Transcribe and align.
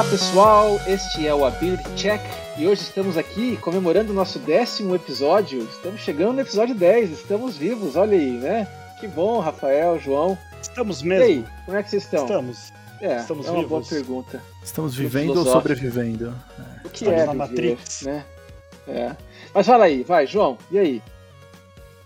Olá 0.00 0.08
pessoal, 0.08 0.80
este 0.86 1.26
é 1.26 1.34
o 1.34 1.44
Ability 1.44 1.84
Check 1.94 2.22
e 2.56 2.66
hoje 2.66 2.80
estamos 2.80 3.18
aqui 3.18 3.58
comemorando 3.58 4.12
o 4.12 4.14
nosso 4.14 4.38
décimo 4.38 4.94
episódio. 4.94 5.60
Estamos 5.64 6.00
chegando 6.00 6.32
no 6.32 6.40
episódio 6.40 6.74
10, 6.74 7.10
estamos 7.10 7.58
vivos, 7.58 7.96
olha 7.96 8.16
aí, 8.16 8.30
né? 8.30 8.66
Que 8.98 9.06
bom, 9.06 9.40
Rafael, 9.40 9.98
João. 9.98 10.38
Estamos 10.62 11.02
mesmo. 11.02 11.24
E 11.26 11.28
aí, 11.28 11.44
como 11.66 11.76
é 11.76 11.82
que 11.82 11.90
vocês 11.90 12.04
estão? 12.04 12.22
Estamos. 12.22 12.72
É, 12.98 13.16
estamos 13.18 13.46
é 13.46 13.50
uma 13.50 13.56
vivos. 13.62 13.68
boa 13.68 13.84
pergunta. 13.84 14.42
Estamos 14.64 14.94
vivendo 14.94 15.36
ou 15.36 15.44
sobrevivendo? 15.44 16.34
O 16.82 16.88
que 16.88 17.04
Estamos 17.04 17.20
é 17.20 17.26
na 17.26 17.32
viver, 17.32 17.36
Matrix. 17.74 18.02
né? 18.02 18.24
É. 18.88 19.16
Mas 19.52 19.66
fala 19.66 19.84
aí, 19.84 20.02
vai, 20.02 20.26
João, 20.26 20.56
e 20.70 20.78
aí? 20.78 21.02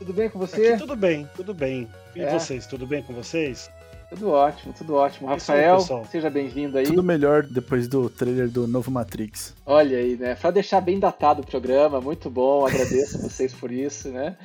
Tudo 0.01 0.13
bem 0.13 0.29
com 0.29 0.41
você? 0.41 0.71
Aqui 0.71 0.79
tudo 0.81 0.97
bem, 0.97 1.31
tudo 1.37 1.55
bem. 1.55 1.89
E 2.17 2.23
É. 2.23 2.37
vocês, 2.37 2.67
tudo 2.67 2.89
bem 2.89 3.05
com 3.05 3.15
vocês? 3.15 3.71
Tudo 4.15 4.31
ótimo, 4.31 4.73
tudo 4.73 4.95
ótimo. 4.95 5.29
Aí, 5.29 5.35
Rafael, 5.35 5.77
pessoal. 5.79 6.05
seja 6.05 6.31
bem-vindo 6.31 6.79
aí. 6.79 6.85
Tudo 6.85 7.03
melhor 7.03 7.43
depois 7.43 7.89
do 7.89 8.09
trailer 8.09 8.49
do 8.49 8.65
novo 8.69 8.89
Matrix. 8.89 9.53
Olha 9.67 9.99
aí, 9.99 10.17
né? 10.17 10.37
Pra 10.37 10.53
deixar 10.53 10.81
bem 10.81 11.01
datado 11.01 11.43
o 11.43 11.47
programa, 11.47 12.01
muito 12.01 12.31
bom, 12.31 12.65
agradeço 12.65 13.19
vocês 13.29 13.53
por 13.53 13.73
isso, 13.73 14.11
né? 14.11 14.37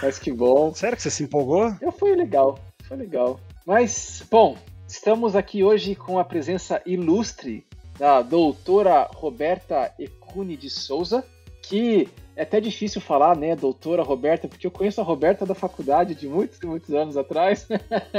Mas 0.00 0.20
que 0.20 0.30
bom. 0.30 0.72
Sério 0.72 0.96
que 0.96 1.02
você 1.02 1.10
se 1.10 1.24
empolgou? 1.24 1.74
Eu 1.80 1.90
fui 1.90 2.14
legal, 2.14 2.60
foi 2.84 2.96
legal. 2.96 3.40
Mas, 3.66 4.22
bom, 4.30 4.56
estamos 4.86 5.34
aqui 5.34 5.64
hoje 5.64 5.96
com 5.96 6.16
a 6.16 6.24
presença 6.24 6.80
ilustre 6.86 7.66
da 7.98 8.22
doutora 8.22 9.08
Roberta 9.12 9.92
Ecune 9.98 10.56
de 10.56 10.70
Souza, 10.70 11.24
que 11.60 12.08
é 12.38 12.42
até 12.42 12.60
difícil 12.60 13.00
falar, 13.00 13.36
né, 13.36 13.56
doutora 13.56 14.00
Roberta, 14.00 14.46
porque 14.46 14.64
eu 14.64 14.70
conheço 14.70 15.00
a 15.00 15.04
Roberta 15.04 15.44
da 15.44 15.56
faculdade 15.56 16.14
de 16.14 16.28
muitos 16.28 16.60
muitos 16.60 16.94
anos 16.94 17.16
atrás. 17.16 17.66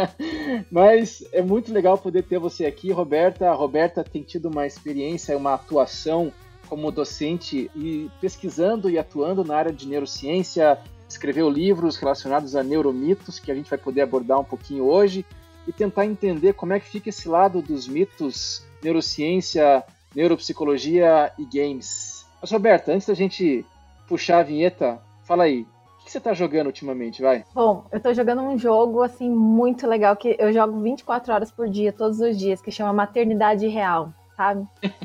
Mas 0.69 1.23
é 1.31 1.41
muito 1.41 1.71
legal 1.71 1.97
poder 1.97 2.23
ter 2.23 2.37
você 2.37 2.65
aqui, 2.65 2.91
Roberta. 2.91 3.49
A 3.49 3.53
Roberta 3.53 4.03
tem 4.03 4.21
tido 4.21 4.49
uma 4.49 4.67
experiência, 4.67 5.37
uma 5.37 5.53
atuação 5.53 6.33
como 6.67 6.91
docente 6.91 7.71
e 7.73 8.11
pesquisando 8.19 8.89
e 8.89 8.99
atuando 8.99 9.45
na 9.45 9.55
área 9.55 9.71
de 9.71 9.87
neurociência, 9.87 10.77
escreveu 11.07 11.49
livros 11.49 11.95
relacionados 11.95 12.57
a 12.57 12.61
neuromitos, 12.61 13.39
que 13.39 13.49
a 13.49 13.55
gente 13.55 13.69
vai 13.69 13.79
poder 13.79 14.01
abordar 14.01 14.37
um 14.37 14.43
pouquinho 14.43 14.83
hoje, 14.83 15.25
e 15.65 15.71
tentar 15.71 16.05
entender 16.05 16.53
como 16.55 16.73
é 16.73 16.79
que 16.79 16.89
fica 16.89 17.07
esse 17.07 17.29
lado 17.29 17.61
dos 17.61 17.87
mitos, 17.87 18.65
neurociência, 18.83 19.81
neuropsicologia 20.13 21.31
e 21.39 21.45
games. 21.45 22.25
Mas, 22.41 22.51
Roberta, 22.51 22.91
antes 22.91 23.07
da 23.07 23.13
gente 23.13 23.65
puxar 24.09 24.39
a 24.39 24.43
vinheta, 24.43 24.99
fala 25.23 25.43
aí, 25.43 25.61
o 25.61 26.03
que 26.03 26.11
você 26.11 26.17
está 26.17 26.33
jogando 26.33 26.67
ultimamente, 26.67 27.21
vai? 27.21 27.45
Bom, 27.53 27.85
eu 27.91 27.99
tô 28.01 28.11
jogando 28.13 28.41
um 28.41 28.57
jogo 28.57 29.03
assim 29.03 29.29
muito 29.29 29.85
legal 29.85 30.15
que 30.15 30.35
eu 30.39 30.51
jogo 30.51 30.81
24 30.81 31.31
horas 31.31 31.51
por 31.51 31.69
dia, 31.69 31.93
todos 31.93 32.19
os 32.19 32.37
dias, 32.37 32.59
que 32.61 32.71
chama 32.71 32.91
Maternidade 32.91 33.67
Real, 33.67 34.11
sabe? 34.35 34.65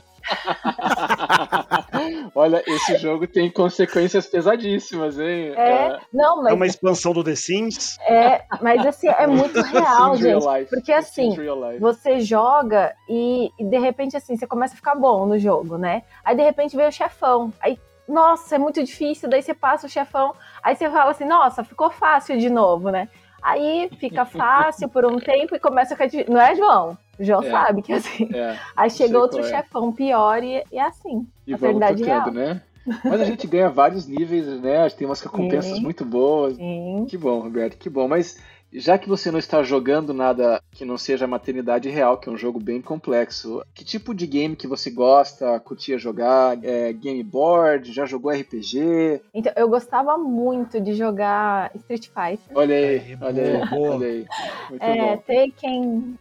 Olha, 2.35 2.63
esse 2.67 2.97
jogo 2.97 3.27
tem 3.27 3.51
consequências 3.51 4.27
pesadíssimas, 4.27 5.19
hein? 5.19 5.53
É, 5.55 5.99
não, 6.13 6.41
É 6.41 6.45
mas 6.45 6.53
uma 6.55 6.67
expansão 6.67 7.13
do 7.13 7.23
The 7.23 7.35
Sims? 7.35 7.99
é, 8.09 8.43
mas 8.63 8.85
assim, 8.87 9.09
é 9.09 9.27
muito 9.27 9.61
real, 9.63 10.17
gente. 10.17 10.47
life. 10.47 10.71
Porque 10.71 10.93
assim, 10.93 11.37
você 11.79 12.21
joga 12.21 12.95
e, 13.09 13.51
e 13.59 13.65
de 13.67 13.79
repente 13.79 14.17
assim, 14.17 14.37
você 14.37 14.47
começa 14.47 14.73
a 14.73 14.77
ficar 14.77 14.95
bom 14.95 15.27
no 15.27 15.39
jogo, 15.39 15.77
né? 15.77 16.03
Aí 16.25 16.35
de 16.35 16.43
repente 16.43 16.77
vem 16.77 16.89
o 16.89 16.93
chefão. 16.93 17.53
Aí, 17.61 17.79
nossa, 18.09 18.55
é 18.55 18.59
muito 18.59 18.83
difícil, 18.83 19.29
daí 19.29 19.43
você 19.43 19.55
passa 19.55 19.87
o 19.87 19.91
chefão, 19.91 20.35
aí 20.63 20.77
você 20.77 20.89
fala 20.91 21.11
assim, 21.11 21.25
nossa, 21.25 21.65
ficou 21.65 21.91
fácil 21.91 22.39
de 22.39 22.51
novo, 22.51 22.91
né? 22.91 23.09
Aí 23.43 23.91
fica 23.99 24.25
fácil 24.27 24.89
por 24.89 25.05
um 25.05 25.19
tempo 25.19 25.55
e 25.55 25.59
começa 25.61 25.95
a 25.95 25.97
ficar 25.97 26.07
difícil. 26.07 26.33
Não 26.33 26.41
é, 26.41 26.55
João? 26.55 26.97
O 27.19 27.25
João 27.25 27.43
É. 27.43 27.51
sabe 27.51 27.83
que 27.83 27.93
é 27.93 27.97
assim. 27.97 28.29
É, 28.35 28.59
Aí 28.77 28.91
chega 28.91 29.19
outro 29.19 29.41
é. 29.41 29.43
chefão 29.45 29.93
pior 29.93 30.43
e, 30.43 30.65
e 30.73 30.79
é 30.79 30.83
assim. 30.83 31.27
e 31.47 31.55
vamos 31.55 31.79
Maternidade 31.79 32.03
tocando, 32.03 32.35
né? 32.35 32.63
Mas 33.03 33.21
a 33.21 33.25
gente 33.25 33.47
ganha 33.47 33.71
vários 33.71 34.07
níveis, 34.07 34.47
né? 34.61 34.89
Tem 34.91 35.07
umas 35.07 35.21
recompensas 35.21 35.73
Sim. 35.77 35.83
muito 35.83 36.05
boas. 36.05 36.57
Sim. 36.57 37.07
Que 37.09 37.17
bom, 37.17 37.41
Roberto, 37.41 37.79
que 37.79 37.89
bom. 37.89 38.07
Mas 38.09 38.39
já 38.75 38.99
que 38.99 39.09
você 39.09 39.31
não 39.31 39.39
está 39.39 39.63
jogando 39.63 40.13
nada 40.13 40.61
que 40.73 40.85
não 40.85 40.99
seja 40.99 41.27
maternidade 41.27 41.89
real, 41.89 42.19
que 42.19 42.29
é 42.29 42.33
um 42.33 42.37
jogo 42.37 42.59
bem 42.59 42.83
complexo, 42.83 43.63
que 43.75 43.85
tipo 43.85 44.15
de 44.15 44.27
game 44.27 44.57
que 44.57 44.67
você 44.67 44.91
gosta, 44.91 45.59
curtia 45.61 45.97
jogar? 45.99 46.59
É, 46.65 46.93
game 46.93 47.23
board? 47.23 47.93
Já 47.93 48.05
jogou 48.07 48.33
RPG? 48.33 49.21
Então, 49.33 49.53
eu 49.57 49.69
gostava 49.69 50.19
muito 50.19 50.81
de 50.81 50.95
jogar 50.95 51.71
Street 51.77 52.07
Fighter. 52.09 52.57
Olha 52.57 52.75
aí, 52.75 53.17
olha 53.21 53.43
aí, 53.43 53.67
boa, 53.67 53.95
olha 53.97 54.07
aí. 54.07 54.27
Muito 54.69 54.83
É, 54.83 54.97
bom. 55.17 55.23
Taken, 55.27 56.19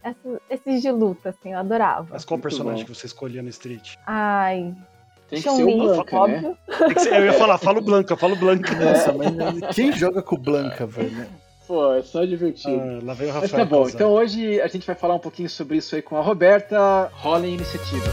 esses 0.50 0.82
de 0.82 0.90
luta, 0.90 1.30
assim, 1.30 1.52
eu 1.52 1.58
adorava. 1.58 2.06
Mas 2.10 2.24
qual 2.24 2.36
Muito 2.36 2.42
personagem 2.42 2.84
bom. 2.84 2.92
que 2.92 2.96
você 2.98 3.06
escolhia 3.06 3.42
no 3.42 3.48
Street? 3.48 3.94
Ai, 4.06 4.74
Tem 5.28 5.40
que 5.42 5.50
ser 5.50 5.64
o 5.64 5.76
Blanca, 5.78 6.12
né? 6.12 6.18
óbvio. 6.18 6.58
Tem 6.78 6.94
que 6.94 7.00
ser- 7.00 7.14
eu 7.14 7.24
ia 7.24 7.32
falar, 7.32 7.58
falo 7.58 7.80
Blanca, 7.80 8.16
falo 8.16 8.36
Blanca. 8.36 8.74
Nossa, 8.76 9.12
mas 9.12 9.74
quem 9.74 9.90
joga 9.90 10.22
com 10.22 10.36
o 10.36 10.38
Blanca, 10.38 10.86
velho? 10.86 11.26
Pô, 11.66 11.94
é 11.94 12.02
só 12.02 12.24
divertido. 12.24 12.80
Ah, 12.80 13.00
lá 13.02 13.14
veio 13.14 13.30
o 13.30 13.34
Mas 13.34 13.50
Rafael. 13.50 13.64
tá 13.66 13.76
bom, 13.76 13.88
então 13.88 14.12
hoje 14.12 14.60
a 14.60 14.66
gente 14.66 14.86
vai 14.86 14.94
falar 14.94 15.14
um 15.14 15.18
pouquinho 15.18 15.48
sobre 15.48 15.78
isso 15.78 15.94
aí 15.94 16.02
com 16.02 16.16
a 16.16 16.20
Roberta. 16.20 17.10
Rola 17.14 17.46
em 17.46 17.54
iniciativa. 17.54 18.12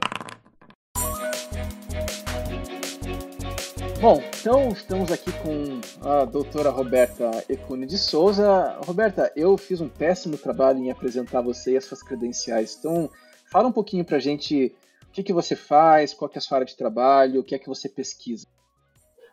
Bom, 4.00 4.20
então 4.40 4.70
estamos 4.70 5.12
aqui 5.12 5.32
com 5.32 5.80
a 6.02 6.26
doutora 6.26 6.72
Roberta 6.72 7.30
Ecune 7.48 7.86
de 7.86 8.00
Souza. 8.00 8.80
Roberta, 8.86 9.32
eu 9.36 9.56
fiz 9.58 9.80
um 9.80 9.88
péssimo 9.90 10.38
trabalho 10.38 10.80
em 10.80 10.90
apresentar 10.90 11.42
você 11.42 11.74
e 11.74 11.78
as 11.78 11.86
suas 11.86 12.02
credenciais. 12.02 12.78
Então, 12.80 13.10
fala 13.52 13.68
um 13.68 13.72
pouquinho 13.72 14.04
pra 14.04 14.18
gente 14.18 14.74
o 15.08 15.12
que, 15.12 15.22
que 15.22 15.34
você 15.34 15.56
faz, 15.56 16.14
qual 16.16 16.28
que 16.30 16.38
é 16.38 16.40
a 16.40 16.42
sua 16.42 16.58
área 16.58 16.66
de 16.66 16.76
trabalho, 16.76 17.42
o 17.42 17.44
que 17.44 17.54
é 17.54 17.60
que 17.60 17.68
você 17.68 17.88
pesquisa. 17.88 18.48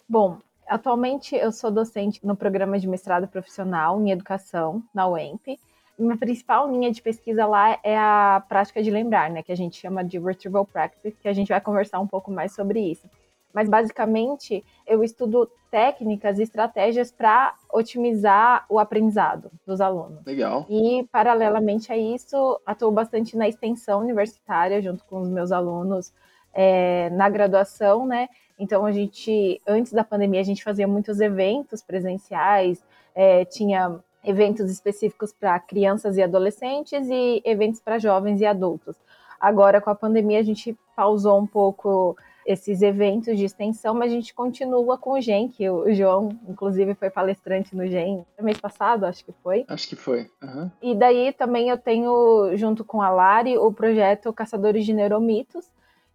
Bom, 0.07 0.39
atualmente 0.69 1.35
eu 1.35 1.51
sou 1.51 1.71
docente 1.71 2.25
no 2.25 2.37
programa 2.37 2.79
de 2.79 2.87
mestrado 2.89 3.27
profissional 3.27 4.01
em 4.01 4.11
educação, 4.11 4.83
na 4.95 5.09
UEMP. 5.09 5.59
Minha 5.99 6.17
principal 6.17 6.71
linha 6.71 6.93
de 6.93 7.03
pesquisa 7.03 7.45
lá 7.47 7.79
é 7.83 7.97
a 7.97 8.43
prática 8.49 8.83
de 8.83 8.91
lembrar, 8.91 9.31
né, 9.31 9.43
que 9.43 9.51
a 9.51 9.57
gente 9.57 9.81
chama 9.81 10.05
de 10.05 10.19
Retrieval 10.19 10.65
Practice, 10.65 11.17
que 11.21 11.29
a 11.29 11.33
gente 11.33 11.49
vai 11.49 11.61
conversar 11.61 11.99
um 11.99 12.07
pouco 12.07 12.31
mais 12.31 12.55
sobre 12.55 12.81
isso. 12.81 13.09
Mas 13.53 13.69
basicamente 13.69 14.65
eu 14.87 15.03
estudo 15.03 15.51
técnicas 15.71 16.39
e 16.39 16.43
estratégias 16.43 17.11
para 17.11 17.55
otimizar 17.73 18.65
o 18.69 18.79
aprendizado 18.79 19.51
dos 19.67 19.81
alunos. 19.81 20.25
Legal. 20.25 20.67
E, 20.69 21.07
paralelamente 21.11 21.93
a 21.93 21.97
isso, 21.97 22.61
atuo 22.65 22.91
bastante 22.91 23.37
na 23.37 23.49
extensão 23.49 24.01
universitária, 24.01 24.81
junto 24.81 25.05
com 25.05 25.21
os 25.21 25.29
meus 25.29 25.51
alunos 25.51 26.13
é, 26.55 27.11
na 27.11 27.29
graduação, 27.29 28.07
né? 28.07 28.29
Então, 28.59 28.85
a 28.85 28.93
gente, 28.93 29.61
antes 29.67 29.93
da 29.93 30.03
pandemia, 30.03 30.41
a 30.41 30.45
gente 30.45 30.65
fazia 30.65 30.89
muitos 30.89 31.21
eventos 31.21 31.83
presenciais, 31.83 32.83
é, 33.15 33.45
tinha 33.45 34.01
eventos 34.25 34.71
específicos 34.71 35.33
para 35.33 35.59
crianças 35.61 36.17
e 36.17 36.23
adolescentes 36.23 37.09
e 37.09 37.41
eventos 37.45 37.81
para 37.81 37.99
jovens 37.99 38.41
e 38.41 38.47
adultos. 38.47 38.97
Agora, 39.41 39.81
com 39.81 39.91
a 39.91 39.95
pandemia, 39.95 40.41
a 40.41 40.43
gente 40.43 40.77
pausou 40.97 41.39
um 41.39 41.47
pouco 41.47 42.17
esses 42.45 42.81
eventos 42.81 43.37
de 43.37 43.45
extensão, 43.45 43.95
mas 43.95 44.11
a 44.11 44.15
gente 44.15 44.33
continua 44.35 44.97
com 44.97 45.13
o 45.13 45.21
GEM, 45.21 45.49
que 45.49 45.69
o 45.69 45.93
João, 45.93 46.31
inclusive, 46.49 46.95
foi 46.95 47.11
palestrante 47.11 47.77
no 47.77 47.87
GEM 47.87 48.25
no 48.39 48.45
mês 48.45 48.59
passado, 48.59 49.05
acho 49.05 49.23
que 49.25 49.33
foi. 49.43 49.65
Acho 49.69 49.87
que 49.87 49.95
foi. 49.95 50.31
Aham. 50.43 50.73
E 50.81 50.95
daí 50.95 51.33
também 51.33 51.69
eu 51.69 51.77
tenho, 51.77 52.57
junto 52.57 52.85
com 52.85 53.03
a 53.03 53.11
Lari, 53.11 53.59
o 53.59 53.71
projeto 53.71 54.33
Caçadores 54.33 54.87
de 54.87 54.95
Neuromitos, 54.95 55.71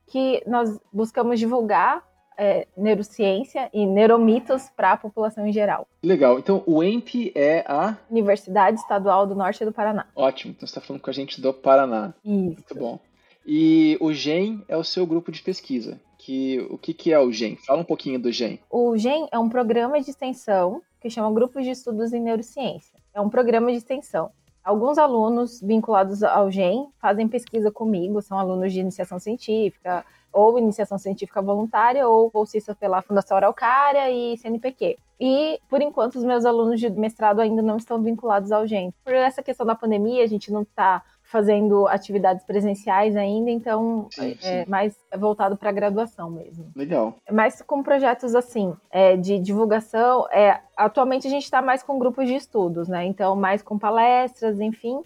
que 0.07 0.43
nós 0.47 0.79
buscamos 0.91 1.39
divulgar 1.39 2.03
é, 2.37 2.67
neurociência 2.77 3.69
e 3.73 3.85
neuromitos 3.85 4.69
para 4.75 4.93
a 4.93 4.97
população 4.97 5.45
em 5.47 5.51
geral. 5.51 5.87
Legal. 6.01 6.39
Então, 6.39 6.63
o 6.65 6.83
EMP 6.83 7.31
é 7.35 7.63
a. 7.67 7.97
Universidade 8.09 8.79
Estadual 8.79 9.25
do 9.27 9.35
Norte 9.35 9.63
do 9.65 9.71
Paraná. 9.71 10.07
Ótimo. 10.15 10.53
Então, 10.55 10.67
você 10.67 10.71
está 10.71 10.81
falando 10.81 11.01
com 11.01 11.09
a 11.09 11.13
gente 11.13 11.41
do 11.41 11.53
Paraná. 11.53 12.13
Isso. 12.23 12.33
Muito 12.33 12.75
bom. 12.75 12.99
E 13.45 13.97
o 13.99 14.13
GEM 14.13 14.63
é 14.67 14.77
o 14.77 14.83
seu 14.83 15.05
grupo 15.05 15.31
de 15.31 15.41
pesquisa. 15.41 15.99
Que, 16.17 16.65
o 16.69 16.77
que, 16.77 16.93
que 16.93 17.11
é 17.11 17.19
o 17.19 17.31
GEM? 17.31 17.57
Fala 17.57 17.81
um 17.81 17.85
pouquinho 17.85 18.17
do 18.17 18.31
GEM. 18.31 18.59
O 18.69 18.97
GEM 18.97 19.27
é 19.31 19.37
um 19.37 19.49
programa 19.49 19.99
de 19.99 20.09
extensão 20.09 20.81
que 21.01 21.09
chama 21.09 21.33
Grupos 21.33 21.65
de 21.65 21.71
Estudos 21.71 22.13
em 22.13 22.21
Neurociência. 22.21 22.97
É 23.13 23.19
um 23.19 23.29
programa 23.29 23.69
de 23.71 23.77
extensão. 23.77 24.31
Alguns 24.63 24.97
alunos 24.97 25.59
vinculados 25.61 26.23
ao 26.23 26.49
GEM 26.49 26.87
fazem 26.97 27.27
pesquisa 27.27 27.69
comigo, 27.69 28.21
são 28.21 28.39
alunos 28.39 28.71
de 28.71 28.79
iniciação 28.79 29.19
científica, 29.19 30.05
ou 30.31 30.57
iniciação 30.57 30.97
científica 30.97 31.41
voluntária, 31.41 32.07
ou 32.07 32.31
bolsista 32.31 32.73
pela 32.73 33.01
Fundação 33.01 33.35
Araucária 33.35 34.09
e 34.09 34.37
CNPq. 34.37 34.97
E, 35.19 35.59
por 35.69 35.81
enquanto, 35.81 36.15
os 36.15 36.23
meus 36.23 36.45
alunos 36.45 36.79
de 36.79 36.89
mestrado 36.89 37.41
ainda 37.41 37.61
não 37.61 37.75
estão 37.75 38.01
vinculados 38.01 38.53
ao 38.53 38.65
GEM. 38.65 38.93
Por 39.03 39.13
essa 39.13 39.43
questão 39.43 39.65
da 39.65 39.75
pandemia, 39.75 40.23
a 40.23 40.27
gente 40.27 40.51
não 40.51 40.61
está 40.61 41.03
fazendo 41.33 41.87
atividades 41.87 42.45
presenciais 42.45 43.15
ainda, 43.15 43.49
então 43.49 44.05
Sim, 44.11 44.37
é 44.43 44.63
sim. 44.63 44.69
mais 44.69 44.95
voltado 45.17 45.57
para 45.57 45.69
a 45.69 45.71
graduação 45.71 46.29
mesmo 46.29 46.71
Legal. 46.75 47.15
mais 47.31 47.59
com 47.63 47.81
projetos 47.81 48.35
assim, 48.35 48.75
é, 48.91 49.17
de 49.17 49.39
divulgação. 49.39 50.27
É, 50.31 50.59
atualmente 50.77 51.25
a 51.25 51.31
gente 51.31 51.45
está 51.45 51.59
mais 51.59 51.81
com 51.81 51.97
grupos 51.97 52.27
de 52.27 52.35
estudos, 52.35 52.87
né? 52.87 53.03
Então, 53.05 53.35
mais 53.35 53.63
com 53.63 53.79
palestras, 53.79 54.59
enfim. 54.59 55.01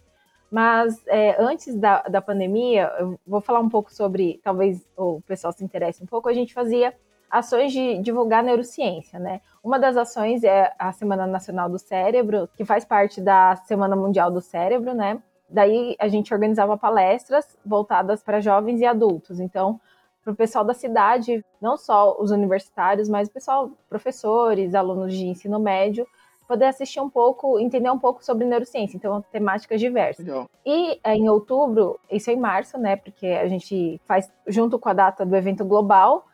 Mas 0.52 1.02
é, 1.08 1.42
antes 1.42 1.74
da, 1.76 2.02
da 2.02 2.22
pandemia, 2.22 2.92
eu 3.00 3.18
vou 3.26 3.40
falar 3.40 3.62
um 3.62 3.70
pouco 3.70 3.94
sobre, 3.94 4.42
talvez 4.44 4.86
o 4.98 5.22
pessoal 5.22 5.54
se 5.54 5.64
interesse 5.64 6.04
um 6.04 6.08
pouco, 6.08 6.28
a 6.28 6.34
gente 6.34 6.54
fazia 6.54 6.94
ações 7.32 7.72
de 7.72 8.00
divulgar 8.00 8.44
neurociência, 8.44 9.18
né? 9.18 9.40
Uma 9.64 9.80
das 9.80 9.96
ações 9.96 10.44
é 10.44 10.74
a 10.78 10.92
Semana 10.92 11.26
Nacional 11.26 11.70
do 11.70 11.80
Cérebro, 11.80 12.50
que 12.58 12.66
faz 12.66 12.84
parte 12.84 13.22
da 13.22 13.56
Semana 13.56 13.96
Mundial 13.96 14.30
do 14.30 14.42
Cérebro, 14.42 14.94
né? 14.94 15.22
Daí 15.50 15.96
a 16.00 16.08
gente 16.08 16.34
organizava 16.34 16.78
palestras 16.78 17.58
voltadas 17.66 18.22
para 18.22 18.42
jovens 18.42 18.82
e 18.82 18.86
adultos. 18.86 19.40
Então, 19.40 19.80
para 20.24 20.34
o 20.34 20.36
pessoal 20.36 20.66
da 20.66 20.74
cidade, 20.74 21.44
não 21.62 21.78
só 21.78 22.18
os 22.20 22.32
universitários, 22.32 23.08
mas 23.08 23.30
o 23.30 23.32
pessoal, 23.32 23.72
professores, 23.90 24.76
alunos 24.76 25.14
de 25.14 25.26
ensino 25.26 25.58
médio, 25.58 26.06
poder 26.48 26.66
assistir 26.66 27.00
um 27.00 27.10
pouco, 27.10 27.60
entender 27.60 27.90
um 27.90 28.00
pouco 28.00 28.24
sobre 28.24 28.46
neurociência, 28.46 28.96
então 28.96 29.22
temáticas 29.32 29.80
diversas. 29.80 30.26
Legal. 30.26 30.50
E 30.66 31.00
é, 31.04 31.14
em 31.14 31.30
outubro, 31.30 32.00
isso 32.10 32.30
é 32.30 32.34
em 32.34 32.40
março, 32.40 32.78
né? 32.78 32.96
Porque 32.96 33.28
a 33.28 33.48
gente 33.48 34.02
faz 34.06 34.32
junto 34.48 34.80
com 34.80 34.90
a 34.90 34.94
data 34.94 35.26
do 35.26 35.36
evento 35.36 35.66
global. 35.66 36.26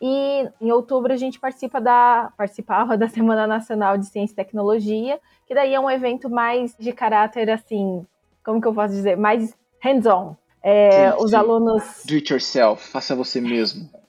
E 0.00 0.48
em 0.60 0.72
outubro 0.72 1.12
a 1.12 1.16
gente 1.16 1.38
participa 1.38 1.80
da 1.80 2.32
participava 2.36 2.96
da 2.98 3.08
Semana 3.08 3.46
Nacional 3.46 3.96
de 3.96 4.06
Ciência 4.06 4.34
e 4.34 4.36
Tecnologia, 4.36 5.18
que 5.46 5.54
daí 5.54 5.74
é 5.74 5.80
um 5.80 5.90
evento 5.90 6.28
mais 6.28 6.76
de 6.76 6.92
caráter 6.92 7.48
assim, 7.50 8.04
como 8.44 8.60
que 8.60 8.68
eu 8.68 8.74
posso 8.74 8.94
dizer, 8.94 9.16
mais 9.16 9.54
hands-on. 9.80 10.36
É, 10.62 11.14
os 11.16 11.34
alunos. 11.34 12.04
Do 12.06 12.14
it 12.14 12.32
yourself, 12.32 12.86
faça 12.88 13.14
você 13.14 13.40
mesmo. 13.40 13.88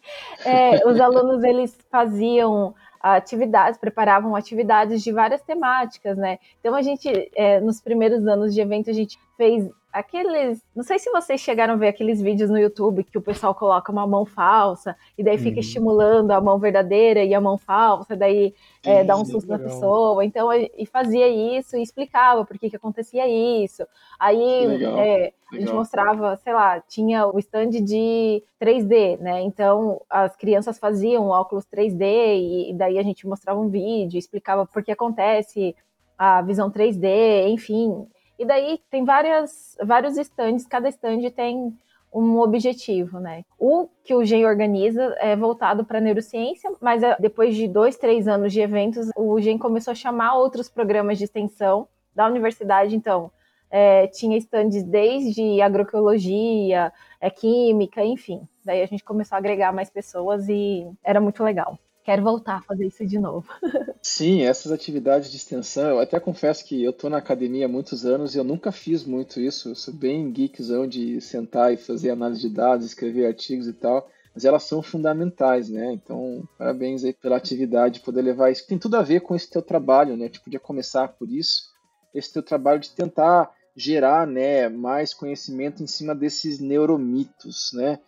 É, 0.45 0.85
os 0.85 0.99
alunos 0.99 1.41
eles 1.45 1.77
faziam 1.89 2.75
atividades, 2.99 3.79
preparavam 3.79 4.35
atividades 4.35 5.01
de 5.01 5.11
várias 5.13 5.41
temáticas, 5.41 6.17
né? 6.17 6.39
Então 6.59 6.75
a 6.75 6.81
gente, 6.81 7.09
é, 7.35 7.61
nos 7.61 7.79
primeiros 7.79 8.27
anos 8.27 8.53
de 8.53 8.59
evento, 8.59 8.89
a 8.89 8.93
gente 8.93 9.17
fez 9.37 9.69
aqueles. 9.93 10.61
Não 10.75 10.83
sei 10.83 10.97
se 10.97 11.11
vocês 11.11 11.39
chegaram 11.39 11.75
a 11.75 11.77
ver 11.77 11.89
aqueles 11.89 12.19
vídeos 12.19 12.49
no 12.49 12.57
YouTube 12.57 13.03
que 13.03 13.17
o 13.17 13.21
pessoal 13.21 13.53
coloca 13.53 13.91
uma 13.91 14.07
mão 14.07 14.25
falsa 14.25 14.95
e 15.15 15.23
daí 15.23 15.37
fica 15.37 15.55
uhum. 15.55 15.59
estimulando 15.59 16.31
a 16.31 16.41
mão 16.41 16.57
verdadeira 16.57 17.23
e 17.23 17.33
a 17.33 17.39
mão 17.39 17.57
falsa, 17.57 18.15
daí 18.15 18.55
é, 18.83 19.03
dá 19.03 19.15
um 19.15 19.23
susto 19.23 19.47
na 19.47 19.59
pessoa. 19.59 20.25
Então, 20.25 20.51
e 20.51 20.85
fazia 20.87 21.27
isso 21.27 21.77
e 21.77 21.83
explicava 21.83 22.43
por 22.43 22.57
que, 22.57 22.71
que 22.71 22.75
acontecia 22.75 23.27
isso. 23.27 23.85
Aí 24.19 24.83
é, 24.83 25.33
a 25.51 25.55
gente 25.55 25.71
mostrava, 25.71 26.35
sei 26.37 26.53
lá, 26.53 26.81
tinha 26.81 27.27
o 27.27 27.37
stand 27.37 27.69
de 27.69 28.43
3D, 28.59 29.19
né? 29.19 29.41
Então 29.41 30.01
as 30.09 30.35
crianças 30.35 30.79
faziam 30.79 31.27
óculos 31.27 31.65
3D 31.65 32.01
e, 32.01 32.71
e 32.71 32.73
daí 32.73 32.97
a 32.97 33.03
gente 33.03 33.27
mostrava 33.27 33.59
um 33.59 33.69
vídeo, 33.69 34.17
explicava 34.17 34.65
por 34.65 34.83
que 34.83 34.91
acontece 34.91 35.75
a 36.17 36.41
visão 36.41 36.71
3D, 36.71 37.47
enfim, 37.49 38.07
e 38.43 38.45
daí 38.45 38.79
tem 38.91 39.05
várias, 39.05 39.77
vários 39.81 40.17
stands, 40.17 40.67
cada 40.67 40.89
stand 40.89 41.29
tem 41.31 41.73
um 42.13 42.39
objetivo, 42.39 43.19
né? 43.19 43.43
O 43.57 43.87
que 44.03 44.13
o 44.13 44.23
GEM 44.23 44.45
organiza 44.45 45.15
é 45.19 45.35
voltado 45.35 45.85
para 45.85 46.01
neurociência, 46.01 46.69
mas 46.81 47.01
é, 47.01 47.15
depois 47.19 47.55
de 47.55 47.67
dois, 47.67 47.97
três 47.97 48.27
anos 48.27 48.51
de 48.51 48.59
eventos, 48.59 49.09
o 49.15 49.39
GEM 49.39 49.57
começou 49.57 49.91
a 49.91 49.95
chamar 49.95 50.35
outros 50.35 50.69
programas 50.69 51.17
de 51.17 51.23
extensão 51.23 51.87
da 52.13 52.27
universidade, 52.27 52.95
então 52.95 53.31
é, 53.71 54.07
tinha 54.07 54.37
stands 54.37 54.83
desde 54.83 55.61
agroecologia, 55.61 56.91
é, 57.19 57.29
química, 57.29 58.03
enfim. 58.03 58.47
Daí 58.63 58.81
a 58.83 58.85
gente 58.85 59.03
começou 59.03 59.37
a 59.37 59.39
agregar 59.39 59.71
mais 59.71 59.89
pessoas 59.89 60.47
e 60.49 60.85
era 61.01 61.19
muito 61.19 61.41
legal 61.43 61.79
quero 62.03 62.23
voltar 62.23 62.57
a 62.57 62.61
fazer 62.61 62.87
isso 62.87 63.05
de 63.05 63.17
novo. 63.17 63.47
Sim, 64.01 64.41
essas 64.41 64.71
atividades 64.71 65.31
de 65.31 65.37
extensão, 65.37 65.89
eu 65.89 65.99
até 65.99 66.19
confesso 66.19 66.65
que 66.65 66.83
eu 66.83 66.91
estou 66.91 67.09
na 67.09 67.17
academia 67.17 67.65
há 67.65 67.69
muitos 67.69 68.05
anos 68.05 68.35
e 68.35 68.37
eu 68.37 68.43
nunca 68.43 68.71
fiz 68.71 69.03
muito 69.03 69.39
isso. 69.39 69.69
Eu 69.69 69.75
sou 69.75 69.93
bem 69.93 70.31
geekzão 70.33 70.87
de 70.87 71.21
sentar 71.21 71.73
e 71.73 71.77
fazer 71.77 72.09
análise 72.09 72.41
de 72.41 72.49
dados, 72.49 72.85
escrever 72.85 73.25
artigos 73.25 73.67
e 73.67 73.73
tal. 73.73 74.09
Mas 74.33 74.45
elas 74.45 74.63
são 74.63 74.81
fundamentais, 74.81 75.69
né? 75.69 75.93
Então, 75.93 76.43
parabéns 76.57 77.03
aí 77.03 77.13
pela 77.13 77.37
atividade, 77.37 77.99
poder 77.99 78.23
levar 78.23 78.51
isso. 78.51 78.67
Tem 78.67 78.79
tudo 78.79 78.97
a 78.97 79.01
ver 79.01 79.21
com 79.21 79.35
esse 79.35 79.49
teu 79.49 79.61
trabalho, 79.61 80.17
né? 80.17 80.25
Gente 80.25 80.41
podia 80.41 80.59
começar 80.59 81.07
por 81.09 81.29
isso. 81.29 81.71
Esse 82.13 82.33
teu 82.33 82.41
trabalho 82.41 82.79
de 82.79 82.89
tentar 82.89 83.51
gerar, 83.75 84.27
né, 84.27 84.69
mais 84.69 85.13
conhecimento 85.13 85.81
em 85.81 85.87
cima 85.87 86.13
desses 86.13 86.59
neuromitos, 86.59 87.71
né? 87.73 87.99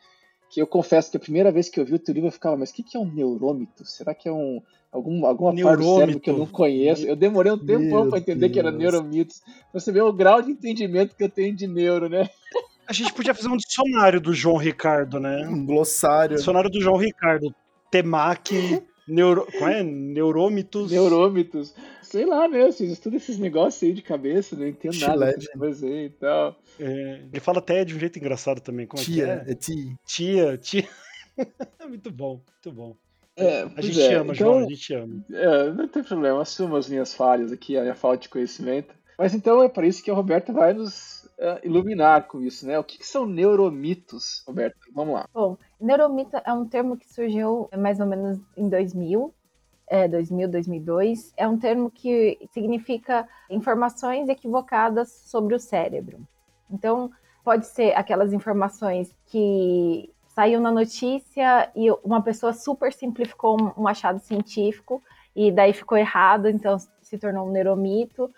Que 0.55 0.61
eu 0.61 0.65
confesso 0.65 1.11
que 1.11 1.17
a 1.17 1.19
primeira 1.19 1.51
vez 1.51 1.67
que 1.67 1.77
eu 1.81 1.83
vi 1.83 1.95
o 1.95 1.99
teu 1.99 2.13
livro 2.13 2.29
eu 2.29 2.31
ficava, 2.31 2.55
mas 2.55 2.69
o 2.69 2.73
que, 2.73 2.81
que 2.81 2.95
é 2.95 2.99
um 2.99 3.11
neurômito? 3.11 3.83
Será 3.83 4.15
que 4.15 4.29
é 4.29 4.31
um 4.31 4.61
algum, 4.89 5.25
alguma 5.25 5.51
neurômito. 5.51 5.83
parte 5.83 5.85
do 5.85 5.99
cérebro 5.99 6.19
que 6.21 6.29
eu 6.29 6.37
não 6.37 6.45
conheço? 6.45 7.05
Eu 7.05 7.17
demorei 7.17 7.51
um 7.51 7.57
tempo 7.57 8.09
para 8.09 8.19
entender 8.19 8.39
Deus. 8.39 8.53
que 8.53 8.59
era 8.59 8.71
neuromitos. 8.71 9.41
Você 9.73 9.91
vê 9.91 9.99
o 9.99 10.13
grau 10.13 10.41
de 10.41 10.51
entendimento 10.51 11.13
que 11.13 11.25
eu 11.25 11.29
tenho 11.29 11.53
de 11.53 11.67
neuro, 11.67 12.07
né? 12.07 12.29
A 12.87 12.93
gente 12.93 13.11
podia 13.11 13.33
fazer 13.33 13.49
um 13.49 13.57
dicionário 13.57 14.21
do 14.21 14.33
João 14.33 14.55
Ricardo, 14.55 15.19
né? 15.19 15.45
Um 15.45 15.65
glossário. 15.65 16.37
Dicionário 16.37 16.69
do 16.69 16.79
João 16.79 16.95
Ricardo. 16.95 17.53
Temac, 17.91 18.81
neuro... 19.05 19.45
Qual 19.57 19.69
é? 19.69 19.83
Neurômitos. 19.83 20.89
Neurômitos 20.89 21.75
sei 22.05 22.25
lá, 22.25 22.47
né? 22.47 22.65
Vocês 22.65 22.91
estudam 22.91 23.17
esses 23.17 23.37
negócios 23.37 23.83
aí 23.83 23.93
de 23.93 24.01
cabeça, 24.01 24.55
não 24.55 24.67
entendo 24.67 24.99
nada 24.99 25.25
dessas 25.25 25.47
coisas 25.47 25.83
aí 25.83 26.05
e 26.05 26.09
tal. 26.09 26.55
É, 26.79 27.21
ele 27.31 27.39
fala 27.39 27.59
até 27.59 27.83
de 27.83 27.95
um 27.95 27.99
jeito 27.99 28.17
engraçado 28.19 28.61
também. 28.61 28.87
Como 28.87 29.03
tia, 29.03 29.43
é, 29.45 29.49
é? 29.49 29.51
é 29.51 29.55
tia. 29.55 29.95
Tia, 30.05 30.57
tia. 30.57 30.87
muito 31.87 32.11
bom, 32.11 32.41
muito 32.63 32.71
bom. 32.71 32.95
É, 33.37 33.63
a 33.75 33.81
gente 33.81 34.01
é. 34.01 34.13
ama, 34.13 34.33
então, 34.33 34.53
João, 34.53 34.65
a 34.65 34.69
gente 34.69 34.93
ama. 34.93 35.25
É, 35.31 35.73
não 35.73 35.87
tem 35.87 36.03
problema, 36.03 36.41
assumo 36.41 36.75
as 36.77 36.87
minhas 36.87 37.13
falhas 37.13 37.51
aqui, 37.51 37.77
a 37.77 37.81
minha 37.81 37.95
falta 37.95 38.19
de 38.19 38.29
conhecimento. 38.29 38.95
Mas 39.17 39.33
então 39.33 39.61
é 39.63 39.69
para 39.69 39.87
isso 39.87 40.03
que 40.03 40.11
a 40.11 40.13
Roberta 40.13 40.53
vai 40.53 40.73
nos 40.73 41.23
uh, 41.39 41.59
iluminar 41.63 42.27
com 42.27 42.41
isso, 42.41 42.65
né? 42.65 42.77
O 42.79 42.83
que, 42.83 42.97
que, 42.97 43.05
são 43.05 43.25
neuromitos, 43.25 44.43
Roberta? 44.47 44.77
Vamos 44.93 45.15
lá. 45.15 45.27
Bom, 45.33 45.57
neuromito 45.79 46.37
é 46.43 46.53
um 46.53 46.67
termo 46.67 46.97
que 46.97 47.11
surgiu 47.11 47.69
mais 47.77 47.99
ou 47.99 48.05
menos 48.05 48.39
em 48.57 48.69
2000, 48.69 49.33
é, 49.87 50.07
2000, 50.07 50.49
2002, 50.49 51.33
é 51.37 51.47
um 51.47 51.57
termo 51.57 51.91
que 51.91 52.39
significa 52.51 53.27
informações 53.49 54.27
equivocadas 54.29 55.11
sobre 55.11 55.55
o 55.55 55.59
cérebro. 55.59 56.19
Então, 56.69 57.11
pode 57.43 57.67
ser 57.67 57.95
aquelas 57.95 58.33
informações 58.33 59.15
que 59.27 60.09
saiu 60.27 60.59
na 60.59 60.71
notícia 60.71 61.69
e 61.75 61.89
uma 62.03 62.21
pessoa 62.21 62.51
super 62.51 62.91
simplificou 62.91 63.57
um 63.77 63.87
achado 63.87 64.19
científico 64.19 65.01
e 65.35 65.51
daí 65.51 65.71
ficou 65.71 65.97
errado, 65.97 66.49
então 66.49 66.77
se 67.01 67.17
tornou 67.17 67.47
um 67.47 67.51
neuromito. 67.51 68.29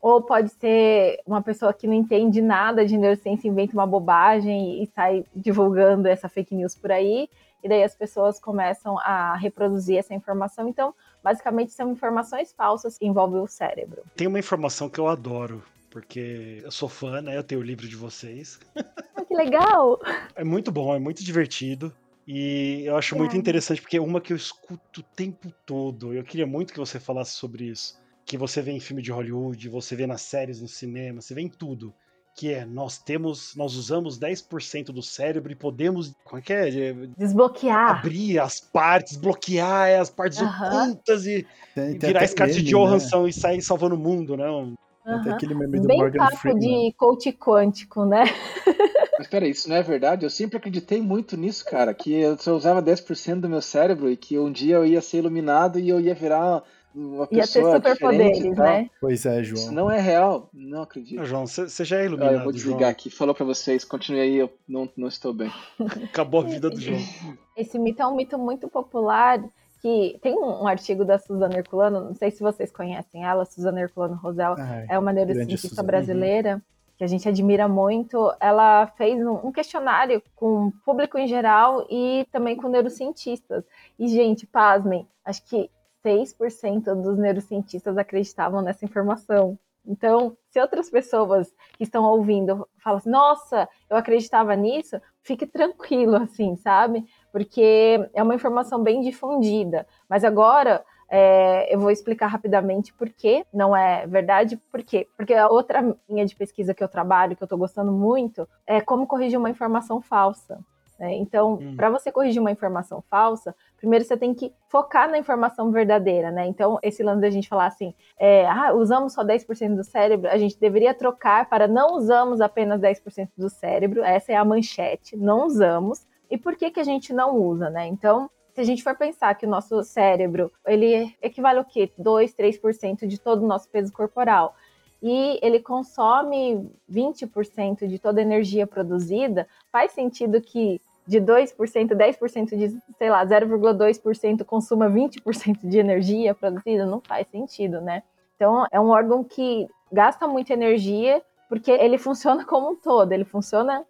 Ou 0.00 0.22
pode 0.22 0.50
ser 0.52 1.20
uma 1.26 1.42
pessoa 1.42 1.74
que 1.74 1.86
não 1.86 1.92
entende 1.92 2.40
nada 2.40 2.86
de 2.86 2.96
neurociência, 2.96 3.48
inventa 3.48 3.74
uma 3.74 3.86
bobagem 3.86 4.82
e 4.82 4.86
sai 4.86 5.24
divulgando 5.34 6.08
essa 6.08 6.28
fake 6.28 6.54
news 6.54 6.74
por 6.74 6.90
aí 6.90 7.28
e 7.62 7.68
daí 7.68 7.82
as 7.82 7.94
pessoas 7.94 8.40
começam 8.40 8.98
a 8.98 9.36
reproduzir 9.36 9.98
essa 9.98 10.14
informação. 10.14 10.68
Então, 10.68 10.94
basicamente, 11.22 11.72
são 11.72 11.90
informações 11.90 12.52
falsas 12.52 12.96
que 12.96 13.06
envolvem 13.06 13.40
o 13.40 13.46
cérebro. 13.46 14.02
Tem 14.16 14.26
uma 14.26 14.38
informação 14.38 14.88
que 14.88 14.98
eu 14.98 15.08
adoro, 15.08 15.62
porque 15.90 16.60
eu 16.62 16.70
sou 16.70 16.88
fã, 16.88 17.20
né? 17.20 17.36
Eu 17.36 17.44
tenho 17.44 17.60
o 17.60 17.64
livro 17.64 17.88
de 17.88 17.96
vocês. 17.96 18.58
Ah, 19.12 19.24
que 19.24 19.34
legal! 19.34 20.00
É 20.34 20.44
muito 20.44 20.70
bom, 20.72 20.94
é 20.94 20.98
muito 20.98 21.22
divertido. 21.22 21.92
E 22.26 22.84
eu 22.86 22.96
acho 22.96 23.16
é. 23.16 23.18
muito 23.18 23.36
interessante, 23.36 23.82
porque 23.82 23.96
é 23.96 24.00
uma 24.00 24.20
que 24.20 24.32
eu 24.32 24.36
escuto 24.36 25.00
o 25.00 25.02
tempo 25.02 25.52
todo. 25.66 26.14
Eu 26.14 26.22
queria 26.22 26.46
muito 26.46 26.72
que 26.72 26.78
você 26.78 27.00
falasse 27.00 27.32
sobre 27.32 27.64
isso. 27.64 28.00
Que 28.24 28.38
você 28.38 28.62
vê 28.62 28.70
em 28.70 28.80
filme 28.80 29.02
de 29.02 29.10
Hollywood, 29.10 29.68
você 29.68 29.96
vê 29.96 30.06
nas 30.06 30.22
séries, 30.22 30.60
no 30.60 30.68
cinema, 30.68 31.20
você 31.20 31.34
vê 31.34 31.40
em 31.42 31.48
tudo 31.48 31.92
que 32.34 32.52
é 32.52 32.64
nós 32.64 32.98
temos, 32.98 33.54
nós 33.56 33.74
usamos 33.74 34.18
10% 34.18 34.86
do 34.86 35.02
cérebro 35.02 35.52
e 35.52 35.54
podemos, 35.54 36.12
como 36.24 36.38
é 36.38 36.42
que 36.42 36.52
é? 36.52 36.70
Desbloquear. 37.16 37.98
Abrir 37.98 38.38
as 38.38 38.60
partes, 38.60 39.16
bloquear 39.16 40.00
as 40.00 40.10
partes 40.10 40.40
ocultas 40.40 41.26
e, 41.26 41.46
tem, 41.74 41.98
tem 41.98 42.08
virar 42.08 42.26
Scarlett 42.26 42.62
de 42.62 42.70
Johansson 42.70 43.24
né? 43.24 43.28
e 43.28 43.32
sair 43.32 43.62
salvando 43.62 43.94
o 43.94 43.98
mundo, 43.98 44.36
né? 44.36 44.48
Uhum. 44.48 44.74
Tem 45.22 45.32
aquele 45.32 45.54
meme 45.54 45.80
do 45.80 45.86
Bem 45.86 45.98
Morgan 45.98 46.18
papo 46.18 46.36
Freeman. 46.36 46.60
de 46.60 46.92
coach 46.96 47.32
quântico, 47.32 48.04
né? 48.04 48.24
Mas 49.18 49.26
peraí, 49.26 49.50
isso 49.50 49.68
não 49.68 49.76
é 49.76 49.82
verdade? 49.82 50.24
Eu 50.24 50.30
sempre 50.30 50.56
acreditei 50.56 51.02
muito 51.02 51.36
nisso, 51.36 51.64
cara, 51.64 51.92
que 51.92 52.12
eu 52.12 52.38
só 52.38 52.56
usava 52.56 52.82
10% 52.82 53.40
do 53.40 53.50
meu 53.50 53.60
cérebro 53.60 54.10
e 54.10 54.16
que 54.16 54.38
um 54.38 54.50
dia 54.50 54.76
eu 54.76 54.86
ia 54.86 55.02
ser 55.02 55.18
iluminado 55.18 55.78
e 55.78 55.90
eu 55.90 56.00
ia 56.00 56.14
virar 56.14 56.62
uma 56.94 57.28
Ia 57.30 57.46
ter 57.46 57.64
superpoderes, 57.64 58.56
né? 58.56 58.90
Pois 59.00 59.24
é, 59.24 59.42
João. 59.42 59.62
Isso 59.62 59.72
não 59.72 59.90
é 59.90 60.00
real, 60.00 60.50
não 60.52 60.82
acredito. 60.82 61.20
Ah, 61.20 61.24
João, 61.24 61.46
você 61.46 61.84
já 61.84 61.98
é 61.98 62.04
iluminado. 62.04 62.34
Ah, 62.34 62.38
eu 62.38 62.44
vou 62.44 62.52
desligar 62.52 62.80
João. 62.80 62.90
aqui. 62.90 63.10
Falou 63.10 63.34
para 63.34 63.46
vocês, 63.46 63.84
continue 63.84 64.20
aí, 64.20 64.36
eu 64.36 64.52
não, 64.68 64.88
não 64.96 65.08
estou 65.08 65.32
bem. 65.32 65.50
Acabou 66.04 66.40
a 66.40 66.44
vida 66.44 66.68
do 66.68 66.80
João. 66.80 66.98
Esse 67.56 67.78
mito 67.78 68.02
é 68.02 68.06
um 68.06 68.16
mito 68.16 68.38
muito 68.38 68.68
popular 68.68 69.40
que 69.80 70.18
tem 70.20 70.34
um, 70.34 70.66
artigo 70.66 71.04
da 71.04 71.18
Suzana 71.18 71.56
Herculano, 71.56 72.00
não 72.00 72.14
sei 72.14 72.30
se 72.30 72.40
vocês 72.40 72.70
conhecem 72.70 73.24
ela, 73.24 73.46
Suzana 73.46 73.80
Herculano 73.80 74.14
Rosel, 74.14 74.54
Ai, 74.58 74.86
é 74.90 74.98
uma 74.98 75.12
neurocientista 75.12 75.82
brasileira 75.82 76.56
uhum. 76.56 76.60
que 76.98 77.04
a 77.04 77.06
gente 77.06 77.26
admira 77.26 77.66
muito. 77.66 78.30
Ela 78.38 78.86
fez 78.88 79.18
um, 79.24 79.46
um, 79.46 79.50
questionário 79.50 80.22
com 80.36 80.66
o 80.66 80.72
público 80.84 81.16
em 81.16 81.26
geral 81.26 81.86
e 81.88 82.26
também 82.30 82.56
com 82.56 82.68
neurocientistas. 82.68 83.64
E, 83.98 84.06
gente, 84.08 84.46
pasmem, 84.46 85.08
acho 85.24 85.42
que 85.46 85.70
6% 86.04 86.94
dos 86.94 87.18
neurocientistas 87.18 87.96
acreditavam 87.96 88.62
nessa 88.62 88.84
informação. 88.84 89.58
Então, 89.86 90.36
se 90.50 90.60
outras 90.60 90.90
pessoas 90.90 91.48
que 91.76 91.84
estão 91.84 92.04
ouvindo 92.04 92.68
falam 92.78 92.98
assim, 92.98 93.10
nossa, 93.10 93.68
eu 93.88 93.96
acreditava 93.96 94.54
nisso, 94.54 95.00
fique 95.22 95.46
tranquilo, 95.46 96.16
assim, 96.16 96.56
sabe? 96.56 97.04
Porque 97.32 98.08
é 98.12 98.22
uma 98.22 98.34
informação 98.34 98.82
bem 98.82 99.00
difundida. 99.00 99.86
Mas 100.08 100.22
agora 100.24 100.84
é, 101.08 101.74
eu 101.74 101.80
vou 101.80 101.90
explicar 101.90 102.28
rapidamente 102.28 102.92
por 102.94 103.08
que 103.10 103.44
não 103.52 103.74
é 103.74 104.06
verdade. 104.06 104.56
Por 104.70 104.82
quê? 104.82 105.08
Porque 105.16 105.34
a 105.34 105.48
outra 105.48 105.96
linha 106.08 106.24
de 106.24 106.36
pesquisa 106.36 106.74
que 106.74 106.84
eu 106.84 106.88
trabalho, 106.88 107.34
que 107.36 107.42
eu 107.42 107.46
estou 107.46 107.58
gostando 107.58 107.90
muito, 107.90 108.48
é 108.66 108.80
como 108.80 109.06
corrigir 109.06 109.38
uma 109.38 109.50
informação 109.50 110.00
falsa. 110.00 110.60
Né? 111.00 111.14
Então, 111.14 111.54
hum. 111.54 111.74
para 111.74 111.88
você 111.88 112.12
corrigir 112.12 112.42
uma 112.42 112.50
informação 112.50 113.02
falsa, 113.08 113.56
primeiro 113.78 114.04
você 114.04 114.18
tem 114.18 114.34
que 114.34 114.52
focar 114.68 115.10
na 115.10 115.16
informação 115.16 115.72
verdadeira, 115.72 116.30
né? 116.30 116.46
Então, 116.46 116.78
esse 116.82 117.02
lance 117.02 117.22
da 117.22 117.30
gente 117.30 117.48
falar 117.48 117.68
assim, 117.68 117.94
é, 118.18 118.46
ah, 118.46 118.74
usamos 118.74 119.14
só 119.14 119.24
10% 119.24 119.74
do 119.74 119.82
cérebro, 119.82 120.30
a 120.30 120.36
gente 120.36 120.60
deveria 120.60 120.92
trocar 120.92 121.48
para 121.48 121.66
não 121.66 121.96
usamos 121.96 122.42
apenas 122.42 122.78
10% 122.78 123.30
do 123.34 123.48
cérebro, 123.48 124.04
essa 124.04 124.32
é 124.32 124.36
a 124.36 124.44
manchete, 124.44 125.16
não 125.16 125.46
usamos. 125.46 126.06
E 126.30 126.36
por 126.36 126.54
que, 126.54 126.70
que 126.70 126.80
a 126.80 126.84
gente 126.84 127.14
não 127.14 127.34
usa, 127.34 127.70
né? 127.70 127.86
Então, 127.86 128.28
se 128.52 128.60
a 128.60 128.64
gente 128.64 128.82
for 128.82 128.94
pensar 128.94 129.34
que 129.36 129.46
o 129.46 129.48
nosso 129.48 129.82
cérebro, 129.82 130.52
ele 130.66 131.16
equivale 131.22 131.60
ao 131.60 131.64
quê? 131.64 131.90
2, 131.96 132.34
3% 132.34 133.06
de 133.06 133.18
todo 133.18 133.42
o 133.42 133.48
nosso 133.48 133.70
peso 133.70 133.90
corporal. 133.90 134.54
E 135.02 135.38
ele 135.42 135.60
consome 135.60 136.70
20% 136.90 137.86
de 137.86 137.98
toda 137.98 138.20
a 138.20 138.22
energia 138.22 138.66
produzida, 138.66 139.48
faz 139.72 139.92
sentido 139.92 140.42
que 140.42 140.80
de 141.06 141.20
2%, 141.20 141.54
10% 141.56 142.56
de, 142.56 142.78
sei 142.96 143.10
lá, 143.10 143.24
0,2% 143.24 144.44
consuma 144.44 144.88
20% 144.88 145.68
de 145.68 145.78
energia 145.78 146.34
produzida, 146.34 146.86
não 146.86 147.00
faz 147.00 147.26
sentido, 147.28 147.80
né? 147.80 148.02
Então, 148.36 148.66
é 148.70 148.80
um 148.80 148.88
órgão 148.88 149.24
que 149.24 149.68
gasta 149.92 150.26
muita 150.26 150.52
energia 150.52 151.22
porque 151.48 151.70
ele 151.70 151.98
funciona 151.98 152.44
como 152.44 152.70
um 152.70 152.76
todo, 152.76 153.12
ele 153.12 153.24
funciona 153.24 153.84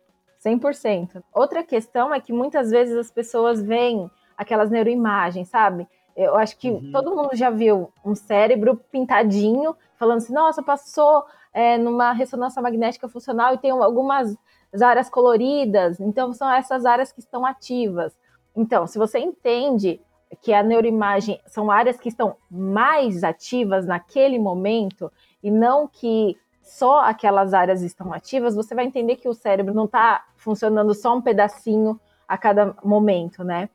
100%. 0.44 1.22
Outra 1.32 1.62
questão 1.62 2.12
é 2.14 2.20
que 2.20 2.32
muitas 2.32 2.70
vezes 2.70 2.96
as 2.96 3.10
pessoas 3.10 3.62
veem 3.62 4.10
aquelas 4.36 4.70
neuroimagens, 4.70 5.48
sabe? 5.48 5.86
Eu 6.16 6.36
acho 6.36 6.56
que 6.58 6.70
uhum. 6.70 6.90
todo 6.92 7.14
mundo 7.14 7.30
já 7.34 7.50
viu 7.50 7.92
um 8.04 8.14
cérebro 8.14 8.76
pintadinho, 8.90 9.76
falando 9.98 10.18
assim: 10.18 10.32
nossa, 10.32 10.62
passou 10.62 11.24
é, 11.52 11.78
numa 11.78 12.12
ressonância 12.12 12.60
magnética 12.60 13.08
funcional 13.08 13.54
e 13.54 13.58
tem 13.58 13.70
algumas 13.70 14.36
áreas 14.80 15.10
coloridas, 15.10 16.00
então 16.00 16.32
são 16.32 16.50
essas 16.52 16.86
áreas 16.86 17.12
que 17.12 17.20
estão 17.20 17.44
ativas. 17.44 18.16
Então, 18.54 18.86
se 18.86 18.98
você 18.98 19.18
entende 19.18 20.00
que 20.40 20.52
a 20.52 20.62
neuroimagem 20.62 21.40
são 21.46 21.70
áreas 21.70 21.98
que 21.98 22.08
estão 22.08 22.36
mais 22.50 23.24
ativas 23.24 23.86
naquele 23.86 24.38
momento 24.38 25.10
e 25.42 25.50
não 25.50 25.88
que 25.88 26.36
só 26.62 27.00
aquelas 27.00 27.52
áreas 27.52 27.82
estão 27.82 28.12
ativas, 28.12 28.54
você 28.54 28.74
vai 28.74 28.84
entender 28.84 29.16
que 29.16 29.28
o 29.28 29.34
cérebro 29.34 29.74
não 29.74 29.86
está 29.86 30.24
funcionando 30.36 30.94
só 30.94 31.16
um 31.16 31.20
pedacinho 31.20 31.98
a 32.28 32.38
cada 32.38 32.76
momento, 32.84 33.42
né? 33.42 33.68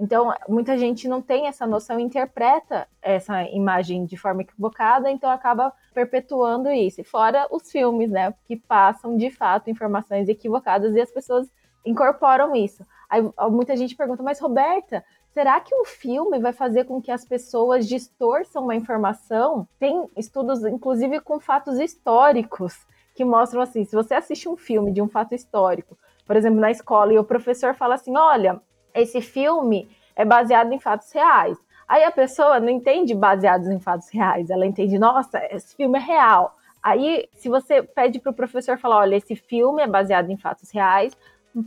Então, 0.00 0.32
muita 0.48 0.78
gente 0.78 1.06
não 1.06 1.20
tem 1.20 1.46
essa 1.46 1.66
noção, 1.66 2.00
interpreta 2.00 2.88
essa 3.02 3.42
imagem 3.50 4.06
de 4.06 4.16
forma 4.16 4.40
equivocada, 4.40 5.10
então 5.10 5.30
acaba 5.30 5.74
perpetuando 5.92 6.70
isso. 6.70 7.04
Fora 7.04 7.46
os 7.50 7.70
filmes, 7.70 8.10
né, 8.10 8.32
que 8.46 8.56
passam 8.56 9.14
de 9.14 9.30
fato 9.30 9.68
informações 9.68 10.26
equivocadas 10.26 10.96
e 10.96 11.00
as 11.02 11.10
pessoas 11.12 11.52
incorporam 11.84 12.56
isso. 12.56 12.82
Aí 13.10 13.22
muita 13.50 13.76
gente 13.76 13.94
pergunta, 13.94 14.22
mas 14.22 14.40
Roberta, 14.40 15.04
será 15.34 15.60
que 15.60 15.74
um 15.74 15.84
filme 15.84 16.38
vai 16.38 16.54
fazer 16.54 16.84
com 16.84 17.02
que 17.02 17.10
as 17.10 17.26
pessoas 17.26 17.86
distorçam 17.86 18.64
uma 18.64 18.74
informação? 18.74 19.68
Tem 19.78 20.08
estudos, 20.16 20.64
inclusive, 20.64 21.20
com 21.20 21.38
fatos 21.38 21.78
históricos, 21.78 22.86
que 23.14 23.24
mostram 23.24 23.60
assim: 23.60 23.84
se 23.84 23.94
você 23.94 24.14
assiste 24.14 24.48
um 24.48 24.56
filme 24.56 24.92
de 24.92 25.02
um 25.02 25.08
fato 25.08 25.34
histórico, 25.34 25.98
por 26.24 26.36
exemplo, 26.36 26.58
na 26.58 26.70
escola, 26.70 27.12
e 27.12 27.18
o 27.18 27.24
professor 27.24 27.74
fala 27.74 27.96
assim: 27.96 28.16
olha, 28.16 28.60
esse 28.94 29.20
filme 29.20 29.88
é 30.16 30.24
baseado 30.24 30.72
em 30.72 30.78
fatos 30.78 31.10
reais. 31.12 31.58
Aí 31.88 32.04
a 32.04 32.10
pessoa 32.12 32.60
não 32.60 32.68
entende 32.68 33.14
baseados 33.14 33.68
em 33.68 33.80
fatos 33.80 34.08
reais, 34.10 34.48
ela 34.48 34.66
entende, 34.66 34.98
nossa, 34.98 35.40
esse 35.50 35.74
filme 35.74 35.98
é 35.98 36.02
real. 36.02 36.56
Aí, 36.82 37.28
se 37.34 37.48
você 37.48 37.82
pede 37.82 38.18
para 38.18 38.30
o 38.30 38.34
professor 38.34 38.78
falar, 38.78 38.98
olha, 38.98 39.16
esse 39.16 39.36
filme 39.36 39.82
é 39.82 39.86
baseado 39.86 40.30
em 40.30 40.36
fatos 40.36 40.70
reais, 40.70 41.16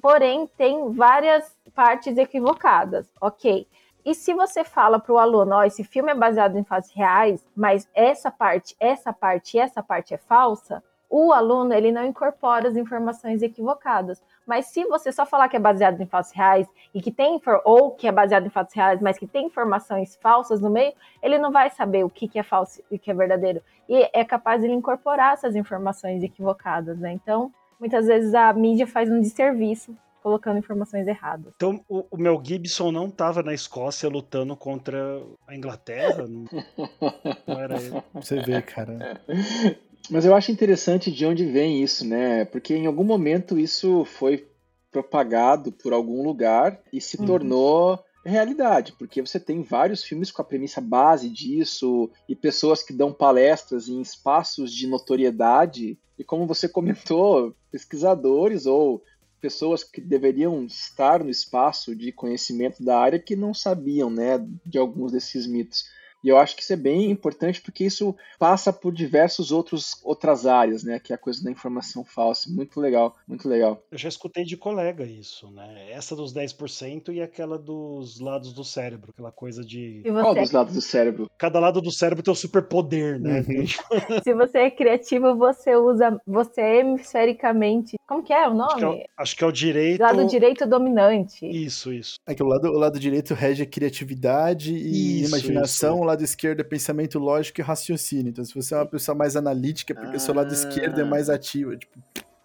porém 0.01 0.47
tem 0.57 0.91
várias 0.91 1.55
partes 1.75 2.17
equivocadas, 2.17 3.11
ok? 3.21 3.67
E 4.05 4.13
se 4.13 4.33
você 4.33 4.63
fala 4.63 4.99
para 4.99 5.13
o 5.13 5.17
aluno, 5.17 5.55
ó, 5.55 5.63
esse 5.63 5.83
filme 5.83 6.11
é 6.11 6.15
baseado 6.15 6.57
em 6.57 6.63
fatos 6.63 6.91
reais, 6.91 7.45
mas 7.55 7.87
essa 7.93 8.29
parte, 8.29 8.75
essa 8.79 9.13
parte 9.13 9.55
e 9.55 9.59
essa 9.59 9.83
parte 9.83 10.13
é 10.13 10.17
falsa, 10.17 10.83
o 11.09 11.31
aluno 11.31 11.73
ele 11.73 11.91
não 11.91 12.05
incorpora 12.05 12.67
as 12.67 12.75
informações 12.75 13.41
equivocadas. 13.41 14.21
Mas 14.45 14.67
se 14.67 14.85
você 14.85 15.11
só 15.11 15.25
falar 15.25 15.47
que 15.47 15.55
é 15.55 15.59
baseado 15.59 15.99
em 16.01 16.05
fatos 16.05 16.31
reais 16.31 16.67
e 16.93 17.01
que 17.01 17.11
tem 17.11 17.39
ou 17.65 17.91
que 17.91 18.07
é 18.07 18.11
baseado 18.11 18.45
em 18.45 18.49
fatos 18.49 18.73
reais, 18.73 19.01
mas 19.01 19.17
que 19.17 19.27
tem 19.27 19.47
informações 19.47 20.17
falsas 20.21 20.59
no 20.59 20.69
meio, 20.69 20.93
ele 21.21 21.37
não 21.37 21.51
vai 21.51 21.69
saber 21.69 22.03
o 22.03 22.09
que, 22.09 22.27
que 22.27 22.39
é 22.39 22.43
falso 22.43 22.81
e 22.91 22.95
o 22.95 22.99
que 22.99 23.09
é 23.09 23.13
verdadeiro. 23.13 23.61
E 23.87 24.09
é 24.13 24.23
capaz 24.23 24.61
de 24.61 24.67
ele 24.67 24.75
incorporar 24.75 25.33
essas 25.33 25.55
informações 25.55 26.23
equivocadas, 26.23 26.97
né? 26.99 27.11
Então, 27.13 27.51
muitas 27.79 28.07
vezes 28.07 28.33
a 28.33 28.51
mídia 28.53 28.87
faz 28.87 29.09
um 29.09 29.19
desserviço 29.19 29.95
colocando 30.21 30.57
informações 30.57 31.05
erradas. 31.05 31.53
Então, 31.57 31.83
o, 31.89 32.05
o 32.09 32.17
Mel 32.17 32.41
Gibson 32.41 32.93
não 32.93 33.07
estava 33.07 33.43
na 33.43 33.53
Escócia 33.53 34.07
lutando 34.07 34.55
contra 34.55 35.21
a 35.45 35.53
Inglaterra? 35.53 36.25
Não, 36.25 36.45
não 37.45 37.59
era 37.59 37.75
ele. 37.75 38.01
Você 38.13 38.39
vê, 38.39 38.61
cara. 38.61 39.21
Mas 40.09 40.25
eu 40.25 40.35
acho 40.35 40.51
interessante 40.51 41.11
de 41.11 41.25
onde 41.25 41.45
vem 41.45 41.81
isso, 41.81 42.05
né? 42.05 42.45
Porque 42.45 42.75
em 42.75 42.85
algum 42.85 43.03
momento 43.03 43.57
isso 43.57 44.05
foi 44.05 44.47
propagado 44.91 45.71
por 45.71 45.93
algum 45.93 46.23
lugar 46.23 46.79
e 46.91 47.01
se 47.01 47.17
uhum. 47.17 47.25
tornou 47.25 47.99
realidade, 48.25 48.93
porque 48.97 49.21
você 49.21 49.39
tem 49.39 49.61
vários 49.61 50.03
filmes 50.03 50.31
com 50.31 50.41
a 50.41 50.45
premissa 50.45 50.79
base 50.79 51.29
disso 51.29 52.09
e 52.29 52.35
pessoas 52.35 52.81
que 52.81 52.93
dão 52.93 53.11
palestras 53.11 53.89
em 53.89 53.99
espaços 54.01 54.73
de 54.73 54.87
notoriedade 54.87 55.97
e 56.17 56.23
como 56.23 56.47
você 56.47 56.69
comentou, 56.69 57.53
pesquisadores 57.71 58.65
ou 58.65 59.03
pessoas 59.41 59.83
que 59.83 59.99
deveriam 59.99 60.63
estar 60.63 61.21
no 61.21 61.29
espaço 61.29 61.93
de 61.93 62.13
conhecimento 62.13 62.81
da 62.81 62.97
área 62.97 63.19
que 63.19 63.35
não 63.35 63.53
sabiam, 63.53 64.09
né, 64.09 64.39
de 64.65 64.77
alguns 64.77 65.11
desses 65.11 65.45
mitos. 65.45 65.83
E 66.23 66.29
eu 66.29 66.37
acho 66.37 66.55
que 66.55 66.61
isso 66.61 66.73
é 66.73 66.77
bem 66.77 67.11
importante 67.11 67.61
porque 67.61 67.83
isso 67.83 68.15
passa 68.39 68.71
por 68.71 68.93
diversos 68.93 69.51
outros 69.51 69.99
outras 70.03 70.45
áreas, 70.45 70.83
né? 70.83 70.99
Que 70.99 71.13
é 71.13 71.15
a 71.15 71.19
coisa 71.19 71.43
da 71.43 71.51
informação 71.51 72.03
falsa. 72.03 72.49
Muito 72.49 72.79
legal, 72.79 73.15
muito 73.27 73.47
legal. 73.47 73.83
Eu 73.91 73.97
já 73.97 74.09
escutei 74.09 74.43
de 74.43 74.57
colega 74.57 75.03
isso, 75.03 75.49
né? 75.51 75.91
Essa 75.91 76.15
dos 76.15 76.33
10% 76.33 77.13
e 77.13 77.21
aquela 77.21 77.57
dos 77.57 78.19
lados 78.19 78.53
do 78.53 78.63
cérebro, 78.63 79.11
aquela 79.13 79.31
coisa 79.31 79.63
de. 79.63 80.03
Qual 80.05 80.35
dos 80.35 80.51
lados 80.51 80.73
do 80.73 80.81
cérebro? 80.81 81.29
Cada 81.37 81.59
lado 81.59 81.81
do 81.81 81.91
cérebro 81.91 82.23
tem 82.23 82.31
um 82.31 82.35
superpoder, 82.35 83.19
né? 83.19 83.43
Uhum. 83.47 83.65
Se 84.23 84.33
você 84.33 84.59
é 84.59 84.71
criativo, 84.71 85.35
você 85.35 85.75
usa. 85.75 86.19
Você 86.25 86.61
é 86.61 86.79
hemisfericamente. 86.79 87.95
Como 88.07 88.23
que 88.23 88.33
é 88.33 88.47
o 88.47 88.53
nome? 88.53 88.73
Acho 88.73 88.77
que 88.77 88.85
é, 88.85 89.05
acho 89.17 89.35
que 89.37 89.43
é 89.43 89.47
o 89.47 89.51
direito. 89.51 90.01
Lado 90.01 90.25
direito 90.25 90.67
dominante. 90.67 91.45
Isso, 91.45 91.91
isso. 91.91 92.15
É 92.27 92.33
que 92.33 92.43
o 92.43 92.45
lado, 92.45 92.69
o 92.69 92.77
lado 92.77 92.99
direito 92.99 93.33
rege 93.33 93.63
a 93.63 93.65
criatividade 93.65 94.73
e 94.73 95.21
isso, 95.21 95.29
imaginação, 95.29 95.95
isso. 95.97 96.03
Lado 96.13 96.23
esquerdo 96.23 96.61
é 96.61 96.63
pensamento 96.63 97.19
lógico 97.19 97.59
e 97.59 97.63
raciocínio. 97.63 98.29
Então, 98.29 98.45
se 98.45 98.53
você 98.53 98.73
é 98.73 98.77
uma 98.77 98.85
pessoa 98.85 99.15
mais 99.15 99.35
analítica, 99.35 99.93
é 99.93 99.95
porque 99.95 100.15
ah. 100.15 100.19
seu 100.19 100.33
lado 100.33 100.53
esquerdo 100.53 101.01
é 101.01 101.03
mais 101.03 101.29
ativo. 101.29 101.75
Tipo, 101.75 101.99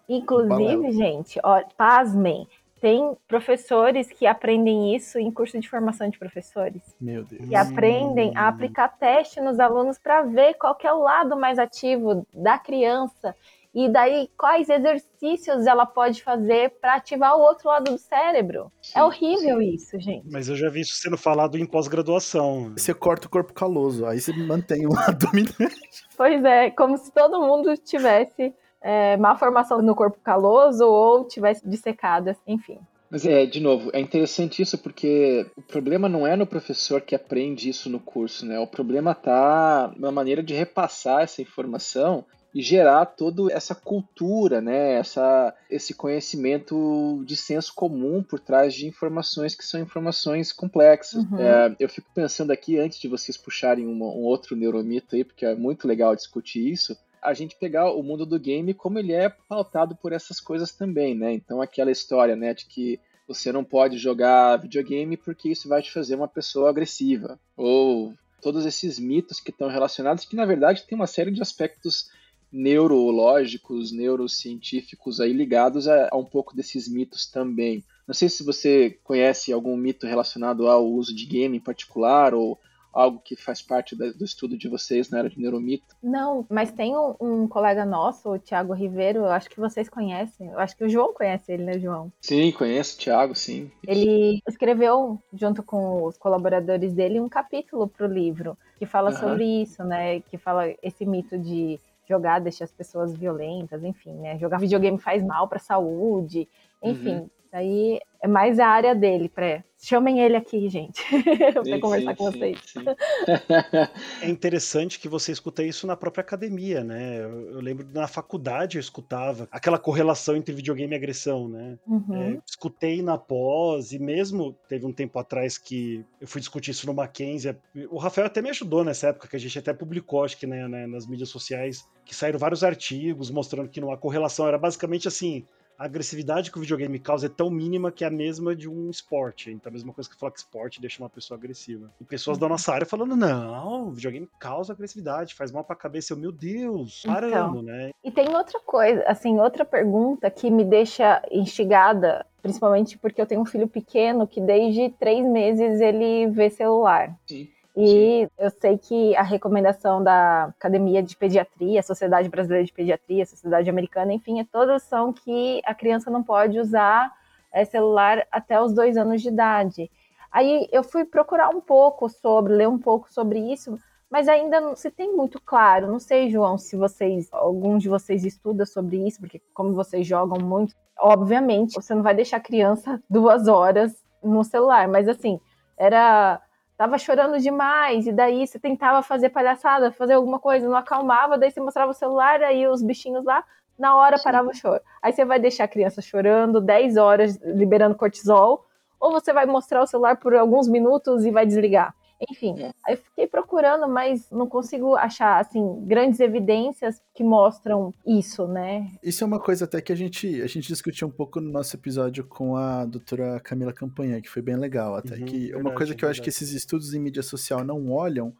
Inclusive, 0.07 0.91
gente, 0.91 1.39
ó, 1.43 1.61
pasmem, 1.77 2.47
tem 2.81 3.15
professores 3.27 4.09
que 4.09 4.25
aprendem 4.25 4.95
isso 4.95 5.19
em 5.19 5.31
curso 5.31 5.59
de 5.59 5.69
formação 5.69 6.09
de 6.09 6.17
professores. 6.17 6.81
Meu 6.99 7.23
Deus. 7.23 7.47
Que 7.47 7.55
aprendem 7.55 8.35
a 8.35 8.47
aplicar 8.47 8.87
teste 8.87 9.39
nos 9.39 9.59
alunos 9.59 9.99
para 9.99 10.23
ver 10.23 10.55
qual 10.55 10.75
que 10.75 10.87
é 10.87 10.93
o 10.93 11.01
lado 11.01 11.37
mais 11.37 11.59
ativo 11.59 12.25
da 12.33 12.57
criança 12.57 13.35
e 13.73 13.87
daí, 13.87 14.29
quais 14.35 14.67
exercícios 14.67 15.67
ela 15.67 15.85
pode 15.85 16.23
fazer 16.23 16.71
para 16.81 16.95
ativar 16.95 17.35
o 17.35 17.41
outro 17.41 17.69
lado 17.69 17.91
do 17.91 17.97
cérebro? 17.99 18.71
É 18.81 18.83
sim, 18.83 18.99
é 18.99 19.03
horrível 19.03 19.59
sim. 19.59 19.75
isso, 19.75 19.99
gente. 19.99 20.27
Mas 20.31 20.49
eu 20.49 20.55
já 20.55 20.69
vi 20.69 20.81
isso 20.81 20.95
sendo 20.95 21.17
falado 21.17 21.57
em 21.57 21.65
pós-graduação. 21.65 22.73
Você 22.75 22.93
corta 22.93 23.27
o 23.27 23.29
corpo 23.29 23.53
caloso, 23.53 24.07
aí 24.07 24.19
você 24.19 24.33
mantém 24.33 24.87
o 24.87 24.89
lado 24.93 25.27
dominante. 25.27 25.75
Pois 26.17 26.43
é, 26.43 26.71
como 26.71 26.97
se 26.97 27.11
todo 27.11 27.41
mundo 27.41 27.77
tivesse 27.77 28.53
é, 28.81 29.15
má 29.17 29.35
formação 29.37 29.81
no 29.81 29.95
corpo 29.95 30.17
caloso 30.23 30.85
ou 30.85 31.27
tivesse 31.27 31.67
dissecado, 31.67 32.35
enfim. 32.47 32.79
Mas 33.11 33.25
é, 33.25 33.45
de 33.45 33.59
novo, 33.59 33.89
é 33.93 33.99
interessante 33.99 34.61
isso 34.61 34.77
porque 34.77 35.45
o 35.55 35.61
problema 35.61 36.07
não 36.07 36.27
é 36.27 36.35
no 36.35 36.45
professor 36.45 37.01
que 37.01 37.15
aprende 37.15 37.69
isso 37.69 37.89
no 37.89 37.99
curso, 37.99 38.45
né? 38.45 38.59
O 38.59 38.67
problema 38.67 39.15
tá 39.15 39.91
na 39.97 40.11
maneira 40.11 40.43
de 40.43 40.53
repassar 40.53 41.21
essa 41.21 41.41
informação 41.41 42.25
e 42.53 42.61
gerar 42.61 43.05
toda 43.05 43.51
essa 43.53 43.75
cultura, 43.75 44.59
né, 44.59 44.93
essa, 44.93 45.53
esse 45.69 45.93
conhecimento 45.93 47.23
de 47.25 47.35
senso 47.35 47.73
comum 47.75 48.23
por 48.23 48.39
trás 48.39 48.73
de 48.73 48.87
informações 48.87 49.53
que 49.53 49.65
são 49.65 49.79
informações 49.79 50.51
complexas. 50.51 51.23
Uhum. 51.23 51.39
É, 51.39 51.75
eu 51.79 51.87
fico 51.87 52.09
pensando 52.13 52.51
aqui, 52.51 52.79
antes 52.79 52.99
de 52.99 53.07
vocês 53.07 53.37
puxarem 53.37 53.85
uma, 53.85 54.05
um 54.05 54.23
outro 54.23 54.55
neuromito 54.55 55.15
aí, 55.15 55.23
porque 55.23 55.45
é 55.45 55.55
muito 55.55 55.87
legal 55.87 56.15
discutir 56.15 56.71
isso, 56.71 56.97
a 57.21 57.33
gente 57.33 57.55
pegar 57.55 57.91
o 57.91 58.01
mundo 58.01 58.25
do 58.25 58.39
game 58.39 58.73
como 58.73 58.97
ele 58.97 59.13
é 59.13 59.29
pautado 59.29 59.95
por 59.95 60.13
essas 60.13 60.39
coisas 60.39 60.71
também, 60.71 61.13
né? 61.13 61.33
Então 61.33 61.61
aquela 61.61 61.91
história, 61.91 62.35
né, 62.35 62.53
de 62.53 62.65
que 62.65 62.99
você 63.27 63.51
não 63.51 63.63
pode 63.63 63.97
jogar 63.97 64.57
videogame 64.57 65.15
porque 65.15 65.49
isso 65.49 65.69
vai 65.69 65.81
te 65.81 65.91
fazer 65.91 66.15
uma 66.15 66.27
pessoa 66.27 66.69
agressiva. 66.69 67.39
Ou 67.55 68.13
todos 68.41 68.65
esses 68.65 68.97
mitos 68.97 69.39
que 69.39 69.51
estão 69.51 69.67
relacionados, 69.67 70.25
que 70.25 70.35
na 70.35 70.45
verdade 70.45 70.83
tem 70.87 70.95
uma 70.95 71.05
série 71.05 71.29
de 71.29 71.41
aspectos 71.41 72.09
neurológicos, 72.51 73.91
neurocientíficos 73.91 75.19
aí 75.19 75.33
ligados 75.33 75.87
a, 75.87 76.09
a, 76.11 76.17
um 76.17 76.25
pouco 76.25 76.55
desses 76.55 76.87
mitos 76.87 77.25
também. 77.25 77.83
Não 78.07 78.13
sei 78.13 78.27
se 78.27 78.43
você 78.43 78.97
conhece 79.03 79.53
algum 79.53 79.77
mito 79.77 80.07
relacionado 80.07 80.67
ao 80.67 80.85
uso 80.85 81.15
de 81.15 81.25
game 81.25 81.57
em 81.57 81.61
particular 81.61 82.33
ou 82.33 82.59
algo 82.91 83.21
que 83.23 83.35
faz 83.35 83.61
parte 83.61 83.95
do 83.95 84.25
estudo 84.25 84.57
de 84.57 84.67
vocês 84.67 85.09
na 85.09 85.19
área 85.19 85.29
de 85.29 85.39
neuromito? 85.39 85.95
Não, 86.01 86.45
mas 86.49 86.71
tem 86.71 86.97
um, 86.97 87.15
um, 87.19 87.47
colega 87.47 87.85
nosso, 87.85 88.31
o 88.31 88.39
Tiago 88.39 88.73
Ribeiro, 88.73 89.19
eu 89.19 89.29
acho 89.29 89.49
que 89.49 89.59
vocês 89.59 89.87
conhecem. 89.87 90.47
Eu 90.47 90.59
acho 90.59 90.75
que 90.75 90.83
o 90.83 90.89
João 90.89 91.13
conhece 91.13 91.51
ele, 91.51 91.63
né, 91.63 91.79
João? 91.79 92.11
Sim, 92.19 92.51
conheço 92.51 92.95
o 92.95 92.99
Tiago, 92.99 93.35
sim. 93.35 93.71
Ele 93.87 94.41
escreveu, 94.47 95.19
junto 95.33 95.61
com 95.61 96.03
os 96.03 96.17
colaboradores 96.17 96.93
dele, 96.93 97.19
um 97.19 97.29
capítulo 97.29 97.87
para 97.87 98.07
o 98.07 98.11
livro 98.11 98.57
que 98.79 98.85
fala 98.85 99.11
uhum. 99.11 99.17
sobre 99.17 99.61
isso, 99.61 99.83
né? 99.83 100.21
Que 100.21 100.37
fala 100.37 100.73
esse 100.81 101.05
mito 101.05 101.37
de 101.37 101.79
jogar 102.09 102.39
deixa 102.39 102.63
as 102.63 102.71
pessoas 102.71 103.15
violentas, 103.15 103.83
enfim, 103.83 104.15
né? 104.15 104.37
Jogar 104.39 104.57
videogame 104.57 104.97
faz 104.97 105.23
mal 105.23 105.47
para 105.47 105.57
a 105.57 105.61
saúde, 105.61 106.49
enfim. 106.81 107.17
Uhum. 107.17 107.29
Aí 107.51 107.99
é 108.21 108.27
mais 108.27 108.59
a 108.59 108.67
área 108.67 108.93
dele, 108.93 109.29
pré. 109.29 109.63
Chamem 109.81 110.19
ele 110.19 110.35
aqui, 110.35 110.67
gente, 110.67 111.01
para 111.63 111.79
conversar 111.79 112.11
sim, 112.11 112.15
com 112.17 112.31
vocês. 112.31 112.59
Sim, 112.65 112.83
é 114.21 114.29
interessante 114.29 114.99
que 114.99 115.07
você 115.07 115.31
escuta 115.31 115.63
isso 115.63 115.87
na 115.87 115.95
própria 115.95 116.21
academia, 116.21 116.83
né? 116.83 117.21
Eu, 117.21 117.51
eu, 117.51 117.61
lembro 117.61 117.87
na 117.93 118.05
faculdade 118.05 118.77
eu 118.77 118.81
escutava 118.81 119.47
aquela 119.49 119.79
correlação 119.79 120.35
entre 120.35 120.53
videogame 120.53 120.93
e 120.93 120.97
agressão, 120.97 121.47
né? 121.47 121.79
Uhum. 121.87 122.33
É, 122.35 122.41
escutei 122.45 123.01
na 123.01 123.17
pós, 123.17 123.93
e 123.93 123.99
mesmo 123.99 124.53
teve 124.67 124.85
um 124.85 124.91
tempo 124.91 125.17
atrás 125.17 125.57
que 125.57 126.03
eu 126.19 126.27
fui 126.27 126.41
discutir 126.41 126.71
isso 126.71 126.85
no 126.85 126.93
Mackenzie. 126.93 127.55
O 127.89 127.97
Rafael 127.97 128.27
até 128.27 128.41
me 128.41 128.49
ajudou 128.49 128.83
nessa 128.83 129.07
época, 129.07 129.29
que 129.29 129.35
a 129.37 129.39
gente 129.39 129.57
até 129.57 129.73
publicou, 129.73 130.25
acho 130.25 130.37
que 130.37 130.45
né, 130.45 130.67
né, 130.67 130.87
nas 130.87 131.07
mídias 131.07 131.29
sociais, 131.29 131.87
que 132.03 132.13
saíram 132.13 132.37
vários 132.37 132.65
artigos 132.65 133.31
mostrando 133.31 133.69
que 133.69 133.79
não 133.79 133.93
há 133.93 133.97
correlação. 133.97 134.45
Era 134.45 134.57
basicamente 134.57 135.07
assim 135.07 135.45
a 135.79 135.85
agressividade 135.85 136.51
que 136.51 136.57
o 136.57 136.61
videogame 136.61 136.99
causa 136.99 137.27
é 137.27 137.29
tão 137.29 137.49
mínima 137.49 137.89
que 137.89 138.03
é 138.03 138.07
a 138.07 138.11
mesma 138.11 138.53
de 138.53 138.69
um 138.69 138.89
esporte. 138.89 139.49
Então, 139.49 139.69
a 139.69 139.73
mesma 139.73 139.93
coisa 139.93 140.09
que 140.09 140.17
falar 140.17 140.33
que 140.33 140.39
esporte 140.39 140.81
deixa 140.81 141.01
uma 141.01 141.09
pessoa 141.09 141.37
agressiva. 141.37 141.89
E 142.01 142.03
pessoas 142.03 142.37
da 142.37 142.49
nossa 142.49 142.73
área 142.73 142.85
falando: 142.85 143.15
não, 143.15 143.87
o 143.87 143.91
videogame 143.91 144.29
causa 144.37 144.73
agressividade, 144.73 145.33
faz 145.33 145.53
mal 145.53 145.63
pra 145.63 145.77
cabeça. 145.77 146.11
Eu, 146.11 146.17
meu 146.17 146.33
Deus, 146.33 147.03
parando, 147.05 147.59
então, 147.59 147.61
né? 147.61 147.91
E 148.03 148.11
tem 148.11 148.35
outra 148.35 148.59
coisa, 148.59 149.03
assim, 149.03 149.39
outra 149.39 149.63
pergunta 149.63 150.29
que 150.29 150.51
me 150.51 150.65
deixa 150.65 151.21
instigada 151.31 152.25
principalmente 152.41 152.97
porque 152.97 153.21
eu 153.21 153.25
tenho 153.25 153.41
um 153.41 153.45
filho 153.45 153.67
pequeno 153.67 154.27
que 154.27 154.39
desde 154.39 154.89
três 154.91 155.25
meses 155.25 155.81
ele 155.81 156.27
vê 156.27 156.49
celular. 156.49 157.17
Sim. 157.27 157.49
E 157.75 158.27
eu 158.37 158.49
sei 158.49 158.77
que 158.77 159.15
a 159.15 159.21
recomendação 159.21 160.03
da 160.03 160.45
Academia 160.45 161.01
de 161.01 161.15
Pediatria, 161.15 161.83
Sociedade 161.83 162.27
Brasileira 162.27 162.65
de 162.65 162.73
Pediatria, 162.73 163.25
Sociedade 163.25 163.69
Americana, 163.69 164.13
enfim, 164.13 164.39
é 164.39 164.45
todas 164.51 164.83
são 164.83 165.13
que 165.13 165.61
a 165.65 165.73
criança 165.73 166.09
não 166.09 166.23
pode 166.23 166.59
usar 166.59 167.11
é, 167.53 167.63
celular 167.65 168.25
até 168.31 168.61
os 168.61 168.73
dois 168.73 168.97
anos 168.97 169.21
de 169.21 169.29
idade. 169.29 169.91
Aí 170.31 170.67
eu 170.71 170.83
fui 170.83 171.05
procurar 171.05 171.49
um 171.49 171.61
pouco 171.61 172.09
sobre, 172.09 172.53
ler 172.53 172.67
um 172.67 172.77
pouco 172.77 173.11
sobre 173.11 173.39
isso, 173.39 173.79
mas 174.09 174.27
ainda 174.27 174.59
não 174.59 174.75
se 174.75 174.89
tem 174.91 175.15
muito 175.15 175.39
claro. 175.41 175.87
Não 175.87 175.99
sei, 175.99 176.29
João, 176.29 176.57
se 176.57 176.75
vocês, 176.75 177.29
algum 177.31 177.77
de 177.77 177.89
vocês 177.89 178.25
estuda 178.25 178.65
sobre 178.65 179.07
isso, 179.07 179.19
porque 179.19 179.41
como 179.53 179.73
vocês 179.73 180.05
jogam 180.05 180.39
muito, 180.39 180.75
obviamente 180.97 181.75
você 181.75 181.93
não 181.95 182.03
vai 182.03 182.13
deixar 182.13 182.37
a 182.37 182.41
criança 182.41 183.01
duas 183.09 183.47
horas 183.47 184.03
no 184.23 184.43
celular, 184.43 184.87
mas 184.87 185.07
assim, 185.07 185.39
era 185.77 186.41
tava 186.79 186.97
chorando 186.97 187.37
demais, 187.41 188.07
e 188.07 188.11
daí 188.13 188.47
você 188.47 188.57
tentava 188.57 189.03
fazer 189.03 189.31
palhaçada, 189.31 189.91
fazer 189.91 190.13
alguma 190.13 190.39
coisa, 190.39 190.65
não 190.65 190.77
acalmava, 190.77 191.37
daí 191.37 191.51
você 191.51 191.59
mostrava 191.59 191.91
o 191.91 191.93
celular, 191.93 192.41
aí 192.41 192.65
os 192.69 192.81
bichinhos 192.81 193.25
lá, 193.25 193.43
na 193.77 193.97
hora 193.97 194.17
Sim. 194.17 194.23
parava 194.23 194.49
o 194.49 194.53
choro. 194.53 194.79
Aí 195.01 195.11
você 195.11 195.25
vai 195.25 195.41
deixar 195.41 195.65
a 195.65 195.67
criança 195.67 196.01
chorando 196.01 196.61
10 196.61 196.95
horas, 196.95 197.37
liberando 197.43 197.95
cortisol, 197.95 198.65
ou 198.97 199.11
você 199.11 199.33
vai 199.33 199.45
mostrar 199.45 199.81
o 199.81 199.85
celular 199.85 200.15
por 200.21 200.33
alguns 200.33 200.69
minutos 200.69 201.25
e 201.25 201.31
vai 201.31 201.45
desligar. 201.45 201.93
Enfim, 202.29 202.59
é. 202.59 202.73
aí 202.85 202.95
eu 202.95 202.97
fiquei 202.97 203.27
procurando, 203.27 203.87
mas 203.87 204.29
não 204.29 204.47
consigo 204.47 204.95
achar, 204.95 205.39
assim, 205.39 205.85
grandes 205.85 206.19
evidências 206.19 207.01
que 207.13 207.23
mostram 207.23 207.93
isso, 208.05 208.47
né? 208.47 208.91
Isso 209.01 209.23
é 209.23 209.27
uma 209.27 209.39
coisa 209.39 209.65
até 209.65 209.81
que 209.81 209.93
a 209.93 209.95
gente, 209.95 210.41
a 210.41 210.47
gente 210.47 210.67
discutiu 210.67 211.07
um 211.07 211.11
pouco 211.11 211.39
no 211.39 211.51
nosso 211.51 211.75
episódio 211.75 212.25
com 212.25 212.55
a 212.55 212.85
doutora 212.85 213.39
Camila 213.39 213.71
Campanha, 213.71 214.21
que 214.21 214.29
foi 214.29 214.41
bem 214.41 214.57
legal. 214.57 214.95
Até 214.95 215.15
uhum, 215.15 215.25
que 215.25 215.39
verdade, 215.39 215.61
uma 215.61 215.73
coisa 215.73 215.95
que 215.95 216.03
eu 216.03 216.09
acho 216.09 216.21
que 216.21 216.29
esses 216.29 216.51
estudos 216.51 216.93
em 216.93 216.99
mídia 216.99 217.23
social 217.23 217.63
não 217.63 217.89
olham 217.91 218.33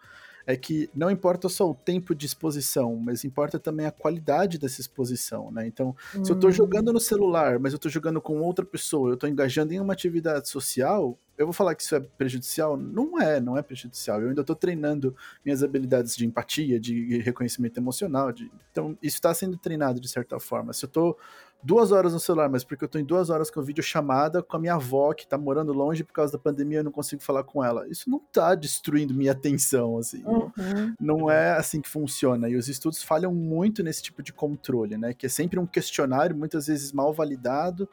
é 0.49 0.57
que 0.57 0.89
não 0.95 1.11
importa 1.11 1.47
só 1.47 1.69
o 1.69 1.75
tempo 1.75 2.15
de 2.15 2.25
exposição, 2.25 2.95
mas 2.95 3.23
importa 3.23 3.59
também 3.59 3.85
a 3.85 3.91
qualidade 3.91 4.57
dessa 4.57 4.81
exposição, 4.81 5.51
né? 5.51 5.67
Então, 5.67 5.95
hum. 6.15 6.25
se 6.25 6.31
eu 6.31 6.35
estou 6.35 6.51
jogando 6.51 6.91
no 6.91 6.99
celular, 6.99 7.59
mas 7.59 7.71
eu 7.71 7.75
estou 7.75 7.91
jogando 7.91 8.19
com 8.19 8.41
outra 8.41 8.65
pessoa, 8.65 9.11
eu 9.11 9.13
estou 9.13 9.29
engajando 9.29 9.75
em 9.75 9.79
uma 9.79 9.93
atividade 9.93 10.49
social, 10.49 11.15
eu 11.37 11.45
vou 11.45 11.53
falar 11.53 11.75
que 11.75 11.83
isso 11.83 11.95
é 11.95 11.99
prejudicial? 11.99 12.75
Não 12.75 13.21
é, 13.21 13.39
não 13.39 13.57
é 13.59 13.61
prejudicial. 13.61 14.21
Eu 14.21 14.29
ainda 14.29 14.41
estou 14.41 14.55
treinando 14.55 15.15
minhas 15.45 15.61
habilidades 15.61 16.15
de 16.15 16.25
empatia, 16.25 16.79
de 16.79 17.19
reconhecimento 17.19 17.77
emocional. 17.77 18.31
De... 18.31 18.51
Então, 18.71 18.97
isso 19.03 19.17
está 19.17 19.31
sendo 19.33 19.55
treinado 19.55 20.01
de 20.01 20.09
certa 20.09 20.39
forma. 20.39 20.73
Se 20.73 20.83
eu 20.83 20.87
estou 20.87 21.17
duas 21.63 21.91
horas 21.91 22.13
no 22.13 22.19
celular, 22.19 22.49
mas 22.49 22.63
porque 22.63 22.83
eu 22.83 22.87
tô 22.87 22.97
em 22.97 23.03
duas 23.03 23.29
horas 23.29 23.51
com 23.51 23.61
videochamada 23.61 24.41
com 24.41 24.57
a 24.57 24.59
minha 24.59 24.75
avó, 24.75 25.13
que 25.13 25.27
tá 25.27 25.37
morando 25.37 25.73
longe 25.73 26.03
por 26.03 26.13
causa 26.13 26.33
da 26.33 26.39
pandemia, 26.39 26.79
eu 26.79 26.83
não 26.83 26.91
consigo 26.91 27.21
falar 27.21 27.43
com 27.43 27.63
ela. 27.63 27.87
Isso 27.87 28.09
não 28.09 28.19
tá 28.31 28.55
destruindo 28.55 29.13
minha 29.13 29.31
atenção, 29.31 29.97
assim. 29.97 30.23
Uhum. 30.25 30.93
Não 30.99 31.29
é 31.29 31.51
assim 31.51 31.81
que 31.81 31.89
funciona. 31.89 32.49
E 32.49 32.55
os 32.55 32.67
estudos 32.67 33.03
falham 33.03 33.33
muito 33.33 33.83
nesse 33.83 34.01
tipo 34.01 34.23
de 34.23 34.31
controle, 34.31 34.97
né? 34.97 35.13
Que 35.13 35.25
é 35.25 35.29
sempre 35.29 35.59
um 35.59 35.65
questionário, 35.65 36.35
muitas 36.35 36.67
vezes 36.67 36.91
mal 36.91 37.13
validado, 37.13 37.89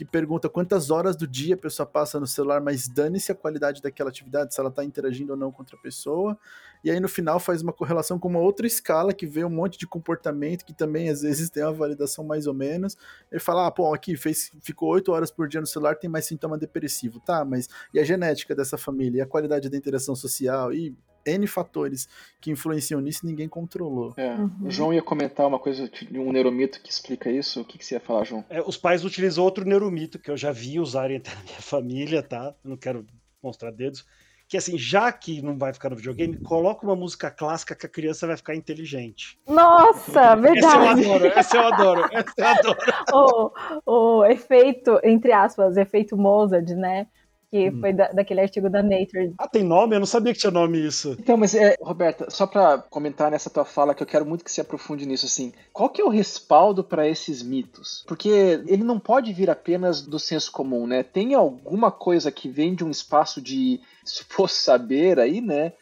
que 0.00 0.04
pergunta 0.06 0.48
quantas 0.48 0.90
horas 0.90 1.14
do 1.14 1.26
dia 1.26 1.54
a 1.54 1.58
pessoa 1.58 1.84
passa 1.84 2.18
no 2.18 2.26
celular, 2.26 2.58
mas 2.58 2.88
dane-se 2.88 3.30
a 3.30 3.34
qualidade 3.34 3.82
daquela 3.82 4.08
atividade, 4.08 4.54
se 4.54 4.58
ela 4.58 4.70
está 4.70 4.82
interagindo 4.82 5.32
ou 5.32 5.38
não 5.38 5.52
com 5.52 5.60
outra 5.60 5.76
pessoa. 5.76 6.38
E 6.82 6.90
aí 6.90 6.98
no 6.98 7.06
final 7.06 7.38
faz 7.38 7.60
uma 7.60 7.70
correlação 7.70 8.18
com 8.18 8.26
uma 8.26 8.38
outra 8.38 8.66
escala 8.66 9.12
que 9.12 9.26
vê 9.26 9.44
um 9.44 9.50
monte 9.50 9.78
de 9.78 9.86
comportamento 9.86 10.64
que 10.64 10.72
também 10.72 11.10
às 11.10 11.20
vezes 11.20 11.50
tem 11.50 11.62
uma 11.62 11.74
validação 11.74 12.24
mais 12.24 12.46
ou 12.46 12.54
menos. 12.54 12.96
Ele 13.30 13.40
fala, 13.40 13.66
ah, 13.66 13.70
pô, 13.70 13.92
aqui 13.92 14.16
fez, 14.16 14.50
ficou 14.62 14.88
oito 14.88 15.12
horas 15.12 15.30
por 15.30 15.46
dia 15.46 15.60
no 15.60 15.66
celular, 15.66 15.94
tem 15.96 16.08
mais 16.08 16.24
sintoma 16.24 16.56
depressivo, 16.56 17.20
tá? 17.20 17.44
Mas 17.44 17.68
e 17.92 18.00
a 18.00 18.02
genética 18.02 18.54
dessa 18.54 18.78
família, 18.78 19.18
e 19.18 19.20
a 19.20 19.26
qualidade 19.26 19.68
da 19.68 19.76
interação 19.76 20.16
social, 20.16 20.72
e 20.72 20.96
N 21.24 21.46
fatores 21.46 22.08
que 22.40 22.50
influenciam 22.50 23.00
nisso 23.00 23.26
ninguém 23.26 23.48
controlou. 23.48 24.14
É. 24.16 24.34
Uhum. 24.34 24.50
O 24.64 24.70
João 24.70 24.94
ia 24.94 25.02
comentar 25.02 25.46
uma 25.46 25.58
coisa 25.58 25.88
de 25.88 26.18
um 26.18 26.32
neuromito 26.32 26.80
que 26.80 26.90
explica 26.90 27.30
isso. 27.30 27.60
O 27.60 27.64
que, 27.64 27.78
que 27.78 27.84
você 27.84 27.94
ia 27.94 28.00
falar, 28.00 28.24
João? 28.24 28.44
É, 28.48 28.60
os 28.60 28.76
pais 28.76 29.04
utilizam 29.04 29.44
outro 29.44 29.64
neuromito 29.64 30.18
que 30.18 30.30
eu 30.30 30.36
já 30.36 30.52
vi 30.52 30.78
usarem 30.80 31.16
até 31.16 31.34
na 31.34 31.42
minha 31.42 31.60
família, 31.60 32.22
tá? 32.22 32.54
Eu 32.64 32.70
não 32.70 32.76
quero 32.76 33.06
mostrar 33.42 33.70
dedos. 33.70 34.04
Que 34.48 34.56
assim, 34.56 34.76
já 34.76 35.12
que 35.12 35.40
não 35.40 35.56
vai 35.56 35.72
ficar 35.72 35.90
no 35.90 35.96
videogame, 35.96 36.36
coloca 36.38 36.84
uma 36.84 36.96
música 36.96 37.30
clássica 37.30 37.72
que 37.72 37.86
a 37.86 37.88
criança 37.88 38.26
vai 38.26 38.36
ficar 38.36 38.56
inteligente. 38.56 39.38
Nossa, 39.46 40.34
verdade. 40.34 41.02
Essa 41.02 41.06
eu 41.06 41.12
adoro, 41.12 41.26
essa 41.26 41.56
eu 41.56 41.66
adoro, 41.66 42.08
essa 42.10 42.34
eu 42.36 42.46
adoro. 42.48 43.52
o, 43.86 44.18
o 44.18 44.24
efeito, 44.24 44.98
entre 45.04 45.30
aspas, 45.30 45.76
efeito 45.76 46.16
Mozart, 46.16 46.68
né? 46.70 47.06
Que 47.50 47.68
hum. 47.68 47.80
foi 47.80 47.92
da, 47.92 48.08
daquele 48.12 48.40
artigo 48.40 48.70
da 48.70 48.82
Nature. 48.82 49.34
Ah, 49.36 49.48
tem 49.48 49.64
nome? 49.64 49.96
Eu 49.96 50.00
não 50.00 50.06
sabia 50.06 50.32
que 50.32 50.38
tinha 50.38 50.52
nome 50.52 50.78
isso. 50.78 51.16
Então, 51.18 51.36
mas 51.36 51.54
é, 51.54 51.76
Roberta, 51.80 52.30
só 52.30 52.46
para 52.46 52.78
comentar 52.78 53.30
nessa 53.30 53.50
tua 53.50 53.64
fala 53.64 53.94
que 53.94 54.02
eu 54.02 54.06
quero 54.06 54.24
muito 54.24 54.44
que 54.44 54.52
se 54.52 54.60
aprofunde 54.60 55.04
nisso 55.04 55.26
assim. 55.26 55.52
Qual 55.72 55.88
que 55.88 56.00
é 56.00 56.04
o 56.04 56.08
respaldo 56.08 56.84
para 56.84 57.08
esses 57.08 57.42
mitos? 57.42 58.04
Porque 58.06 58.28
ele 58.66 58.84
não 58.84 59.00
pode 59.00 59.32
vir 59.32 59.50
apenas 59.50 60.00
do 60.00 60.18
senso 60.18 60.52
comum, 60.52 60.86
né? 60.86 61.02
Tem 61.02 61.34
alguma 61.34 61.90
coisa 61.90 62.30
que 62.30 62.48
vem 62.48 62.74
de 62.74 62.84
um 62.84 62.90
espaço 62.90 63.40
de 63.40 63.80
suposto 64.04 64.58
saber 64.58 65.18
aí, 65.18 65.40
né? 65.40 65.72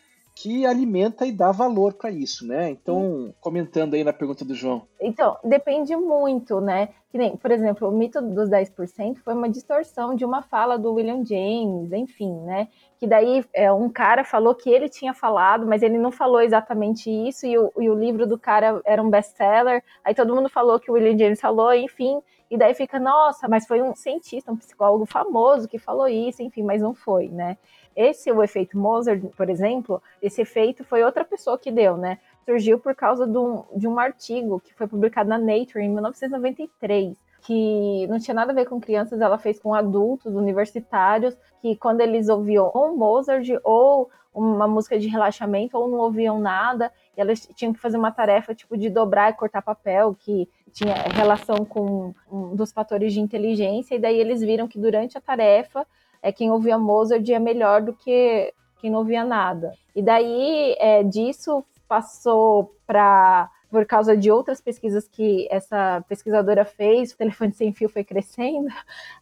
Que 0.41 0.65
alimenta 0.65 1.27
e 1.27 1.33
dá 1.33 1.51
valor 1.51 1.95
para 1.95 2.13
isso, 2.13 2.47
né? 2.47 2.71
Então, 2.71 3.35
comentando 3.41 3.95
aí 3.95 4.05
na 4.05 4.13
pergunta 4.13 4.45
do 4.45 4.55
João. 4.55 4.83
Então, 5.01 5.37
depende 5.43 5.97
muito, 5.97 6.61
né? 6.61 6.91
Que 7.11 7.19
nem, 7.19 7.37
por 7.37 7.51
exemplo, 7.51 7.89
o 7.89 7.91
mito 7.91 8.23
dos 8.23 8.49
10% 8.49 9.17
foi 9.25 9.35
uma 9.35 9.49
distorção 9.49 10.15
de 10.15 10.25
uma 10.25 10.41
fala 10.43 10.79
do 10.79 10.93
William 10.93 11.25
James, 11.25 11.91
enfim, 11.93 12.33
né? 12.43 12.69
Que 13.01 13.07
daí 13.07 13.45
é, 13.53 13.73
um 13.73 13.89
cara 13.89 14.23
falou 14.23 14.55
que 14.55 14.71
ele 14.71 14.89
tinha 14.89 15.13
falado, 15.13 15.67
mas 15.67 15.83
ele 15.83 15.99
não 15.99 16.13
falou 16.13 16.41
exatamente 16.41 17.11
isso, 17.11 17.45
e 17.45 17.59
o, 17.59 17.73
e 17.77 17.91
o 17.91 17.99
livro 17.99 18.25
do 18.25 18.39
cara 18.39 18.81
era 18.85 19.03
um 19.03 19.11
best-seller, 19.11 19.83
aí 20.05 20.15
todo 20.15 20.37
mundo 20.37 20.49
falou 20.49 20.79
que 20.79 20.89
o 20.89 20.95
William 20.95 21.19
James 21.19 21.41
falou, 21.41 21.75
enfim, 21.75 22.21
e 22.51 22.57
daí 22.57 22.75
fica, 22.75 22.99
nossa, 22.99 23.49
mas 23.49 23.67
foi 23.67 23.83
um 23.83 23.95
cientista, 23.95 24.51
um 24.51 24.57
psicólogo 24.57 25.07
famoso 25.07 25.69
que 25.69 25.79
falou 25.79 26.09
isso, 26.09 26.43
enfim, 26.43 26.63
mas 26.63 26.81
não 26.81 26.95
foi, 26.95 27.29
né? 27.29 27.59
Esse, 27.95 28.31
o 28.31 28.43
efeito 28.43 28.79
Mozart, 28.79 29.21
por 29.37 29.51
exemplo, 29.51 30.03
esse 30.23 30.41
efeito 30.41 30.85
foi 30.85 31.03
outra 31.03 31.25
pessoa 31.25 31.59
que 31.59 31.71
deu, 31.71 31.97
né? 31.97 32.19
surgiu 32.49 32.79
por 32.79 32.95
causa 32.95 33.27
de 33.27 33.37
um, 33.37 33.63
de 33.77 33.87
um 33.87 33.99
artigo 33.99 34.59
que 34.59 34.73
foi 34.73 34.87
publicado 34.87 35.29
na 35.29 35.37
Nature 35.37 35.85
em 35.85 35.91
1993 35.91 37.15
que 37.43 38.07
não 38.09 38.19
tinha 38.19 38.35
nada 38.35 38.51
a 38.51 38.55
ver 38.55 38.67
com 38.67 38.81
crianças, 38.81 39.21
ela 39.21 39.39
fez 39.39 39.61
com 39.61 39.73
adultos, 39.73 40.35
universitários, 40.35 41.37
que 41.63 41.77
quando 41.77 42.01
eles 42.01 42.29
ouviam 42.29 42.69
ou 42.75 42.97
Mozart 42.97 43.47
ou 43.63 44.11
uma 44.35 44.67
música 44.67 44.99
de 44.99 45.07
relaxamento 45.07 45.79
ou 45.79 45.89
não 45.89 45.99
ouviam 45.99 46.41
nada, 46.41 46.93
elas 47.17 47.49
tinham 47.55 47.73
que 47.73 47.79
fazer 47.79 47.97
uma 47.97 48.11
tarefa 48.11 48.55
tipo 48.55 48.77
de 48.77 48.91
dobrar 48.91 49.31
e 49.31 49.35
cortar 49.35 49.63
papel, 49.63 50.17
que 50.19 50.49
tinha 50.79 50.95
relação 50.95 51.65
com 51.65 52.15
um 52.31 52.55
dos 52.55 52.73
fatores 52.73 53.13
de 53.13 53.21
inteligência, 53.21 53.97
e 53.97 53.99
daí 53.99 54.19
eles 54.19 54.41
viram 54.41 54.69
que 54.69 54.79
durante 54.79 55.19
a 55.19 55.21
tarefa, 55.21 55.85
é, 56.23 56.31
quem 56.31 56.51
ouvia 56.53 56.79
Mozart 56.79 57.29
é 57.29 57.39
melhor 57.39 57.83
do 57.83 57.93
que 57.93 58.53
quem 58.81 58.91
não 58.91 59.01
ouvia 59.01 59.25
nada. 59.25 59.73
E 59.95 60.01
daí 60.01 60.77
é, 60.79 61.03
disso 61.03 61.65
passou 61.89 62.75
para 62.87 63.51
por 63.71 63.85
causa 63.85 64.17
de 64.17 64.31
outras 64.31 64.63
pesquisas 64.63 65.07
que 65.07 65.47
essa 65.51 66.03
pesquisadora 66.09 66.65
fez, 66.65 67.13
o 67.13 67.19
telefone 67.19 67.53
sem 67.53 67.71
fio 67.71 67.87
foi 67.87 68.03
crescendo, 68.03 68.69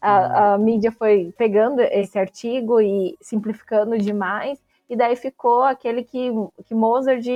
a, 0.00 0.20
uhum. 0.20 0.54
a 0.54 0.58
mídia 0.58 0.92
foi 0.92 1.34
pegando 1.36 1.80
esse 1.80 2.16
artigo 2.16 2.80
e 2.80 3.16
simplificando 3.20 3.98
demais, 3.98 4.62
e 4.88 4.94
daí 4.94 5.16
ficou 5.16 5.64
aquele 5.64 6.04
que, 6.04 6.30
que 6.64 6.76
Mozart 6.76 7.26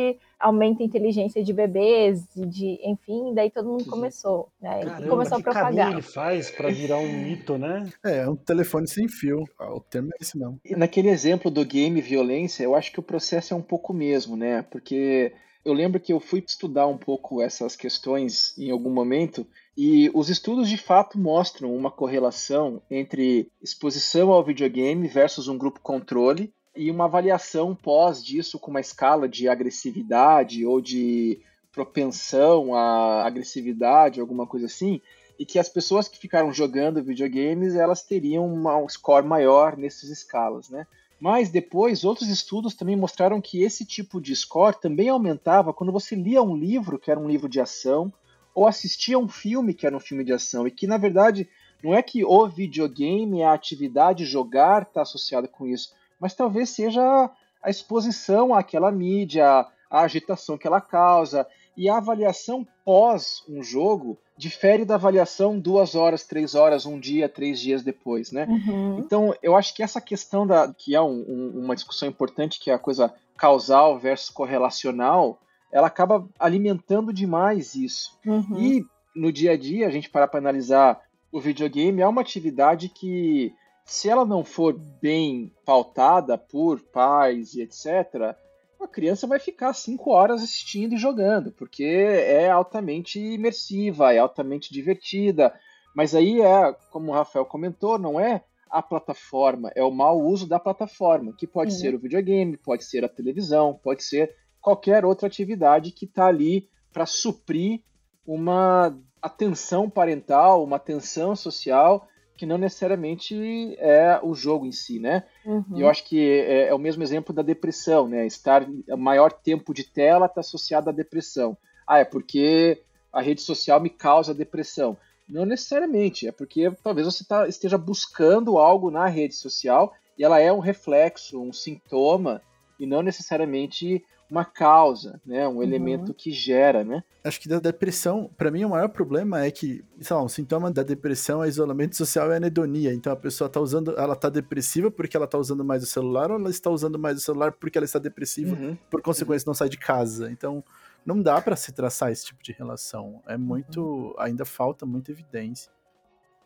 aumenta 0.41 0.83
a 0.83 0.87
inteligência 0.87 1.45
de 1.45 1.53
bebês, 1.53 2.27
de, 2.35 2.81
enfim, 2.83 3.35
daí 3.35 3.51
todo 3.51 3.69
mundo 3.69 3.85
começou, 3.85 4.49
né? 4.61 4.85
Caramba, 4.85 5.09
começou 5.09 5.39
a 5.39 5.43
propagar. 5.43 5.93
ele 5.93 6.03
faz 6.03 6.51
para 6.51 6.71
virar 6.71 6.99
um 6.99 7.13
mito, 7.13 7.59
né? 7.59 7.89
É, 8.05 8.21
é 8.21 8.29
um 8.29 8.37
telefone 8.37 8.89
sem 8.89 9.07
fio. 9.07 9.45
Ah, 9.59 9.75
o 9.75 9.81
termo 9.81 10.09
é 10.15 10.17
esse 10.21 10.39
não. 10.39 10.59
E 10.65 10.75
naquele 10.75 11.11
exemplo 11.11 11.51
do 11.51 11.65
game 11.65 12.01
violência, 12.01 12.65
eu 12.65 12.75
acho 12.75 12.91
que 12.91 12.99
o 12.99 13.03
processo 13.03 13.53
é 13.53 13.57
um 13.57 13.63
pouco 13.63 13.93
mesmo, 13.93 14.37
né? 14.37 14.63
Porque 14.63 15.33
eu 15.65 15.75
lembro 15.75 16.01
que 16.01 16.13
eu 16.13 16.21
fui 16.21 16.43
estudar 16.47 16.87
um 16.87 16.97
pouco 16.97 17.43
essas 17.43 17.77
questões 17.77 18.57
em 18.59 18.71
algum 18.71 18.91
momento 18.91 19.47
e 19.77 20.11
os 20.15 20.31
estudos 20.31 20.69
de 20.69 20.77
fato 20.77 21.19
mostram 21.19 21.75
uma 21.75 21.91
correlação 21.91 22.83
entre 22.91 23.51
exposição 23.63 24.33
ao 24.33 24.45
videogame 24.45 25.07
versus 25.07 25.49
um 25.49 25.59
grupo 25.59 25.81
controle 25.81 26.53
e 26.75 26.91
uma 26.91 27.05
avaliação 27.05 27.75
pós 27.75 28.23
disso 28.23 28.59
com 28.59 28.71
uma 28.71 28.81
escala 28.81 29.29
de 29.29 29.49
agressividade 29.49 30.65
ou 30.65 30.81
de 30.81 31.41
propensão 31.73 32.75
à 32.75 33.25
agressividade, 33.27 34.21
alguma 34.21 34.47
coisa 34.47 34.67
assim, 34.67 35.01
e 35.39 35.47
que 35.47 35.59
as 35.59 35.69
pessoas 35.69 36.09
que 36.09 36.19
ficaram 36.19 36.53
jogando 36.53 37.03
videogames 37.03 37.75
elas 37.75 38.03
teriam 38.03 38.47
um 38.47 38.89
score 38.89 39.27
maior 39.27 39.77
nessas 39.77 40.11
escalas, 40.11 40.69
né? 40.69 40.87
Mas 41.21 41.51
depois, 41.51 42.03
outros 42.03 42.31
estudos 42.31 42.75
também 42.75 42.97
mostraram 42.97 43.43
que 43.43 43.63
esse 43.63 43.85
tipo 43.85 44.21
de 44.21 44.35
score 44.35 44.81
também 44.81 45.11
aumentava 45.11 45.73
quando 45.73 45.93
você 45.93 46.15
lia 46.15 46.43
um 46.43 46.57
livro, 46.57 46.99
que 46.99 47.11
era 47.11 47.21
um 47.21 47.29
livro 47.29 47.47
de 47.47 47.61
ação, 47.61 48.11
ou 48.55 48.67
assistia 48.67 49.19
um 49.19 49.29
filme, 49.29 49.75
que 49.75 49.87
era 49.87 49.95
um 49.95 50.01
filme 50.01 50.25
de 50.25 50.33
ação, 50.33 50.67
e 50.67 50.71
que 50.71 50.87
na 50.87 50.97
verdade 50.97 51.47
não 51.85 51.95
é 51.95 52.03
que 52.03 52.25
o 52.25 52.49
videogame, 52.49 53.43
a 53.43 53.53
atividade 53.53 54.25
jogar 54.25 54.83
está 54.83 55.03
associada 55.03 55.47
com 55.47 55.67
isso, 55.67 55.95
mas 56.21 56.35
talvez 56.35 56.71
seja 56.71 57.31
a 57.63 57.71
exposição 57.71 58.55
àquela 58.55 58.93
mídia, 58.93 59.67
a 59.91 60.01
agitação 60.03 60.59
que 60.59 60.67
ela 60.67 60.81
causa, 60.81 61.47
e 61.77 61.89
a 61.89 61.97
avaliação 61.97 62.67
pós 62.85 63.43
um 63.49 63.63
jogo 63.63 64.19
difere 64.37 64.85
da 64.85 64.95
avaliação 64.95 65.59
duas 65.59 65.95
horas, 65.95 66.25
três 66.25 66.55
horas, 66.55 66.87
um 66.87 66.99
dia, 66.99 67.29
três 67.29 67.61
dias 67.61 67.83
depois, 67.83 68.33
né? 68.33 68.47
Uhum. 68.49 68.99
Então, 68.99 69.35
eu 69.43 69.55
acho 69.55 69.75
que 69.75 69.83
essa 69.83 70.01
questão 70.01 70.47
da 70.47 70.73
que 70.73 70.95
é 70.95 71.01
um, 71.01 71.25
um, 71.29 71.65
uma 71.65 71.75
discussão 71.75 72.09
importante, 72.09 72.59
que 72.59 72.71
é 72.71 72.75
a 72.75 72.79
coisa 72.79 73.13
causal 73.37 73.99
versus 73.99 74.31
correlacional, 74.31 75.39
ela 75.73 75.87
acaba 75.87 76.27
alimentando 76.39 77.13
demais 77.13 77.75
isso. 77.75 78.19
Uhum. 78.27 78.59
E 78.59 78.85
no 79.15 79.33
dia 79.33 79.53
a 79.53 79.57
dia, 79.57 79.87
a 79.87 79.91
gente 79.91 80.11
parar 80.11 80.29
para 80.29 80.41
analisar 80.41 81.01
o 81.31 81.41
videogame, 81.41 82.03
é 82.03 82.09
uma 82.09 82.21
atividade 82.23 82.89
que, 82.89 83.55
se 83.91 84.09
ela 84.09 84.25
não 84.25 84.45
for 84.45 84.73
bem 84.73 85.53
pautada 85.67 86.39
por 86.39 86.81
pais 86.81 87.55
e 87.55 87.61
etc., 87.61 88.37
a 88.81 88.87
criança 88.87 89.27
vai 89.27 89.41
ficar 89.41 89.73
cinco 89.73 90.13
horas 90.13 90.45
assistindo 90.45 90.95
e 90.95 90.97
jogando, 90.97 91.51
porque 91.51 91.83
é 91.83 92.49
altamente 92.49 93.19
imersiva, 93.19 94.15
é 94.15 94.19
altamente 94.19 94.73
divertida. 94.73 95.53
Mas 95.93 96.15
aí 96.15 96.41
é, 96.41 96.73
como 96.93 97.11
o 97.11 97.15
Rafael 97.15 97.45
comentou, 97.45 97.99
não 97.99 98.21
é 98.21 98.45
a 98.71 98.81
plataforma, 98.81 99.73
é 99.75 99.83
o 99.83 99.91
mau 99.91 100.21
uso 100.21 100.47
da 100.47 100.61
plataforma, 100.61 101.35
que 101.37 101.45
pode 101.45 101.75
ser 101.75 101.93
o 101.93 101.99
videogame, 101.99 102.57
pode 102.57 102.85
ser 102.85 103.05
a 103.05 103.09
televisão, 103.09 103.75
pode 103.83 104.05
ser 104.05 104.33
qualquer 104.61 105.05
outra 105.05 105.27
atividade 105.27 105.91
que 105.91 106.05
está 106.05 106.27
ali 106.27 106.69
para 106.93 107.07
suprir 107.07 107.83
uma 108.25 108.97
atenção 109.21 109.91
parental, 109.91 110.63
uma 110.63 110.77
atenção 110.77 111.35
social 111.35 112.07
que 112.41 112.47
não 112.47 112.57
necessariamente 112.57 113.77
é 113.79 114.19
o 114.23 114.35
jogo 114.35 114.65
em 114.65 114.73
si, 114.73 114.99
né? 114.99 115.25
Uhum. 115.45 115.79
Eu 115.79 115.91
acho 115.91 116.03
que 116.05 116.19
é, 116.19 116.69
é, 116.69 116.75
o 116.75 116.79
mesmo 116.79 117.03
exemplo 117.03 117.35
da 117.35 117.43
depressão, 117.43 118.09
né? 118.09 118.25
Estar 118.25 118.67
maior 118.97 119.31
tempo 119.31 119.75
de 119.75 119.85
tela 119.85 120.25
está 120.25 120.41
associado 120.41 120.89
à 120.89 120.93
depressão. 120.93 121.55
Ah, 121.87 121.99
é 121.99 122.05
porque 122.05 122.81
a 123.13 123.21
rede 123.21 123.43
social 123.43 123.79
me 123.79 123.91
causa 123.91 124.33
depressão. 124.33 124.97
Não 125.29 125.45
necessariamente, 125.45 126.27
é 126.27 126.33
porque 126.33 126.73
talvez 126.83 127.07
você 127.07 127.23
tá, 127.25 127.47
esteja 127.47 127.77
buscando 127.77 128.57
algo 128.57 128.91
na 128.91 129.05
rede 129.07 129.35
social 129.35 129.93
e 130.17 130.25
ela 130.25 130.41
é 130.41 130.51
um 130.51 130.61
reflexo, 130.61 131.43
um 131.43 131.53
sintoma, 131.53 132.41
e 132.79 132.87
não 132.87 133.03
necessariamente 133.03 134.03
uma 134.31 134.45
causa, 134.45 135.21
né? 135.27 135.47
Um 135.49 135.57
uhum. 135.57 135.63
elemento 135.63 136.15
que 136.15 136.31
gera, 136.31 136.85
né? 136.85 137.03
Acho 137.25 137.41
que 137.41 137.49
da 137.49 137.59
depressão, 137.59 138.31
para 138.39 138.51
mim 138.51 138.65
o 138.65 138.71
maior 138.71 138.89
problema 138.89 139.45
é 139.45 139.51
que, 139.51 139.85
sei 140.01 140.17
lá, 140.17 140.23
um 140.23 140.29
sintoma 140.29 140.71
da 140.71 140.83
depressão 140.83 141.43
é 141.43 141.49
isolamento 141.49 141.97
social 141.97 142.31
e 142.31 142.37
anedonia. 142.37 142.95
Então 142.95 143.13
a 143.13 143.17
pessoa 143.17 143.51
tá 143.51 143.61
usando, 143.61 143.95
ela 143.99 144.15
tá 144.15 144.29
depressiva 144.29 144.91
porque 144.91 145.17
ela 145.17 145.27
tá 145.27 145.37
usando 145.37 145.65
mais 145.65 145.83
o 145.83 145.87
celular 145.87 146.31
ou 146.31 146.39
ela 146.39 146.51
está 146.51 146.71
usando 146.71 146.99
mais 146.99 147.19
o 147.19 147.21
celular 147.21 147.53
porque 147.53 147.77
ela 147.77 147.85
está 147.85 147.99
depressiva, 147.99 148.57
uhum. 148.57 148.77
por 148.89 149.03
consequência 149.03 149.47
uhum. 149.47 149.51
não 149.51 149.55
sai 149.55 149.69
de 149.69 149.79
casa. 149.79 150.31
Então 150.31 150.63
não 151.05 151.21
dá 151.21 151.41
para 151.41 151.57
se 151.57 151.73
traçar 151.73 152.13
esse 152.13 152.27
tipo 152.27 152.43
de 152.43 152.53
relação. 152.53 153.21
É 153.27 153.37
muito, 153.37 153.83
uhum. 153.83 154.15
ainda 154.19 154.45
falta 154.45 154.87
muita 154.87 155.11
evidência. 155.11 155.73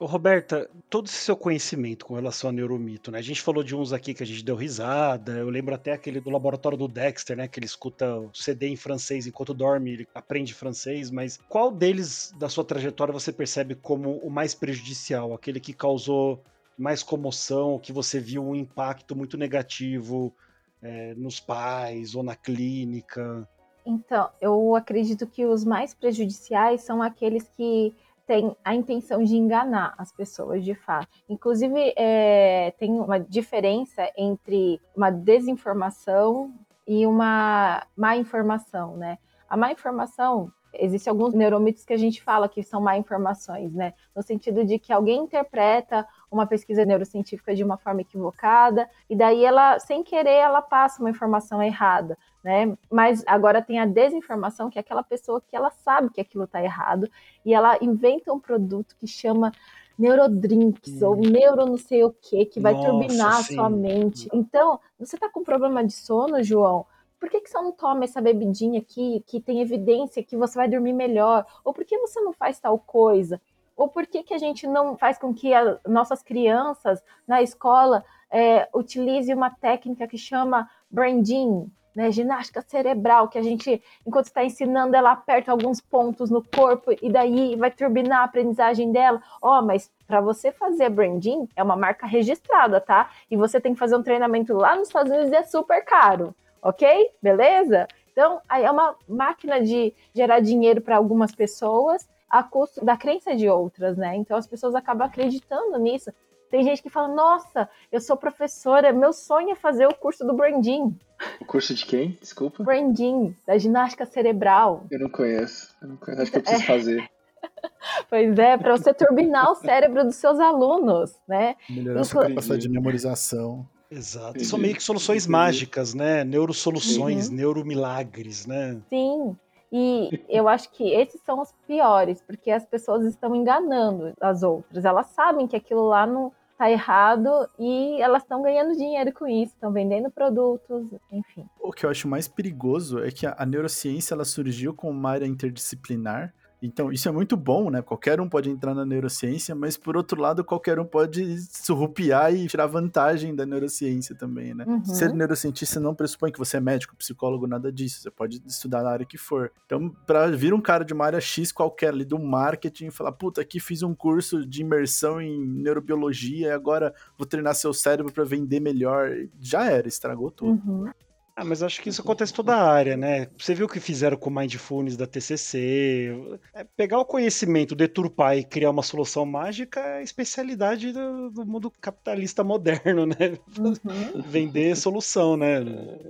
Roberta, 0.01 0.69
todo 0.91 1.07
esse 1.07 1.17
seu 1.17 1.37
conhecimento 1.37 2.05
com 2.05 2.15
relação 2.15 2.51
a 2.51 2.53
neuromito, 2.53 3.11
né? 3.11 3.19
A 3.19 3.23
gente 3.23 3.41
falou 3.41 3.63
de 3.63 3.77
uns 3.77 3.93
aqui 3.93 4.13
que 4.13 4.23
a 4.23 4.27
gente 4.27 4.45
deu 4.45 4.57
risada. 4.57 5.33
Eu 5.33 5.49
lembro 5.49 5.75
até 5.75 5.93
aquele 5.93 6.21
do 6.21 6.31
laboratório 6.31 6.77
do 6.77 6.89
Dexter, 6.89 7.37
né? 7.37 7.47
Que 7.47 7.59
ele 7.59 7.67
escuta 7.67 8.19
o 8.19 8.35
CD 8.35 8.69
em 8.69 8.77
francês 8.77 9.27
enquanto 9.27 9.55
dorme, 9.55 9.93
ele 9.93 10.09
aprende 10.15 10.53
francês. 10.53 11.11
Mas 11.11 11.39
qual 11.49 11.71
deles 11.71 12.35
da 12.39 12.49
sua 12.49 12.65
trajetória 12.65 13.13
você 13.13 13.33
percebe 13.33 13.77
como 13.77 14.19
o 14.19 14.29
mais 14.29 14.55
prejudicial? 14.55 15.33
Aquele 15.33 15.61
que 15.61 15.73
causou 15.73 16.43
mais 16.77 17.03
comoção, 17.03 17.79
que 17.79 17.93
você 17.93 18.19
viu 18.19 18.45
um 18.45 18.55
impacto 18.55 19.15
muito 19.15 19.39
negativo 19.39 20.35
é, 20.83 21.15
nos 21.15 21.39
pais 21.39 22.17
ou 22.17 22.23
na 22.23 22.35
clínica? 22.35 23.49
Então, 23.87 24.31
eu 24.41 24.75
acredito 24.75 25.27
que 25.27 25.45
os 25.45 25.65
mais 25.65 25.95
prejudiciais 25.95 26.83
são 26.83 27.03
aqueles 27.03 27.49
que 27.51 27.95
tem 28.27 28.57
a 28.65 28.75
intenção 28.75 29.23
de 29.23 29.37
enganar 29.37 29.95
as 29.99 30.13
pessoas 30.13 30.65
de 30.65 30.75
fato. 30.75 31.09
Inclusive, 31.29 31.93
é, 31.97 32.73
tem 32.79 32.93
uma 32.93 33.19
diferença 33.21 34.11
entre 34.17 34.81
uma 34.95 35.11
desinformação 35.11 36.53
e 36.87 37.07
uma 37.07 37.87
má 37.97 38.17
informação, 38.17 38.97
né? 38.97 39.19
A 39.49 39.57
má 39.57 39.71
informação 39.71 40.51
existem 40.77 41.11
alguns 41.11 41.35
neuromitos 41.35 41.85
que 41.85 41.93
a 41.93 41.97
gente 41.97 42.23
fala 42.23 42.49
que 42.49 42.63
são 42.63 42.81
má 42.81 42.97
informações, 42.97 43.73
né? 43.73 43.95
No 44.15 44.23
sentido 44.23 44.65
de 44.65 44.79
que 44.79 44.93
alguém 44.93 45.23
interpreta 45.23 46.07
uma 46.31 46.47
pesquisa 46.47 46.85
neurocientífica 46.85 47.55
de 47.55 47.63
uma 47.63 47.77
forma 47.77 48.01
equivocada 48.01 48.89
e 49.09 49.15
daí 49.17 49.45
ela, 49.45 49.79
sem 49.79 50.03
querer, 50.03 50.39
ela 50.39 50.63
passa 50.63 51.01
uma 51.01 51.11
informação 51.11 51.63
errada, 51.63 52.19
né? 52.45 52.77
Mas 52.91 53.25
agora 53.27 53.63
tem 53.63 53.81
a 53.81 53.87
desinformação, 53.87 54.71
que 54.71 54.79
é 54.79 54.81
aquela 54.81 55.03
pessoa 55.03 55.41
que 55.41 55.57
ela 55.57 55.71
sabe 55.71 56.11
que 56.11 56.21
aquilo 56.21 56.45
está 56.45 56.63
errado 56.63 57.11
e 57.45 57.55
ela 57.55 57.79
inventa 57.81 58.33
um 58.33 58.39
produto 58.39 58.95
que 59.01 59.07
chama 59.07 59.51
neurodrinks 59.99 61.01
hum. 61.03 61.09
ou 61.09 61.17
neuro 61.17 61.67
não 61.67 61.79
sei 61.79 62.05
o 62.05 62.11
que, 62.11 62.45
que 62.45 62.61
vai 62.61 62.75
Nossa, 62.75 62.89
turbinar 62.89 63.33
sim. 63.43 63.55
a 63.55 63.57
sua 63.57 63.71
mente. 63.71 64.29
Então, 64.33 64.79
você 64.99 65.17
está 65.17 65.29
com 65.31 65.43
problema 65.43 65.83
de 65.83 65.93
sono, 65.93 66.43
João? 66.43 66.87
por 67.25 67.31
que, 67.31 67.41
que 67.41 67.49
você 67.49 67.57
não 67.57 67.73
toma 67.73 68.05
essa 68.05 68.21
bebidinha 68.21 68.81
aqui 68.81 69.25
que 69.27 69.41
tem 69.41 69.63
evidência 69.63 70.23
que 70.23 70.37
você 70.37 70.59
vai 70.59 70.69
dormir 70.69 70.93
melhor? 70.93 71.47
Ou 71.65 71.73
por 71.73 71.83
que 71.83 71.97
você 71.97 72.21
não 72.21 72.35
faz 72.35 72.61
tal 72.61 72.79
coisa? 72.79 73.41
Ou 73.75 73.89
por 73.89 74.07
que, 74.07 74.23
que 74.23 74.35
a 74.35 74.39
gente 74.39 74.67
não 74.67 74.95
faz 74.99 75.17
com 75.17 75.33
que 75.33 75.55
as 75.55 75.79
nossas 75.87 76.23
crianças 76.23 77.03
na 77.27 77.41
escola 77.41 78.05
é, 78.31 78.69
utilize 78.75 79.33
uma 79.33 79.49
técnica 79.49 80.07
que 80.07 80.19
chama 80.19 80.69
branding, 80.91 81.67
né, 81.95 82.11
ginástica 82.11 82.63
cerebral, 82.63 83.29
que 83.29 83.39
a 83.39 83.43
gente, 83.43 83.83
enquanto 84.07 84.27
está 84.27 84.45
ensinando, 84.45 84.97
ela 84.97 85.13
aperta 85.13 85.53
alguns 85.53 85.81
pontos 85.81 86.31
no 86.31 86.43
corpo 86.43 86.93
e 87.01 87.11
daí 87.11 87.57
vai 87.57 87.71
turbinar 87.71 88.21
a 88.21 88.25
aprendizagem 88.25 88.93
dela. 88.93 89.23
Ó, 89.41 89.59
oh, 89.59 89.63
mas 89.63 89.91
para 90.07 90.21
você 90.21 90.51
fazer 90.51 90.91
branding 90.91 91.49
é 91.55 91.63
uma 91.63 91.77
marca 91.77 92.07
registrada, 92.07 92.81
tá? 92.81 93.11
E 93.31 93.37
você 93.37 93.61
tem 93.61 93.73
que 93.73 93.79
fazer 93.79 93.97
um 93.97 94.03
treinamento 94.03 94.55
lá 94.55 94.77
nos 94.77 94.89
Estados 94.89 95.13
Unidos 95.13 95.33
e 95.33 95.37
é 95.37 95.43
super 95.43 95.85
caro 95.85 96.35
ok? 96.65 97.11
Beleza? 97.23 97.87
Então, 98.11 98.41
aí 98.49 98.65
é 98.65 98.71
uma 98.71 98.97
máquina 99.07 99.61
de 99.61 99.93
gerar 100.15 100.41
dinheiro 100.41 100.81
para 100.81 100.97
algumas 100.97 101.33
pessoas 101.33 102.09
a 102.29 102.43
custo 102.43 102.85
da 102.85 102.97
crença 102.97 103.37
de 103.37 103.49
outras, 103.49 103.97
né? 103.97 104.17
Então 104.17 104.37
as 104.37 104.47
pessoas 104.47 104.75
acabam 104.75 105.07
acreditando 105.07 105.79
nisso. 105.79 106.11
Tem 106.55 106.63
gente 106.63 106.85
que 106.85 106.89
fala: 106.89 107.09
Nossa, 107.09 107.69
eu 107.91 108.01
sou 108.01 108.17
professora, 108.17 108.93
meu 108.93 109.13
sonho 109.13 109.51
é 109.51 109.55
fazer 109.57 109.89
o 109.89 109.95
curso 109.97 110.25
do 110.25 110.33
Branding. 110.33 110.97
O 111.41 111.45
curso 111.45 111.75
de 111.75 111.85
quem? 111.85 112.17
Desculpa. 112.21 112.63
Branding, 112.63 113.37
da 113.45 113.59
ginástica 113.59 114.07
cerebral. 114.07 114.87
Eu 114.89 115.01
não 115.01 115.11
conheço. 115.11 115.75
Eu 115.83 115.89
não 115.89 115.97
conheço. 115.97 116.23
Acho 116.23 116.31
que 116.31 116.39
eu 116.39 116.43
preciso 116.43 116.63
é. 116.63 116.67
fazer. 116.67 117.11
Pois 118.09 118.39
é, 118.39 118.57
para 118.57 118.75
você 118.75 118.95
turbinar 118.95 119.51
o 119.51 119.55
cérebro 119.57 120.03
dos 120.03 120.17
seus 120.17 120.41
alunos, 120.41 121.13
né? 121.29 121.57
Melhorar 121.69 122.01
Inclu... 122.01 122.05
sua 122.05 122.29
capacidade 122.29 122.63
de 122.63 122.69
memorização. 122.71 123.69
Exato. 123.91 124.31
Entendi. 124.31 124.47
São 124.47 124.59
meio 124.59 124.75
que 124.75 124.83
soluções 124.83 125.25
Entendi. 125.25 125.33
mágicas, 125.33 125.93
né? 125.93 126.25
Neurosoluções, 126.25 127.29
uhum. 127.29 127.35
neuromilagres, 127.35 128.47
né? 128.47 128.81
Sim. 128.89 129.37
E 129.71 130.25
eu 130.29 130.49
acho 130.49 130.71
que 130.71 130.91
esses 130.93 131.21
são 131.21 131.41
os 131.41 131.53
piores, 131.67 132.23
porque 132.23 132.51
as 132.51 132.65
pessoas 132.65 133.05
estão 133.05 133.35
enganando 133.35 134.15
as 134.21 134.43
outras. 134.43 134.85
Elas 134.85 135.09
sabem 135.09 135.47
que 135.47 135.57
aquilo 135.57 135.87
lá 135.87 136.07
não 136.07 136.33
tá 136.57 136.71
errado 136.71 137.29
e 137.59 138.01
elas 138.01 138.23
estão 138.23 138.43
ganhando 138.43 138.77
dinheiro 138.77 139.13
com 139.13 139.27
isso, 139.27 139.53
estão 139.55 139.73
vendendo 139.73 140.11
produtos, 140.11 140.91
enfim. 141.11 141.45
O 141.61 141.73
que 141.73 141.85
eu 141.85 141.91
acho 141.91 142.09
mais 142.09 142.29
perigoso 142.29 143.03
é 143.03 143.11
que 143.11 143.27
a 143.27 143.47
neurociência 143.47 144.15
ela 144.15 144.25
surgiu 144.25 144.75
como 144.75 144.93
uma 144.93 145.11
área 145.11 145.27
interdisciplinar 145.27 146.33
então, 146.65 146.91
isso 146.91 147.09
é 147.09 147.13
muito 147.13 147.37
bom, 147.37 147.71
né? 147.71 147.83
Qualquer 147.83 148.21
um 148.21 148.29
pode 148.29 148.49
entrar 148.49 148.75
na 148.75 148.87
neurociência, 148.87 149.55
mas 149.55 149.77
por 149.77 149.97
outro 149.97 150.21
lado, 150.21 150.43
qualquer 150.43 150.79
um 150.79 150.85
pode 150.85 151.39
surrupiar 151.51 152.35
e 152.35 152.47
tirar 152.47 152.67
vantagem 152.67 153.35
da 153.35 153.45
neurociência 153.45 154.15
também, 154.15 154.55
né? 154.55 154.65
Uhum. 154.67 154.85
Ser 154.85 155.13
neurocientista 155.13 155.79
não 155.79 155.95
pressupõe 155.95 156.33
que 156.33 156.39
você 156.39 156.57
é 156.57 156.61
médico, 156.61 156.97
psicólogo, 156.97 157.47
nada 157.47 157.71
disso. 157.71 158.01
Você 158.01 158.11
pode 158.11 158.43
estudar 158.47 158.83
na 158.83 158.91
área 158.91 159.05
que 159.05 159.19
for. 159.19 159.53
Então, 159.67 159.91
para 160.07 160.29
vir 160.31 160.55
um 160.55 160.61
cara 160.61 160.85
de 160.85 160.95
uma 160.95 161.05
área 161.05 161.21
X 161.21 161.53
qualquer 161.53 161.89
ali 161.89 162.05
do 162.05 162.19
marketing 162.19 162.87
e 162.87 162.91
falar, 162.91 163.13
puta, 163.13 163.43
aqui 163.43 163.61
fiz 163.61 163.83
um 163.83 163.95
curso 163.95 164.47
de 164.47 164.63
imersão 164.63 165.21
em 165.21 165.47
neurobiologia 165.47 166.49
e 166.49 166.51
agora 166.51 166.95
vou 167.19 167.27
treinar 167.27 167.55
seu 167.55 167.75
cérebro 167.75 168.11
para 168.11 168.25
vender 168.25 168.61
melhor, 168.61 169.11
já 169.39 169.71
era, 169.71 169.87
estragou 169.87 170.31
tudo. 170.31 170.63
Uhum. 170.67 170.91
Ah, 171.37 171.45
mas 171.45 171.65
acho 171.65 171.83
que 171.83 171.89
isso 171.89 172.01
acontece 172.01 172.33
em 172.33 172.37
toda 172.37 172.55
a 172.55 172.71
área, 172.71 172.97
né? 172.97 173.27
Você 173.37 173.55
viu 173.55 173.67
o 173.67 173.69
que 173.69 173.81
fizeram 173.81 174.17
com 174.17 174.31
o 174.31 174.33
Mindfulness 174.33 174.97
da 174.97 175.05
TCC? 175.07 176.39
É 176.55 176.65
pegar 176.77 176.99
o 177.01 177.05
conhecimento, 177.05 177.75
deturpar 177.75 178.39
e 178.39 178.45
criar 178.45 178.71
uma 178.71 178.85
solução 178.85 179.27
mágica 179.27 179.81
é 179.81 179.99
a 179.99 180.03
especialidade 180.03 180.93
do, 180.93 181.31
do 181.31 181.45
mundo 181.45 181.73
capitalista 181.81 182.45
moderno, 182.45 183.05
né? 183.05 183.37
Uhum. 183.59 184.23
Vender 184.27 184.77
solução, 184.77 185.37
né? 185.37 185.65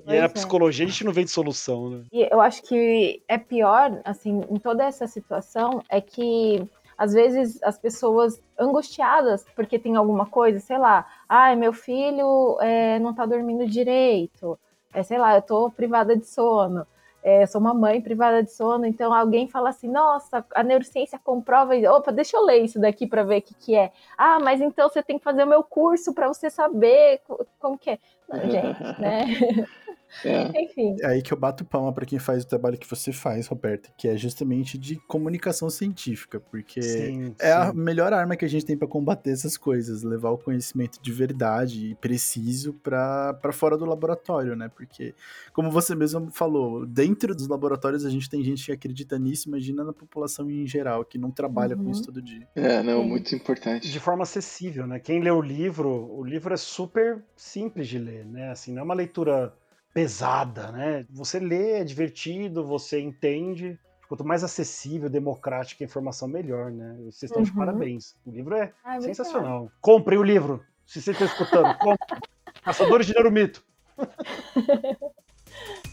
E 0.07 0.13
a 0.13 0.25
é. 0.25 0.29
psicologia 0.29 0.85
a 0.85 0.89
gente 0.89 1.05
não 1.05 1.13
vende 1.13 1.31
solução, 1.31 1.89
né? 1.89 2.05
E 2.13 2.29
eu 2.31 2.41
acho 2.41 2.63
que 2.63 3.23
é 3.27 3.39
pior, 3.39 4.03
assim, 4.05 4.43
em 4.51 4.59
toda 4.59 4.85
essa 4.85 5.07
situação, 5.07 5.83
é 5.89 6.03
que 6.03 6.63
às 6.99 7.15
vezes 7.15 7.63
as 7.63 7.79
pessoas 7.79 8.41
angustiadas 8.59 9.45
porque 9.57 9.79
tem 9.79 9.97
alguma 9.97 10.27
coisa, 10.27 10.61
sei 10.61 10.79
lá, 10.79 11.07
ai, 11.27 11.57
meu 11.57 11.73
filho 11.73 12.59
é, 12.61 12.99
não 12.99 13.15
tá 13.15 13.25
dormindo 13.25 13.67
direito, 13.67 14.59
é, 14.95 15.03
sei 15.03 15.19
lá, 15.19 15.35
eu 15.35 15.43
tô 15.43 15.71
privada 15.71 16.17
de 16.17 16.27
sono, 16.27 16.87
é, 17.25 17.47
sou 17.47 17.59
uma 17.59 17.73
mãe 17.73 18.03
privada 18.03 18.43
de 18.43 18.53
sono, 18.53 18.85
então 18.85 19.13
alguém 19.13 19.49
fala 19.49 19.71
assim, 19.71 19.89
nossa, 19.89 20.45
a 20.55 20.63
neurociência 20.63 21.19
comprova, 21.19 21.75
opa, 21.91 22.13
deixa 22.13 22.37
eu 22.37 22.45
ler 22.45 22.59
isso 22.59 22.79
daqui 22.79 23.07
para 23.07 23.23
ver 23.23 23.39
o 23.39 23.43
que, 23.43 23.55
que 23.55 23.75
é. 23.75 23.91
Ah, 24.17 24.39
mas 24.39 24.61
então 24.61 24.89
você 24.89 25.03
tem 25.03 25.19
que 25.19 25.25
fazer 25.25 25.43
o 25.43 25.47
meu 25.47 25.63
curso 25.63 26.13
para 26.13 26.29
você 26.29 26.51
saber 26.51 27.23
como 27.59 27.79
que 27.79 27.91
é. 27.91 27.99
Não, 28.29 28.39
gente, 28.51 29.01
né? 29.01 29.25
É. 30.25 30.63
Enfim. 30.63 30.97
É 31.01 31.07
aí 31.07 31.23
que 31.23 31.33
eu 31.33 31.39
bato 31.39 31.65
palma 31.65 31.93
para 31.93 32.07
quem 32.07 32.19
faz 32.19 32.45
o 32.45 32.47
trabalho 32.47 32.79
que 32.79 32.89
você 32.89 33.13
faz, 33.13 33.47
Roberta, 33.47 33.91
que 33.97 34.09
é 34.09 34.17
justamente 34.17 34.77
de 34.77 34.97
comunicação 35.07 35.71
científica, 35.71 36.41
porque 36.41 36.83
sim, 36.83 37.35
é 37.39 37.53
sim. 37.53 37.57
a 37.57 37.73
melhor 37.73 38.13
arma 38.13 38.37
que 38.37 38.45
a 38.45 38.49
gente 38.49 38.65
tem 38.65 38.77
para 38.77 38.89
combater 38.89 39.31
essas 39.31 39.57
coisas, 39.57 40.03
levar 40.03 40.31
o 40.31 40.39
conhecimento 40.39 41.01
de 41.01 41.13
verdade 41.13 41.91
e 41.91 41.95
preciso 41.95 42.75
para 42.75 43.53
fora 43.53 43.77
do 43.77 43.85
laboratório, 43.85 44.55
né? 44.55 44.71
Porque, 44.75 45.15
como 45.53 45.71
você 45.71 45.95
mesmo 45.95 46.31
falou, 46.31 46.87
dentro 46.87 47.35
dos 47.35 47.49
laboratórios 47.49 48.05
a 48.05 48.11
gente 48.11 48.29
tem 48.29 48.43
gente 48.43 48.65
que 48.65 48.73
acredita 48.73 49.19
nisso, 49.19 49.49
imagina 49.49 49.85
na 49.85 49.93
população 49.93 50.51
em 50.51 50.67
geral, 50.67 51.05
que 51.05 51.19
não 51.19 51.31
trabalha 51.31 51.77
uhum. 51.77 51.85
com 51.85 51.91
isso 51.91 52.05
todo 52.05 52.21
dia. 52.21 52.47
É, 52.55 52.83
não, 52.83 53.03
muito 53.03 53.35
importante. 53.35 53.91
De 53.91 54.01
forma 54.01 54.23
acessível, 54.23 54.87
né? 54.87 54.99
Quem 54.99 55.21
lê 55.21 55.31
o 55.31 55.41
livro, 55.41 55.89
o 55.89 56.25
livro 56.25 56.53
é 56.53 56.57
super 56.57 57.23
simples 57.37 57.89
de 57.89 57.99
ler, 57.99 58.25
né? 58.25 58.51
Assim, 58.51 58.73
não 58.73 58.81
é 58.81 58.85
uma 58.85 58.95
leitura 58.95 59.53
pesada, 59.95 60.73
né? 60.73 61.07
Você 61.11 61.39
lê, 61.39 61.81
é 61.81 61.85
divertido, 61.85 62.67
você 62.67 63.01
entende. 63.01 63.79
Quanto 64.09 64.25
mais 64.25 64.45
acessível, 64.45 65.09
democrática 65.09 65.83
a 65.83 65.87
informação, 65.87 66.29
melhor, 66.29 66.71
né? 66.71 66.97
Vocês 67.05 67.23
estão 67.23 67.39
uhum. 67.39 67.45
de 67.45 67.53
parabéns. 67.53 68.17
O 68.27 68.31
livro 68.31 68.57
é 68.57 68.73
Ai, 68.85 69.01
sensacional. 69.01 69.71
Comprem 69.81 70.19
o 70.19 70.23
livro, 70.23 70.63
se 70.85 71.01
você 71.01 71.13
está 71.13 71.25
escutando. 71.25 71.79
Compre. 71.79 72.19
Caçadores 72.63 73.07
de 73.07 73.15
Neuromito. 73.15 73.65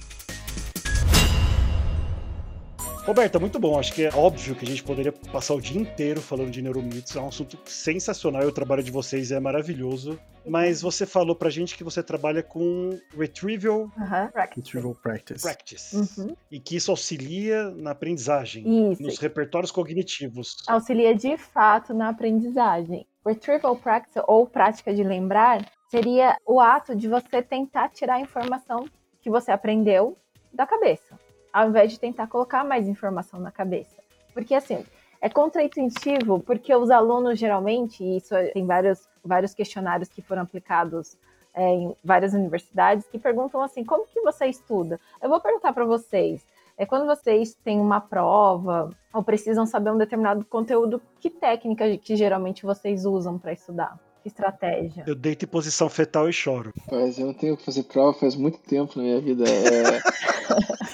Roberta, 3.12 3.38
muito 3.40 3.60
bom. 3.60 3.78
Acho 3.78 3.94
que 3.94 4.06
é 4.06 4.10
óbvio 4.16 4.56
que 4.56 4.64
a 4.64 4.68
gente 4.70 4.82
poderia 4.82 5.12
passar 5.12 5.54
o 5.54 5.60
dia 5.60 5.82
inteiro 5.82 6.22
falando 6.22 6.50
de 6.50 6.62
neuromitos. 6.62 7.14
É 7.14 7.20
um 7.20 7.28
assunto 7.28 7.60
sensacional. 7.66 8.44
O 8.44 8.54
trabalho 8.54 8.82
de 8.82 8.90
vocês 8.90 9.34
é 9.34 9.40
maravilhoso. 9.40 10.18
Mas 10.48 10.82
você 10.82 11.06
falou 11.06 11.36
pra 11.36 11.50
gente 11.50 11.76
que 11.76 11.84
você 11.84 12.02
trabalha 12.02 12.42
com 12.42 12.98
Retrieval, 13.14 13.82
uh 13.82 13.92
-huh. 13.98 14.32
Practice. 14.32 14.62
Retrieval 14.62 14.96
Practice. 14.96 15.42
Practice. 15.42 15.96
Uhum. 15.98 16.38
E 16.50 16.58
que 16.58 16.78
isso 16.78 16.90
auxilia 16.90 17.70
na 17.72 17.92
aprendizagem, 17.92 18.92
isso. 18.94 19.04
nos 19.04 19.20
repertórios 19.20 19.72
cognitivos. 19.72 20.64
Auxilia 20.66 21.14
de 21.14 21.36
fato 21.36 21.94
na 21.94 22.08
aprendizagem. 22.08 23.06
Retrieval 23.28 23.76
Practice, 23.76 24.22
ou 24.26 24.48
prática 24.48 24.94
de 24.94 25.04
lembrar, 25.04 25.70
seria 25.90 26.38
o 26.46 26.62
ato 26.62 26.96
de 26.96 27.10
você 27.10 27.42
tentar 27.42 27.90
tirar 27.90 28.16
a 28.16 28.22
informação 28.22 28.86
que 29.20 29.30
você 29.30 29.52
aprendeu 29.52 30.18
da 30.54 30.66
cabeça 30.66 31.20
ao 31.52 31.70
invés 31.70 31.92
de 31.92 32.00
tentar 32.00 32.28
colocar 32.28 32.64
mais 32.64 32.88
informação 32.88 33.40
na 33.40 33.52
cabeça. 33.52 33.96
Porque 34.34 34.54
assim, 34.54 34.86
é 35.22 35.30
contraintuitivo, 35.30 36.40
porque 36.40 36.74
os 36.74 36.90
alunos 36.90 37.38
geralmente, 37.38 38.04
e 38.04 38.18
isso 38.18 38.34
é, 38.36 38.48
tem 38.48 38.66
vários, 38.66 39.08
vários 39.24 39.54
questionários 39.54 40.10
que 40.10 40.22
foram 40.22 40.42
aplicados 40.42 41.16
é, 41.54 41.70
em 41.70 41.96
várias 42.04 42.34
universidades, 42.34 43.06
que 43.08 43.20
perguntam 43.20 43.62
assim, 43.62 43.84
como 43.84 44.08
que 44.08 44.22
você 44.22 44.48
estuda? 44.48 45.00
Eu 45.22 45.30
vou 45.30 45.40
perguntar 45.40 45.74
para 45.74 45.86
vocês, 45.86 46.42
é 46.78 46.86
quando 46.86 47.06
vocês 47.06 47.54
têm 47.64 47.80
uma 47.80 48.02
prova 48.02 48.90
ou 49.14 49.22
precisam 49.22 49.66
saber 49.66 49.92
um 49.92 49.98
determinado 49.98 50.44
conteúdo, 50.46 51.00
que 51.20 51.30
técnica 51.30 51.98
que 51.98 52.16
geralmente 52.16 52.66
vocês 52.66 53.06
usam 53.06 53.38
para 53.38 53.54
estudar? 53.54 54.00
Que 54.24 54.30
estratégia? 54.30 55.04
Eu 55.06 55.16
deito 55.16 55.46
em 55.46 55.48
posição 55.48 55.90
fetal 55.90 56.30
e 56.30 56.34
choro. 56.34 56.72
Mas 56.92 57.20
eu 57.20 57.26
não 57.28 57.34
tenho 57.34 57.58
que 57.58 57.64
fazer 57.64 57.84
prova 57.84 58.18
faz 58.18 58.36
muito 58.36 58.60
tempo 58.60 58.94
na 58.96 59.04
minha 59.04 59.20
vida. 59.20 59.44
É... 59.48 60.02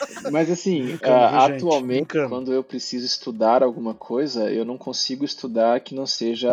Mas 0.32 0.50
assim, 0.50 0.94
uh, 0.96 1.00
atualmente, 1.04 2.14
quando 2.30 2.54
eu 2.54 2.64
preciso 2.64 3.06
estudar 3.06 3.64
alguma 3.64 3.94
coisa, 3.94 4.52
eu 4.52 4.66
não 4.66 4.78
consigo 4.78 5.26
estudar 5.26 5.80
que 5.80 5.96
não 5.96 6.06
seja 6.06 6.50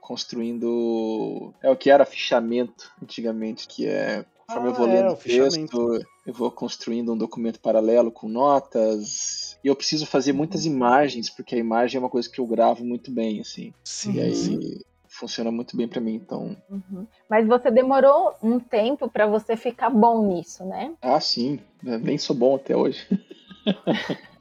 construindo. 0.00 1.52
É 1.62 1.70
o 1.70 1.76
que 1.76 1.90
era 1.90 2.04
fichamento 2.04 2.90
antigamente, 3.02 3.66
que 3.66 3.86
é. 3.86 4.24
Conforme 4.46 4.68
ah, 4.68 4.70
eu 4.70 4.74
vou 4.74 4.86
lendo 4.86 5.12
é, 5.12 5.16
texto, 5.16 6.06
eu 6.26 6.34
vou 6.34 6.50
construindo 6.50 7.14
um 7.14 7.16
documento 7.16 7.58
paralelo 7.60 8.12
com 8.12 8.28
notas. 8.28 9.56
E 9.64 9.68
eu 9.68 9.74
preciso 9.74 10.04
fazer 10.04 10.34
muitas 10.34 10.66
imagens, 10.66 11.30
porque 11.30 11.54
a 11.54 11.58
imagem 11.58 11.96
é 11.96 12.00
uma 12.00 12.10
coisa 12.10 12.28
que 12.28 12.38
eu 12.38 12.46
gravo 12.46 12.84
muito 12.84 13.10
bem, 13.10 13.40
assim. 13.40 13.72
Sim, 13.82 14.12
e 14.12 14.20
aí, 14.20 14.34
sim 14.34 14.78
funciona 15.14 15.50
muito 15.50 15.76
bem 15.76 15.86
para 15.86 16.00
mim, 16.00 16.14
então. 16.14 16.56
Uhum. 16.68 17.06
Mas 17.30 17.46
você 17.46 17.70
demorou 17.70 18.34
um 18.42 18.58
tempo 18.58 19.08
para 19.08 19.26
você 19.26 19.56
ficar 19.56 19.90
bom 19.90 20.26
nisso, 20.26 20.64
né? 20.64 20.94
Ah, 21.00 21.20
sim. 21.20 21.60
Nem 21.82 22.18
sou 22.18 22.34
bom 22.34 22.56
até 22.56 22.76
hoje. 22.76 23.06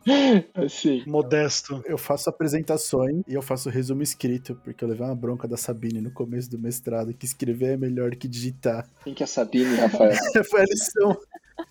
assim. 0.55 1.03
Modesto. 1.05 1.81
Eu 1.85 1.97
faço 1.97 2.29
apresentações 2.29 3.23
e 3.27 3.33
eu 3.33 3.41
faço 3.41 3.69
resumo 3.69 4.01
escrito, 4.01 4.55
porque 4.63 4.83
eu 4.83 4.89
levei 4.89 5.05
uma 5.05 5.15
bronca 5.15 5.47
da 5.47 5.57
Sabine 5.57 6.01
no 6.01 6.11
começo 6.11 6.49
do 6.49 6.59
mestrado, 6.59 7.13
que 7.13 7.25
escrever 7.25 7.73
é 7.73 7.77
melhor 7.77 8.11
que 8.15 8.27
digitar. 8.27 8.87
Quem 9.03 9.13
que 9.13 9.23
é 9.23 9.25
a 9.25 9.27
Sabine, 9.27 9.75
Rafael? 9.75 10.11
Foi 10.49 10.61
a 10.61 10.65
lição. 10.65 11.17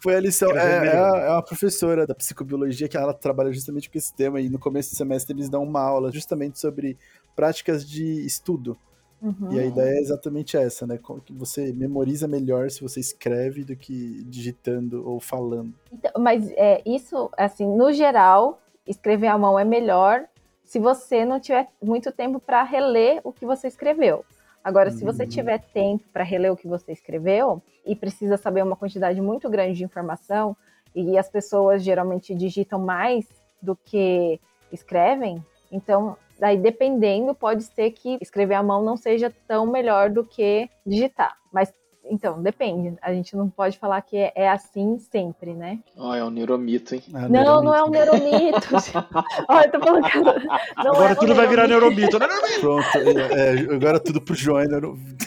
Foi 0.01 0.15
a 0.15 0.21
lição. 0.21 0.51
É, 0.57 0.89
é, 0.89 1.27
é, 1.27 1.31
uma 1.31 1.43
professora 1.43 2.07
da 2.07 2.15
psicobiologia 2.15 2.89
que 2.89 2.97
ela 2.97 3.13
trabalha 3.13 3.53
justamente 3.53 3.91
com 3.91 3.99
esse 3.99 4.15
tema 4.15 4.41
e 4.41 4.49
no 4.49 4.59
começo 4.59 4.91
do 4.91 4.97
semestre 4.97 5.35
eles 5.35 5.49
dão 5.49 5.63
uma 5.65 5.81
aula 5.81 6.11
justamente 6.13 6.59
sobre 6.59 6.97
práticas 7.35 7.89
de 7.89 8.25
estudo. 8.25 8.79
Uhum. 9.23 9.53
E 9.53 9.61
a 9.61 9.65
ideia 9.65 9.99
é 9.99 10.01
exatamente 10.01 10.57
essa, 10.57 10.87
né? 10.87 10.99
Que 11.25 11.33
você 11.33 11.73
memoriza 11.73 12.27
melhor 12.27 12.71
se 12.71 12.83
você 12.83 12.99
escreve 12.99 13.63
do 13.63 13.77
que 13.77 14.25
digitando 14.25 15.09
ou 15.09 15.21
falando. 15.21 15.73
Então, 15.93 16.11
mas 16.19 16.51
é, 16.57 16.83
isso, 16.85 17.31
assim, 17.37 17.67
no 17.67 17.93
geral, 17.93 18.61
escrever 18.87 19.29
à 19.29 19.39
mão 19.39 19.57
é 19.57 19.65
melhor 19.65 20.25
se 20.65 20.81
você 20.81 21.25
não 21.25 21.39
tiver 21.39 21.69
muito 21.81 22.11
tempo 22.11 22.41
para 22.41 22.65
reler 22.65 23.21
o 23.23 23.33
que 23.33 23.47
você 23.47 23.69
escreveu. 23.69 24.25
Agora, 24.65 24.91
se 24.91 25.05
você 25.05 25.23
uhum. 25.25 25.29
tiver 25.29 25.59
tempo 25.73 26.05
para 26.13 26.25
reler 26.25 26.53
o 26.53 26.57
que 26.57 26.67
você 26.67 26.93
escreveu 26.93 27.63
e 27.87 27.95
precisa 27.95 28.37
saber 28.37 28.63
uma 28.63 28.77
quantidade 28.77 29.21
muito 29.21 29.49
grande 29.49 29.79
de 29.79 29.85
informação, 29.85 30.57
e 30.95 31.17
as 31.17 31.29
pessoas 31.29 31.83
geralmente 31.83 32.35
digitam 32.35 32.79
mais 32.79 33.27
do 33.61 33.75
que 33.75 34.41
escrevem, 34.71 35.45
então 35.71 36.17
daí 36.43 36.57
dependendo 36.57 37.37
pode 37.37 37.63
ser 37.63 37.93
que 37.93 38.19
escrever 38.21 38.55
à 38.55 38.63
mão 38.65 38.83
não 38.83 38.97
seja 38.97 39.33
tão 39.47 39.65
melhor 39.65 40.11
do 40.11 40.25
que 40.25 40.69
digitar, 40.85 41.37
mas 41.53 41.73
então, 42.05 42.43
depende. 42.43 42.99
A 43.01 43.13
gente 43.13 43.37
não 43.37 43.49
pode 43.49 43.79
falar 43.79 44.03
que 44.03 44.17
é, 44.17 44.33
é 44.35 44.51
assim 44.51 44.99
sempre, 44.99 45.55
né? 45.55 45.79
Oh, 45.97 46.13
é 46.13 46.25
um 46.25 46.31
neuromito, 46.31 46.97
hein? 46.97 47.03
É 47.15 47.17
um 47.17 47.21
não, 47.21 47.29
neuromito. 47.29 47.65
não 47.65 47.75
é 47.77 47.85
um 47.85 47.91
neuromito. 47.91 48.69
Olha, 49.49 49.67
eu 49.67 49.71
tô 49.71 49.81
falando 49.81 50.11
que 50.11 50.19
não 50.19 50.93
agora 50.93 51.13
é 51.13 51.15
tudo 51.15 51.33
um 51.33 51.37
vai 51.37 51.47
virar 51.47 51.69
neuromito. 51.69 52.19
neuromito. 52.19 52.59
Pronto, 52.61 52.99
é, 52.99 53.55
é, 53.55 53.75
agora 53.75 54.01
tudo 54.01 54.21
pro 54.21 54.35
João 54.35 54.59
é 54.59 54.67
neuromito. 54.67 55.25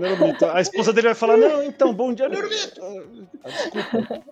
neuromito. 0.00 0.46
A 0.46 0.60
esposa 0.60 0.92
dele 0.92 1.06
vai 1.06 1.14
falar, 1.14 1.36
não, 1.36 1.62
então, 1.62 1.94
bom 1.94 2.12
dia, 2.12 2.28
neuromito. 2.28 2.80
Ah, 3.44 3.48
desculpa. 3.48 4.22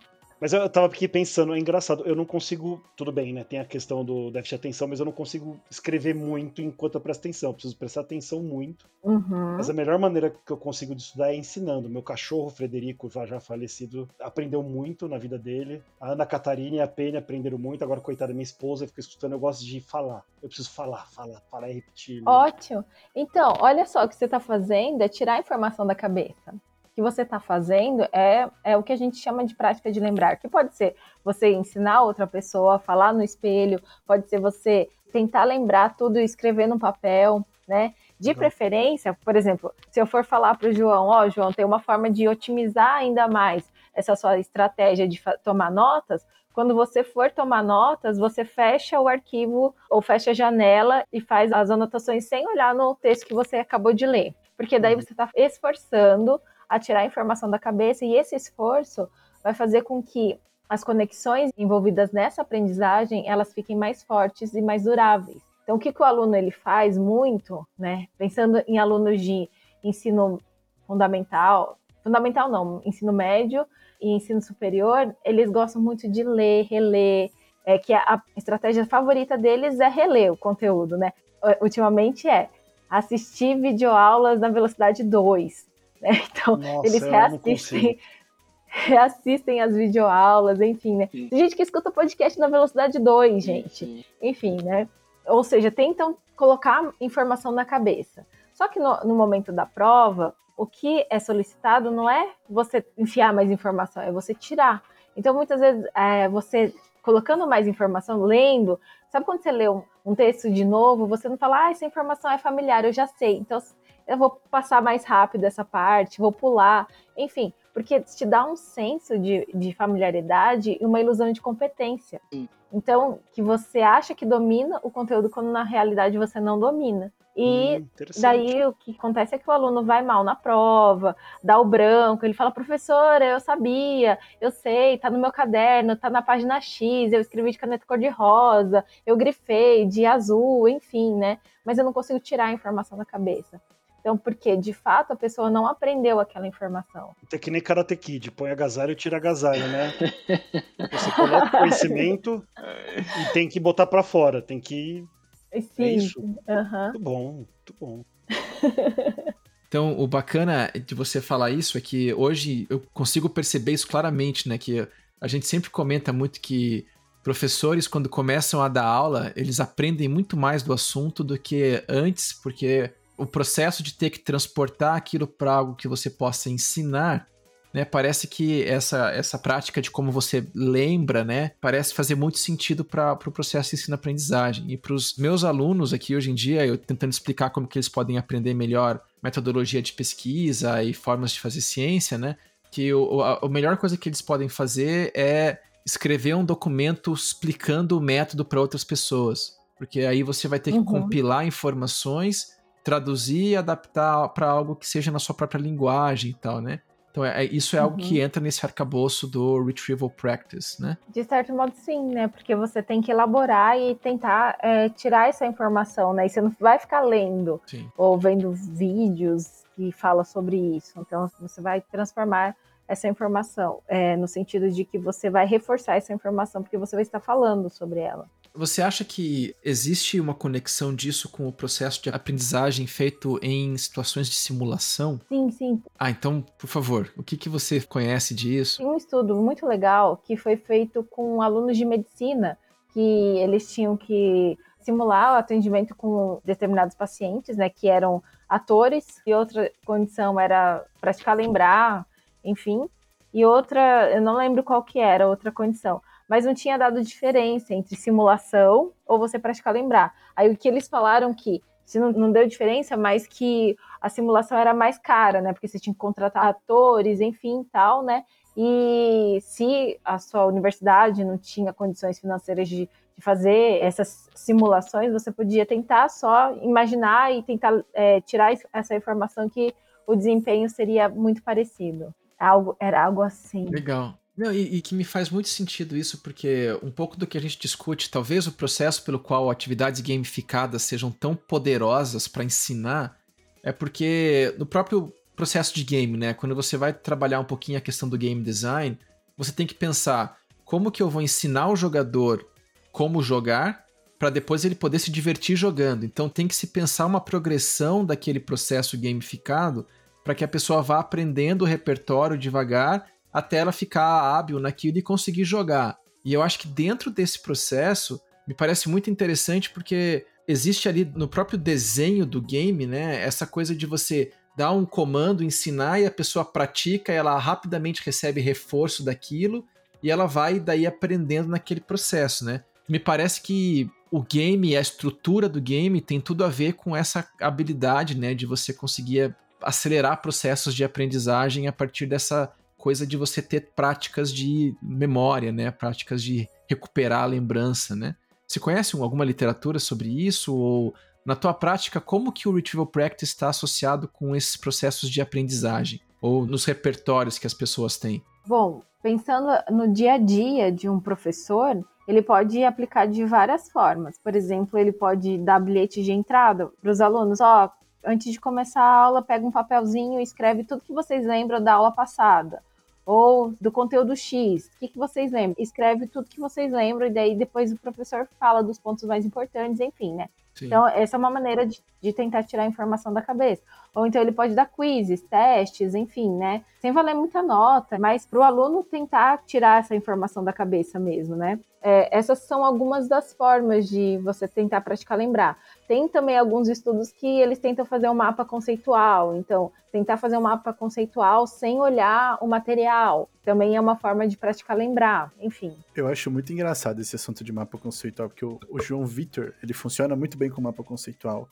Mas 0.45 0.53
eu 0.53 0.69
tava 0.69 0.89
aqui 0.89 1.09
pensando, 1.09 1.55
é 1.55 1.59
engraçado, 1.59 2.05
eu 2.05 2.15
não 2.15 2.27
consigo. 2.27 2.85
Tudo 2.95 3.11
bem, 3.11 3.33
né? 3.33 3.45
Tem 3.45 3.61
a 3.61 3.65
questão 3.65 4.05
do 4.05 4.31
déficit 4.31 4.51
de 4.51 4.61
atenção, 4.61 4.87
mas 4.87 5.01
eu 5.01 5.07
não 5.07 5.13
consigo 5.13 5.59
escrever 5.71 6.15
muito 6.15 6.61
enquanto 6.61 6.97
eu 6.97 7.01
presto 7.01 7.21
atenção. 7.21 7.49
Eu 7.49 7.55
preciso 7.55 7.75
prestar 7.79 8.03
atenção 8.03 8.43
muito. 8.43 8.87
Uhum. 9.03 9.57
Mas 9.57 9.71
a 9.71 9.73
melhor 9.73 9.99
maneira 9.99 10.29
que 10.29 10.53
eu 10.53 10.59
consigo 10.59 10.95
de 10.95 11.01
estudar 11.01 11.33
é 11.33 11.35
ensinando. 11.35 11.89
Meu 11.89 12.03
cachorro, 12.03 12.51
Frederico, 12.51 13.09
já, 13.09 13.25
já 13.25 13.41
falecido, 13.41 14.07
aprendeu 14.21 14.63
muito 14.63 15.09
na 15.09 15.17
vida 15.17 15.39
dele. 15.39 15.83
A 15.99 16.11
Ana 16.11 16.27
Catarina 16.27 16.77
e 16.77 16.81
a 16.81 16.87
Penha 16.87 17.21
aprenderam 17.21 17.57
muito. 17.57 17.83
Agora, 17.83 18.03
coitada, 18.03 18.35
minha 18.35 18.43
esposa 18.43 18.87
fica 18.87 19.01
escutando, 19.01 19.33
eu 19.33 19.41
gosto 19.41 19.65
de 19.65 19.81
falar. 19.81 20.25
Eu 20.43 20.49
preciso 20.51 20.71
falar, 20.73 21.07
falar, 21.07 21.41
falar 21.51 21.71
e 21.71 21.73
repetir. 21.73 22.23
Ótimo. 22.27 22.85
Então, 23.17 23.55
olha 23.61 23.87
só, 23.87 24.05
o 24.05 24.09
que 24.11 24.15
você 24.15 24.27
está 24.27 24.39
fazendo 24.39 25.01
é 25.01 25.09
tirar 25.09 25.37
a 25.37 25.41
informação 25.41 25.87
da 25.87 25.95
cabeça 25.95 26.55
que 26.95 27.03
você 27.03 27.23
está 27.23 27.41
fazendo 27.41 28.03
é, 28.13 28.49
é 28.63 28.77
o 28.77 28.83
que 28.83 28.93
a 28.93 28.97
gente 28.97 29.17
chama 29.17 29.45
de 29.45 29.55
prática 29.55 29.91
de 29.91 29.99
lembrar, 29.99 30.37
que 30.37 30.49
pode 30.49 30.75
ser 30.75 30.95
você 31.25 31.53
ensinar 31.53 32.03
outra 32.03 32.27
pessoa 32.27 32.77
a 32.77 32.79
falar 32.79 33.13
no 33.13 33.23
espelho, 33.23 33.83
pode 34.07 34.29
ser 34.29 34.41
você 34.41 34.89
tentar 35.13 35.45
lembrar 35.45 35.97
tudo 35.97 36.19
e 36.19 36.25
escrever 36.25 36.67
no 36.67 36.79
papel, 36.79 37.45
né? 37.67 37.95
De 38.19 38.35
preferência, 38.35 39.17
por 39.25 39.37
exemplo, 39.37 39.73
se 39.91 40.01
eu 40.01 40.07
for 40.07 40.25
falar 40.25 40.57
para 40.57 40.69
o 40.69 40.73
João, 40.73 41.07
ó, 41.07 41.25
oh, 41.25 41.31
João, 41.31 41.53
tem 41.53 41.65
uma 41.65 41.81
forma 41.81 42.09
de 42.11 42.29
otimizar 42.29 42.95
ainda 42.95 43.27
mais 43.27 43.71
essa 43.93 44.15
sua 44.17 44.39
estratégia 44.39 45.07
de 45.09 45.21
tomar 45.43 45.71
notas, 45.71 46.25
quando 46.55 46.73
você 46.73 47.03
for 47.03 47.33
tomar 47.33 47.65
notas, 47.65 48.17
você 48.17 48.45
fecha 48.45 49.01
o 49.01 49.09
arquivo 49.09 49.75
ou 49.91 50.01
fecha 50.01 50.31
a 50.31 50.35
janela 50.35 51.05
e 51.13 51.21
faz 51.21 51.53
as 51.53 51.69
anotações 51.69 52.29
sem 52.29 52.47
olhar 52.47 52.73
no 52.73 52.95
texto 52.95 53.27
que 53.27 53.35
você 53.35 53.57
acabou 53.57 53.93
de 53.93 54.07
ler. 54.07 54.33
Porque 54.57 54.79
daí 54.79 54.95
uhum. 54.95 55.01
você 55.01 55.13
está 55.13 55.29
esforçando 55.35 56.41
a 56.75 56.79
tirar 56.79 57.01
a 57.01 57.07
informação 57.07 57.51
da 57.51 57.59
cabeça 57.59 58.05
e 58.05 58.15
esse 58.15 58.35
esforço 58.35 59.09
vai 59.43 59.55
fazer 59.55 59.83
com 59.83 60.03
que 60.03 60.39
as 60.69 60.83
conexões 60.83 61.51
envolvidas 61.57 62.11
nessa 62.11 62.43
aprendizagem 62.43 63.29
elas 63.29 63.53
fiquem 63.53 63.77
mais 63.77 64.03
fortes 64.03 64.55
e 64.55 64.63
mais 64.63 64.85
duráveis. 64.85 65.43
Então, 65.63 65.77
o 65.77 65.79
que, 65.79 65.93
que 65.93 66.03
o 66.03 66.05
aluno 66.05 66.35
ele 66.37 66.51
faz 66.51 66.99
muito, 66.99 67.67
né? 67.79 68.07
Pensando 68.19 68.63
em 68.67 68.79
alunos 68.79 69.21
de 69.21 69.49
ensino 69.83 70.41
fundamental, 70.87 71.79
fundamental 72.03 72.51
não, 72.51 72.83
ensino 72.85 73.13
médio 73.13 73.65
e 74.01 74.11
ensino 74.11 74.43
superior, 74.43 75.15
eles 75.25 75.51
gostam 75.51 75.81
muito 75.81 76.09
de 76.11 76.23
ler, 76.23 76.67
reler, 76.67 77.31
é, 77.65 77.79
que 77.79 77.95
a, 77.95 78.23
estratégia 78.37 78.85
favorita 78.85 79.39
deles 79.39 79.81
é 79.81 79.89
reler 79.89 80.33
o 80.33 80.37
conteúdo, 80.37 80.99
né? 80.99 81.13
Ultimamente 81.61 82.29
é 82.29 82.49
assistir 82.89 83.59
videoaulas 83.59 84.41
na 84.41 84.49
velocidade 84.49 85.03
2, 85.03 85.67
né? 86.05 86.11
Então, 86.31 86.57
Nossa, 86.57 86.87
eles 86.87 87.03
reassistem, 87.03 87.99
reassistem 88.69 89.61
as 89.61 89.75
videoaulas, 89.75 90.61
enfim, 90.61 90.97
né? 90.97 91.07
Tem 91.07 91.39
gente 91.39 91.57
que 91.57 91.63
escuta 91.63 91.91
podcast 91.91 92.39
na 92.39 92.49
velocidade 92.49 92.99
2, 92.99 93.43
gente. 93.43 94.07
Enfim, 94.21 94.59
né? 94.63 94.87
Ou 95.27 95.43
seja, 95.43 95.71
tentam 95.71 96.17
colocar 96.37 96.93
informação 97.01 97.51
na 97.51 97.65
cabeça. 97.65 98.27
Só 98.53 98.69
que 98.69 98.79
no, 98.79 99.01
no 99.05 99.15
momento 99.15 99.51
da 99.51 99.65
prova, 99.65 100.35
o 100.57 100.67
que 100.67 101.07
é 101.09 101.19
solicitado 101.19 101.91
não 101.91 102.09
é 102.09 102.33
você 102.49 102.85
enfiar 102.99 103.33
mais 103.33 103.51
informação, 103.51 104.03
é 104.03 104.13
você 104.13 104.35
tirar. 104.35 104.83
Então, 105.17 105.35
muitas 105.35 105.61
vezes, 105.61 105.85
é, 105.95 106.29
você 106.29 106.75
colocando 107.03 107.47
mais 107.47 107.67
informação, 107.67 108.23
lendo, 108.23 108.81
sabe 109.11 109.27
quando 109.27 109.43
você 109.43 109.53
lê 109.53 109.69
um, 109.69 109.83
um, 110.05 110.15
texto 110.15 110.51
de 110.51 110.65
novo, 110.65 111.07
você 111.07 111.29
não 111.29 111.37
fala, 111.37 111.67
ah, 111.67 111.71
essa 111.71 111.85
informação 111.85 112.31
é 112.31 112.39
familiar, 112.39 112.85
eu 112.85 112.93
já 112.93 113.07
sei. 113.07 113.37
Então, 113.37 113.61
eu 114.07 114.17
vou 114.17 114.41
passar 114.51 114.83
mais 114.83 115.05
rápido 115.05 115.45
essa 115.45 115.65
parte, 115.65 116.21
vou 116.21 116.33
pular, 116.33 116.87
enfim, 117.17 117.53
porque 117.73 118.01
te 118.01 118.25
dá 118.25 118.47
um 118.47 118.57
senso 118.57 119.19
de, 119.19 119.47
de 119.53 119.73
familiaridade 119.75 120.79
e 120.81 120.87
uma 120.87 121.01
ilusão 121.01 121.33
de 121.33 121.41
competência. 121.41 122.21
Sim. 122.33 122.49
Então, 122.73 123.21
que 123.33 123.41
você 123.41 123.81
acha 123.81 124.15
que 124.15 124.27
domina 124.27 124.81
o 124.83 124.91
conteúdo 124.91 125.31
quando 125.31 125.51
na 125.51 125.63
realidade 125.63 126.19
você 126.19 126.41
não 126.41 126.59
domina. 126.59 127.13
E 127.37 127.79
hum, 127.79 127.89
daí 128.21 128.65
o 128.65 128.73
que 128.73 128.93
acontece 128.93 129.35
é 129.35 129.39
que 129.39 129.49
o 129.49 129.53
aluno 129.53 129.85
vai 129.85 130.03
mal 130.03 130.23
na 130.23 130.37
prova, 130.37 131.17
dá 131.43 131.59
o 131.59 131.65
branco, 131.65 132.25
ele 132.25 132.35
fala, 132.35 132.53
professora, 132.53 133.25
eu 133.25 133.41
sabia, 133.41 134.19
eu 134.41 134.53
sei, 134.53 134.99
tá 134.99 135.11
no 135.11 135.19
meu 135.19 135.33
caderno, 135.33 135.97
tá 135.97 136.09
na 136.09 136.23
página 136.23 136.61
X, 136.61 137.13
eu 137.13 137.21
escrevi 137.21 137.51
de 137.51 137.59
caneta 137.59 137.85
cor-de-rosa, 137.87 138.85
eu 139.05 139.17
grifei 139.17 139.85
de 139.85 140.07
azul, 140.07 140.69
enfim, 140.69 141.17
né? 141.17 141.39
Mas 141.65 141.77
eu 141.77 141.85
não 141.85 141.93
consigo 141.93 142.21
tirar 142.21 142.47
a 142.47 142.53
informação 142.53 142.97
da 142.97 143.05
cabeça. 143.05 143.61
Então, 144.05 144.19
porque 144.19 144.55
de 144.55 144.75
fato 144.75 145.15
a 145.15 145.17
pessoa 145.17 145.51
não 145.51 145.67
aprendeu 145.67 146.21
aquela 146.21 146.47
informação. 146.47 147.17
É 147.33 147.39
que 147.39 147.51
nem 147.51 147.59
Karate 147.59 147.97
Kid, 147.97 148.31
põe 148.33 148.51
agasalho 148.51 148.93
e 148.93 148.95
tira 148.95 149.17
agasalho, 149.17 149.67
né? 149.67 149.95
Você 150.93 151.11
coloca 151.13 151.47
o 151.47 151.51
conhecimento 151.61 152.47
e 152.59 153.33
tem 153.33 153.49
que 153.49 153.59
botar 153.59 153.87
para 153.87 154.03
fora, 154.03 154.43
tem 154.43 154.61
que. 154.61 155.03
É 155.51 155.59
Sim. 155.63 155.83
É 155.83 155.93
isso. 155.95 156.21
Uhum. 156.21 156.83
Muito 156.83 156.99
bom, 157.01 157.33
muito 157.33 157.75
bom. 157.81 158.05
Então, 159.67 159.99
o 159.99 160.07
bacana 160.07 160.71
de 160.87 160.95
você 160.95 161.21
falar 161.21 161.51
isso 161.51 161.77
é 161.77 161.81
que 161.81 162.15
hoje 162.15 162.65
eu 162.71 162.81
consigo 162.93 163.29
perceber 163.29 163.73
isso 163.73 163.89
claramente, 163.89 164.49
né? 164.49 164.57
Que 164.57 164.87
a 165.21 165.27
gente 165.27 165.49
sempre 165.49 165.69
comenta 165.69 166.13
muito 166.13 166.41
que 166.41 166.87
professores, 167.25 167.89
quando 167.89 168.09
começam 168.09 168.63
a 168.63 168.69
dar 168.69 168.85
aula, 168.85 169.33
eles 169.35 169.59
aprendem 169.59 170.07
muito 170.07 170.37
mais 170.37 170.63
do 170.63 170.73
assunto 170.73 171.25
do 171.25 171.37
que 171.37 171.83
antes, 171.89 172.33
porque 172.33 172.93
o 173.17 173.27
processo 173.27 173.83
de 173.83 173.95
ter 173.95 174.11
que 174.11 174.19
transportar 174.19 174.97
aquilo 174.97 175.27
para 175.27 175.53
algo 175.53 175.75
que 175.75 175.89
você 175.89 176.11
possa 176.11 176.51
ensinar, 176.51 177.29
né? 177.75 177.85
Parece 177.85 178.29
que 178.29 178.63
essa, 178.63 179.11
essa 179.11 179.37
prática 179.37 179.83
de 179.83 179.91
como 179.91 180.13
você 180.13 180.47
lembra, 180.55 181.25
né? 181.25 181.51
Parece 181.61 181.93
fazer 181.93 182.15
muito 182.15 182.39
sentido 182.39 182.85
para 182.85 183.13
o 183.13 183.17
pro 183.17 183.33
processo 183.33 183.71
de 183.71 183.77
ensino-aprendizagem. 183.77 184.71
E 184.71 184.77
para 184.77 184.95
os 184.95 185.17
meus 185.17 185.43
alunos 185.43 185.93
aqui 185.93 186.15
hoje 186.15 186.31
em 186.31 186.35
dia, 186.35 186.65
eu 186.65 186.79
tentando 186.79 187.11
explicar 187.11 187.51
como 187.51 187.67
que 187.67 187.77
eles 187.77 187.89
podem 187.89 188.17
aprender 188.17 188.55
melhor 188.55 189.03
metodologia 189.21 189.83
de 189.83 189.93
pesquisa 189.93 190.85
e 190.85 190.95
formas 190.95 191.33
de 191.33 191.41
fazer 191.41 191.61
ciência, 191.61 192.17
né? 192.17 192.37
Que 192.71 192.95
o, 192.95 193.21
a, 193.21 193.41
a 193.43 193.49
melhor 193.49 193.77
coisa 193.77 193.97
que 193.97 194.09
eles 194.09 194.23
podem 194.23 194.49
fazer 194.49 195.11
é 195.13 195.59
escrever 195.85 196.37
um 196.37 196.45
documento 196.45 197.13
explicando 197.13 197.99
o 197.99 198.01
método 198.01 198.45
para 198.45 198.61
outras 198.61 198.85
pessoas. 198.85 199.57
Porque 199.77 200.01
aí 200.03 200.23
você 200.23 200.47
vai 200.47 200.61
ter 200.61 200.71
que 200.71 200.79
uhum. 200.79 200.85
compilar 200.85 201.45
informações 201.45 202.54
traduzir 202.85 203.53
e 203.53 203.57
adaptar 203.57 204.29
para 204.29 204.49
algo 204.49 204.77
que 204.77 204.87
seja 204.87 205.11
na 205.11 205.19
sua 205.19 205.35
própria 205.35 205.59
linguagem 205.59 206.31
e 206.31 206.35
tal, 206.35 206.61
né? 206.61 206.81
Então, 207.11 207.25
é, 207.25 207.45
isso 207.45 207.77
é 207.77 207.79
uhum. 207.79 207.85
algo 207.85 207.97
que 207.97 208.19
uhum. 208.19 208.25
entra 208.25 208.43
nesse 208.43 208.67
arcabouço 208.67 209.29
do 209.29 209.63
Retrieval 209.63 210.11
Practice, 210.11 210.83
né? 210.83 210.99
De 211.09 211.23
certo 211.23 211.53
modo, 211.53 211.73
sim, 211.77 212.09
né? 212.09 212.27
Porque 212.27 212.57
você 212.57 212.83
tem 212.83 213.01
que 213.01 213.11
elaborar 213.11 213.79
e 213.79 213.95
tentar 213.95 214.59
é, 214.61 214.89
tirar 214.89 215.29
essa 215.29 215.47
informação, 215.47 216.13
né? 216.13 216.27
E 216.27 216.29
você 216.29 216.41
não 216.41 216.53
vai 216.59 216.77
ficar 216.77 217.03
lendo 217.03 217.63
sim. 217.67 217.89
ou 217.97 218.19
vendo 218.19 218.53
vídeos 218.53 219.63
que 219.77 219.93
falam 219.93 220.25
sobre 220.25 220.57
isso. 220.57 220.93
Então, 220.99 221.31
você 221.41 221.61
vai 221.61 221.81
transformar 221.81 222.57
essa 222.89 223.07
informação, 223.07 223.81
é, 223.87 224.17
no 224.17 224.27
sentido 224.27 224.69
de 224.69 224.85
que 224.85 224.99
você 224.99 225.31
vai 225.31 225.47
reforçar 225.47 225.97
essa 225.97 226.13
informação, 226.13 226.63
porque 226.63 226.77
você 226.77 226.97
vai 226.97 227.03
estar 227.05 227.21
falando 227.21 227.71
sobre 227.71 228.01
ela. 228.01 228.29
Você 228.57 228.81
acha 228.81 229.05
que 229.05 229.57
existe 229.65 230.21
uma 230.21 230.33
conexão 230.33 230.95
disso 230.95 231.29
com 231.29 231.49
o 231.49 231.53
processo 231.53 232.01
de 232.01 232.09
aprendizagem 232.09 232.87
feito 232.87 233.37
em 233.43 233.77
situações 233.77 234.29
de 234.29 234.37
simulação? 234.37 235.21
Sim, 235.29 235.51
sim. 235.51 235.83
Ah, 235.99 236.09
então, 236.09 236.41
por 236.57 236.69
favor, 236.69 237.13
o 237.17 237.23
que, 237.23 237.37
que 237.37 237.49
você 237.49 237.81
conhece 237.81 238.33
disso? 238.33 238.79
Tem 238.79 238.87
um 238.87 238.97
estudo 238.97 239.35
muito 239.35 239.67
legal 239.67 240.17
que 240.17 240.37
foi 240.37 240.57
feito 240.57 241.03
com 241.03 241.43
alunos 241.43 241.77
de 241.77 241.85
medicina, 241.85 242.57
que 242.93 243.01
eles 243.01 243.73
tinham 243.75 243.97
que 243.97 244.57
simular 244.81 245.33
o 245.33 245.37
atendimento 245.37 245.93
com 245.97 246.41
determinados 246.45 246.95
pacientes, 246.95 247.57
né, 247.57 247.69
que 247.69 247.89
eram 247.89 248.23
atores, 248.49 249.21
e 249.27 249.35
outra 249.35 249.69
condição 249.85 250.39
era 250.39 250.85
praticar 251.01 251.37
lembrar, 251.37 252.07
enfim, 252.45 252.89
e 253.33 253.45
outra, 253.45 254.13
eu 254.13 254.23
não 254.23 254.37
lembro 254.37 254.63
qual 254.63 254.85
que 254.85 255.01
era, 255.01 255.27
outra 255.27 255.51
condição 255.51 256.01
mas 256.29 256.45
não 256.45 256.55
tinha 256.55 256.79
dado 256.79 257.03
diferença 257.03 257.75
entre 257.75 257.97
simulação 257.97 258.93
ou 259.07 259.19
você 259.19 259.39
praticar 259.39 259.73
lembrar. 259.75 260.15
Aí 260.35 260.51
o 260.51 260.57
que 260.57 260.69
eles 260.69 260.89
falaram 260.89 261.33
que 261.35 261.63
se 261.85 261.99
não, 261.99 262.13
não, 262.13 262.33
deu 262.33 262.47
diferença, 262.47 262.97
mas 262.97 263.27
que 263.27 263.77
a 264.01 264.09
simulação 264.09 264.57
era 264.57 264.73
mais 264.73 264.97
cara, 264.97 265.41
né? 265.43 265.53
Porque 265.53 265.69
você 265.69 265.79
tinha 265.79 265.93
que 265.93 265.99
contratar 265.99 266.47
atores, 266.47 267.21
enfim, 267.21 267.63
tal, 267.71 268.03
né? 268.03 268.25
E 268.57 269.39
se 269.43 270.01
a 270.05 270.19
sua 270.19 270.47
universidade 270.47 271.25
não 271.25 271.37
tinha 271.37 271.73
condições 271.73 272.19
financeiras 272.19 272.69
de, 272.69 272.89
de 273.17 273.23
fazer 273.23 273.83
essas 273.83 274.31
simulações, 274.35 275.13
você 275.13 275.31
podia 275.31 275.67
tentar 275.67 276.09
só 276.09 276.55
imaginar 276.57 277.35
e 277.35 277.43
tentar 277.43 277.85
é, 277.93 278.21
tirar 278.21 278.55
essa 278.73 278.95
informação 278.95 279.49
que 279.49 279.75
o 280.07 280.15
desempenho 280.15 280.69
seria 280.71 281.09
muito 281.09 281.43
parecido. 281.43 282.15
Algo, 282.39 282.77
era 282.81 283.05
algo 283.05 283.23
assim. 283.23 283.67
Legal. 283.67 284.15
Não, 284.37 284.53
e, 284.53 284.77
e, 284.77 284.83
que 284.83 284.95
me 284.95 285.05
faz 285.05 285.31
muito 285.31 285.49
sentido 285.49 285.97
isso, 285.97 286.19
porque 286.19 286.77
um 286.83 286.91
pouco 286.91 287.17
do 287.17 287.27
que 287.27 287.39
a 287.39 287.41
gente 287.41 287.59
discute, 287.59 288.11
talvez 288.11 288.47
o 288.49 288.53
processo 288.53 289.03
pelo 289.05 289.19
qual 289.19 289.49
atividades 289.49 290.01
gamificadas 290.01 290.83
sejam 290.83 291.11
tão 291.11 291.37
poderosas 291.37 292.27
para 292.27 292.43
ensinar, 292.43 293.17
é 293.63 293.71
porque 293.71 294.53
no 294.59 294.67
próprio 294.67 295.13
processo 295.37 295.75
de 295.75 295.85
game, 295.85 296.17
né? 296.17 296.35
Quando 296.35 296.55
você 296.55 296.77
vai 296.77 296.93
trabalhar 296.93 297.39
um 297.39 297.45
pouquinho 297.45 297.79
a 297.79 297.81
questão 297.81 298.09
do 298.09 298.19
game 298.19 298.43
design, 298.43 298.99
você 299.37 299.53
tem 299.53 299.67
que 299.67 299.75
pensar 299.75 300.39
como 300.65 300.91
que 300.91 301.03
eu 301.03 301.11
vou 301.11 301.23
ensinar 301.23 301.69
o 301.69 301.77
jogador 301.77 302.45
como 302.91 303.23
jogar 303.23 303.85
para 304.19 304.31
depois 304.31 304.65
ele 304.65 304.75
poder 304.75 304.99
se 304.99 305.11
divertir 305.11 305.57
jogando. 305.57 306.05
Então 306.05 306.29
tem 306.29 306.49
que 306.49 306.55
se 306.55 306.69
pensar 306.69 307.07
uma 307.07 307.21
progressão 307.21 308.05
daquele 308.05 308.41
processo 308.41 308.97
gamificado 308.97 309.87
para 310.25 310.35
que 310.35 310.45
a 310.45 310.49
pessoa 310.49 310.81
vá 310.83 311.01
aprendendo 311.01 311.63
o 311.63 311.67
repertório 311.67 312.39
devagar 312.39 313.07
até 313.35 313.57
ela 313.57 313.73
ficar 313.73 314.37
hábil 314.37 314.61
naquilo 314.61 314.97
e 314.97 315.03
conseguir 315.03 315.45
jogar. 315.45 315.99
E 316.25 316.33
eu 316.33 316.41
acho 316.41 316.61
que 316.61 316.69
dentro 316.69 317.11
desse 317.11 317.43
processo 317.43 318.21
me 318.47 318.55
parece 318.55 318.89
muito 318.89 319.11
interessante 319.11 319.71
porque 319.71 320.25
existe 320.47 320.89
ali 320.89 321.05
no 321.05 321.27
próprio 321.27 321.59
desenho 321.59 322.25
do 322.25 322.41
game, 322.41 322.87
né, 322.87 323.21
essa 323.23 323.47
coisa 323.47 323.75
de 323.75 323.87
você 323.87 324.31
dar 324.57 324.71
um 324.71 324.87
comando, 324.87 325.43
ensinar 325.43 326.01
e 326.01 326.07
a 326.07 326.11
pessoa 326.11 326.45
pratica, 326.45 327.13
ela 327.13 327.37
rapidamente 327.39 328.03
recebe 328.05 328.41
reforço 328.41 329.05
daquilo 329.05 329.65
e 330.01 330.11
ela 330.11 330.27
vai 330.27 330.61
daí 330.61 330.87
aprendendo 330.87 331.49
naquele 331.49 331.81
processo, 331.81 332.45
né? 332.45 332.63
Me 332.89 333.01
parece 333.01 333.41
que 333.41 333.91
o 334.11 334.23
game, 334.23 334.77
a 334.77 334.81
estrutura 334.81 335.49
do 335.49 335.61
game 335.61 336.01
tem 336.01 336.21
tudo 336.21 336.45
a 336.45 336.49
ver 336.49 336.75
com 336.75 336.95
essa 336.95 337.27
habilidade, 337.41 338.17
né, 338.17 338.33
de 338.33 338.47
você 338.47 338.73
conseguir 338.73 339.35
acelerar 339.61 340.23
processos 340.23 340.75
de 340.75 340.85
aprendizagem 340.85 341.67
a 341.67 341.73
partir 341.73 342.07
dessa 342.07 342.53
coisa 342.85 343.07
de 343.07 343.17
você 343.17 343.41
ter 343.41 343.73
práticas 343.75 344.31
de 344.31 344.77
memória, 344.83 345.51
né, 345.51 345.71
práticas 345.71 346.23
de 346.23 346.47
recuperar 346.69 347.23
a 347.23 347.27
lembrança, 347.27 347.97
né? 347.97 348.15
Você 348.47 348.61
conhece 348.61 348.95
alguma 348.95 349.25
literatura 349.25 349.79
sobre 349.79 350.07
isso 350.11 350.55
ou 350.55 350.95
na 351.25 351.35
tua 351.35 351.55
prática, 351.55 351.99
como 351.99 352.31
que 352.31 352.47
o 352.47 352.55
Retrieval 352.55 352.87
Practice 352.87 353.33
está 353.33 353.49
associado 353.49 354.07
com 354.07 354.37
esses 354.37 354.59
processos 354.59 355.09
de 355.09 355.23
aprendizagem? 355.23 355.99
Ou 356.21 356.45
nos 356.45 356.67
repertórios 356.67 357.39
que 357.39 357.47
as 357.47 357.55
pessoas 357.55 357.97
têm? 357.97 358.23
Bom, 358.47 358.83
pensando 359.03 359.49
no 359.71 359.91
dia 359.91 360.15
a 360.15 360.19
dia 360.19 360.71
de 360.71 360.87
um 360.87 361.01
professor, 361.01 361.83
ele 362.07 362.21
pode 362.21 362.63
aplicar 362.63 363.07
de 363.07 363.25
várias 363.25 363.71
formas. 363.71 364.19
Por 364.19 364.37
exemplo, 364.37 364.79
ele 364.79 364.93
pode 364.93 365.39
dar 365.39 365.59
bilhete 365.59 366.03
de 366.03 366.13
entrada 366.13 366.71
para 366.83 366.91
os 366.91 367.01
alunos. 367.01 367.41
Ó, 367.41 367.65
oh, 367.65 367.71
antes 368.05 368.31
de 368.31 368.39
começar 368.39 368.83
a 368.83 369.05
aula, 369.05 369.23
pega 369.23 369.47
um 369.47 369.51
papelzinho 369.51 370.21
e 370.21 370.23
escreve 370.23 370.65
tudo 370.65 370.85
que 370.85 370.93
vocês 370.93 371.25
lembram 371.25 371.65
da 371.65 371.73
aula 371.73 371.91
passada. 371.91 372.63
Ou 373.07 373.55
do 373.61 373.71
conteúdo 373.71 374.17
X, 374.17 374.67
o 374.67 374.79
que, 374.79 374.89
que 374.89 374.99
vocês 374.99 375.31
lembram? 375.31 375.63
Escreve 375.63 376.07
tudo 376.07 376.29
que 376.29 376.41
vocês 376.41 376.73
lembram 376.73 377.07
e 377.07 377.11
daí 377.11 377.35
depois 377.37 377.73
o 377.73 377.77
professor 377.77 378.27
fala 378.39 378.63
dos 378.63 378.79
pontos 378.79 379.05
mais 379.05 379.27
importantes, 379.27 379.81
enfim, 379.81 380.15
né? 380.15 380.29
Sim. 380.55 380.67
Então, 380.67 380.87
essa 380.87 381.17
é 381.17 381.19
uma 381.19 381.31
maneira 381.31 381.67
de, 381.67 381.83
de, 382.01 382.13
tentar 382.13 382.45
tirar 382.45 382.63
a 382.63 382.67
informação 382.67 383.13
da 383.13 383.21
cabeça. 383.21 383.63
Ou 383.93 384.07
então 384.07 384.23
ele 384.23 384.31
pode 384.31 384.55
dar 384.55 384.67
quizzes, 384.67 385.21
testes, 385.23 385.95
enfim, 385.95 386.31
né? 386.31 386.65
Sem 386.81 386.93
valer 386.93 387.15
muita 387.15 387.43
nota, 387.43 387.99
mas 387.99 388.25
para 388.25 388.39
o 388.39 388.43
aluno 388.43 388.85
tentar 388.85 389.39
tirar 389.45 389.81
essa 389.81 389.97
informação 389.97 390.45
da 390.45 390.53
cabeça 390.53 390.99
mesmo, 390.99 391.35
né? 391.35 391.59
É, 391.83 392.17
essas 392.17 392.39
são 392.39 392.65
algumas 392.65 393.09
das 393.09 393.35
formas 393.35 393.89
de 393.89 394.17
você 394.19 394.47
tentar 394.47 394.81
praticar 394.81 395.19
lembrar. 395.19 395.59
Tem 395.89 396.09
também 396.09 396.39
alguns 396.39 396.69
estudos 396.69 397.11
que 397.11 397.27
eles 397.27 397.59
tentam 397.59 397.85
fazer 397.85 398.09
um 398.09 398.15
mapa 398.15 398.45
conceitual, 398.45 399.35
então 399.35 399.73
tentar 399.91 400.17
fazer 400.17 400.39
um 400.39 400.43
mapa 400.43 400.73
conceitual 400.73 401.47
sem 401.47 401.81
olhar 401.81 402.39
o 402.41 402.47
material 402.47 403.29
também 403.45 403.77
é 403.77 403.81
uma 403.81 403.97
forma 403.97 404.27
de 404.27 404.37
praticar 404.37 404.77
lembrar, 404.77 405.33
enfim. 405.41 405.77
Eu 405.95 406.09
acho 406.09 406.31
muito 406.31 406.53
engraçado 406.53 407.01
esse 407.01 407.15
assunto 407.15 407.45
de 407.45 407.53
mapa 407.53 407.77
conceitual, 407.77 408.29
porque 408.29 408.45
o, 408.45 408.59
o 408.69 408.81
João 408.81 409.05
Vitor, 409.05 409.53
ele 409.63 409.75
funciona 409.75 410.17
muito 410.17 410.39
bem 410.39 410.51
com 410.51 410.61
mapa 410.61 410.83
conceitual. 410.83 411.49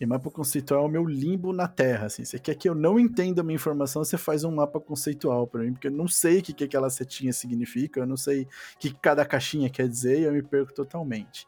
E 0.00 0.06
mapa 0.06 0.30
conceitual 0.30 0.82
é 0.82 0.86
o 0.86 0.90
meu 0.90 1.04
limbo 1.04 1.52
na 1.52 1.68
Terra, 1.68 2.06
assim. 2.06 2.24
Você 2.24 2.38
quer 2.38 2.56
que 2.56 2.68
eu 2.68 2.74
não 2.74 2.98
entenda 2.98 3.40
uma 3.40 3.52
informação, 3.52 4.04
você 4.04 4.18
faz 4.18 4.42
um 4.42 4.50
mapa 4.50 4.80
conceitual 4.80 5.46
para 5.46 5.62
mim, 5.62 5.72
porque 5.72 5.86
eu 5.86 5.92
não 5.92 6.08
sei 6.08 6.40
o 6.40 6.42
que, 6.42 6.52
que 6.52 6.64
aquela 6.64 6.90
setinha 6.90 7.32
significa, 7.32 8.00
eu 8.00 8.06
não 8.06 8.16
sei 8.16 8.42
o 8.42 8.48
que 8.80 8.92
cada 8.92 9.24
caixinha 9.24 9.70
quer 9.70 9.88
dizer 9.88 10.18
e 10.18 10.24
eu 10.24 10.32
me 10.32 10.42
perco 10.42 10.74
totalmente. 10.74 11.46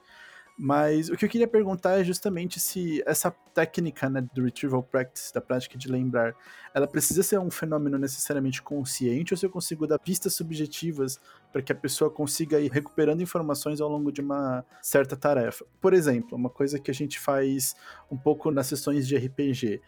Mas 0.57 1.09
o 1.09 1.17
que 1.17 1.25
eu 1.25 1.29
queria 1.29 1.49
perguntar 1.49 1.99
é 1.99 2.05
justamente 2.05 2.61
se 2.61 3.03
essa 3.07 3.29
técnica 3.53 4.09
né, 4.09 4.25
do 4.33 4.45
retrieval 4.45 4.85
practice, 4.85 5.35
da 5.35 5.41
prática 5.41 5.77
de 5.77 5.91
lembrar, 5.91 6.35
ela 6.73 6.87
precisa 6.87 7.25
ser 7.25 7.41
um 7.41 7.51
fenômeno 7.51 7.99
necessariamente 7.99 8.63
consciente 8.63 9.35
ou 9.35 9.39
se 9.39 9.45
eu 9.45 9.51
consigo 9.51 9.85
dar 9.85 9.99
pistas 9.99 10.35
subjetivas 10.35 11.21
para 11.53 11.61
que 11.61 11.73
a 11.73 11.75
pessoa 11.75 12.09
consiga 12.09 12.61
ir 12.61 12.71
recuperando 12.71 13.21
informações 13.21 13.81
ao 13.81 13.89
longo 13.89 14.13
de 14.13 14.21
uma 14.21 14.65
certa 14.81 15.17
tarefa. 15.17 15.65
Por 15.81 15.93
exemplo, 15.93 16.39
uma 16.39 16.51
coisa 16.51 16.79
que 16.79 16.91
a 16.91 16.95
gente 16.95 17.19
faz 17.19 17.75
um 18.09 18.17
pouco 18.17 18.51
nas 18.53 18.69
sessões 18.69 19.09
de 19.09 19.17
RPG 19.17 19.83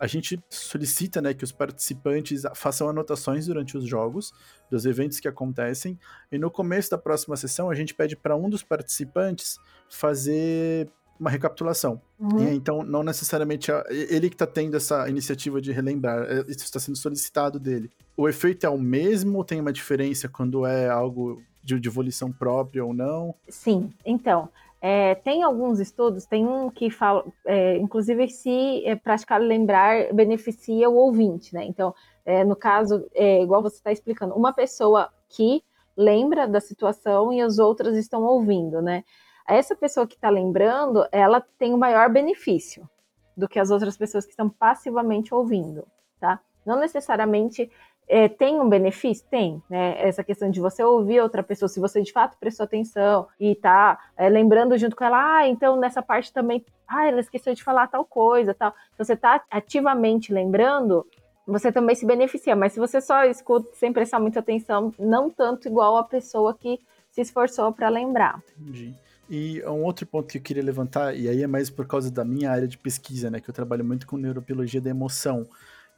a 0.00 0.06
gente 0.06 0.42
solicita 0.48 1.20
né, 1.20 1.34
que 1.34 1.44
os 1.44 1.52
participantes 1.52 2.42
façam 2.54 2.88
anotações 2.88 3.46
durante 3.46 3.76
os 3.76 3.84
jogos, 3.84 4.32
dos 4.70 4.86
eventos 4.86 5.20
que 5.20 5.28
acontecem, 5.28 5.98
e 6.32 6.38
no 6.38 6.50
começo 6.50 6.90
da 6.90 6.96
próxima 6.96 7.36
sessão 7.36 7.68
a 7.68 7.74
gente 7.74 7.94
pede 7.94 8.16
para 8.16 8.34
um 8.34 8.48
dos 8.48 8.62
participantes 8.62 9.58
fazer 9.90 10.88
uma 11.18 11.28
recapitulação. 11.28 12.00
Uhum. 12.18 12.48
E, 12.48 12.54
então, 12.54 12.82
não 12.82 13.02
necessariamente 13.02 13.70
ele 13.90 14.30
que 14.30 14.34
está 14.34 14.46
tendo 14.46 14.74
essa 14.74 15.06
iniciativa 15.06 15.60
de 15.60 15.70
relembrar, 15.70 16.22
é, 16.22 16.40
isso 16.48 16.64
está 16.64 16.80
sendo 16.80 16.96
solicitado 16.96 17.60
dele. 17.60 17.90
O 18.16 18.26
efeito 18.26 18.64
é 18.64 18.70
o 18.70 18.78
mesmo? 18.78 19.44
Tem 19.44 19.60
uma 19.60 19.72
diferença 19.72 20.30
quando 20.30 20.64
é 20.64 20.88
algo 20.88 21.42
de, 21.62 21.78
de 21.78 21.88
volição 21.90 22.32
própria 22.32 22.82
ou 22.82 22.94
não? 22.94 23.34
Sim, 23.50 23.90
então. 24.04 24.48
É, 24.80 25.14
tem 25.14 25.42
alguns 25.42 25.78
estudos, 25.78 26.24
tem 26.24 26.46
um 26.46 26.70
que 26.70 26.90
fala, 26.90 27.24
é, 27.46 27.76
inclusive, 27.76 28.28
se 28.28 28.82
é, 28.86 28.96
praticar 28.96 29.38
lembrar 29.38 30.12
beneficia 30.12 30.88
o 30.88 30.96
ouvinte, 30.96 31.54
né? 31.54 31.64
Então, 31.64 31.94
é, 32.24 32.44
no 32.44 32.56
caso, 32.56 33.06
é, 33.14 33.42
igual 33.42 33.62
você 33.62 33.76
está 33.76 33.92
explicando, 33.92 34.34
uma 34.34 34.54
pessoa 34.54 35.10
que 35.28 35.62
lembra 35.96 36.48
da 36.48 36.60
situação 36.60 37.30
e 37.30 37.42
as 37.42 37.58
outras 37.58 37.94
estão 37.94 38.22
ouvindo, 38.22 38.80
né? 38.80 39.04
Essa 39.46 39.76
pessoa 39.76 40.06
que 40.06 40.14
está 40.14 40.30
lembrando, 40.30 41.06
ela 41.12 41.44
tem 41.58 41.72
o 41.72 41.76
um 41.76 41.78
maior 41.78 42.08
benefício 42.08 42.88
do 43.36 43.48
que 43.48 43.58
as 43.58 43.70
outras 43.70 43.96
pessoas 43.98 44.24
que 44.24 44.30
estão 44.30 44.48
passivamente 44.48 45.34
ouvindo, 45.34 45.86
tá? 46.18 46.40
Não 46.64 46.78
necessariamente 46.78 47.70
é, 48.10 48.28
tem 48.28 48.60
um 48.60 48.68
benefício? 48.68 49.24
Tem, 49.30 49.62
né? 49.70 49.94
Essa 50.06 50.24
questão 50.24 50.50
de 50.50 50.60
você 50.60 50.82
ouvir 50.82 51.20
outra 51.20 51.44
pessoa, 51.44 51.68
se 51.68 51.78
você 51.78 52.02
de 52.02 52.12
fato 52.12 52.36
prestou 52.38 52.64
atenção 52.64 53.28
e 53.38 53.54
tá 53.54 53.98
é, 54.16 54.28
lembrando 54.28 54.76
junto 54.76 54.96
com 54.96 55.04
ela, 55.04 55.38
ah, 55.38 55.48
então 55.48 55.78
nessa 55.78 56.02
parte 56.02 56.32
também, 56.32 56.64
ah, 56.88 57.06
ela 57.06 57.20
esqueceu 57.20 57.54
de 57.54 57.62
falar 57.62 57.86
tal 57.86 58.04
coisa, 58.04 58.52
tal. 58.52 58.74
Então, 58.92 59.06
você 59.06 59.16
tá 59.16 59.44
ativamente 59.48 60.32
lembrando, 60.32 61.06
você 61.46 61.70
também 61.70 61.94
se 61.94 62.04
beneficia, 62.04 62.56
mas 62.56 62.72
se 62.72 62.80
você 62.80 63.00
só 63.00 63.24
escuta 63.24 63.68
sem 63.74 63.92
prestar 63.92 64.18
muita 64.18 64.40
atenção, 64.40 64.92
não 64.98 65.30
tanto 65.30 65.68
igual 65.68 65.96
a 65.96 66.02
pessoa 66.02 66.52
que 66.52 66.80
se 67.12 67.20
esforçou 67.20 67.72
para 67.72 67.88
lembrar. 67.88 68.42
Entendi. 68.58 68.92
E 69.28 69.62
um 69.64 69.84
outro 69.84 70.04
ponto 70.04 70.26
que 70.26 70.38
eu 70.38 70.42
queria 70.42 70.64
levantar, 70.64 71.14
e 71.14 71.28
aí 71.28 71.44
é 71.44 71.46
mais 71.46 71.70
por 71.70 71.86
causa 71.86 72.10
da 72.10 72.24
minha 72.24 72.50
área 72.50 72.66
de 72.66 72.76
pesquisa, 72.76 73.30
né, 73.30 73.38
que 73.38 73.48
eu 73.48 73.54
trabalho 73.54 73.84
muito 73.84 74.04
com 74.04 74.16
neurobiologia 74.16 74.80
da 74.80 74.90
emoção. 74.90 75.46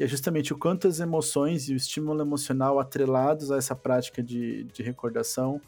É 0.03 0.07
justamente 0.07 0.53
o 0.53 0.59
quanto 0.59 0.89
as 0.89 0.99
emoções 0.99 1.69
e 1.69 1.75
o 1.75 1.77
estímulo 1.77 2.21
emocional 2.21 2.81
atrelados 2.81 3.53
a 3.53 3.57
essa 3.57 3.75
prática 3.75 4.23
de, 4.23 4.65
de 4.65 4.83
recordação, 4.83 5.61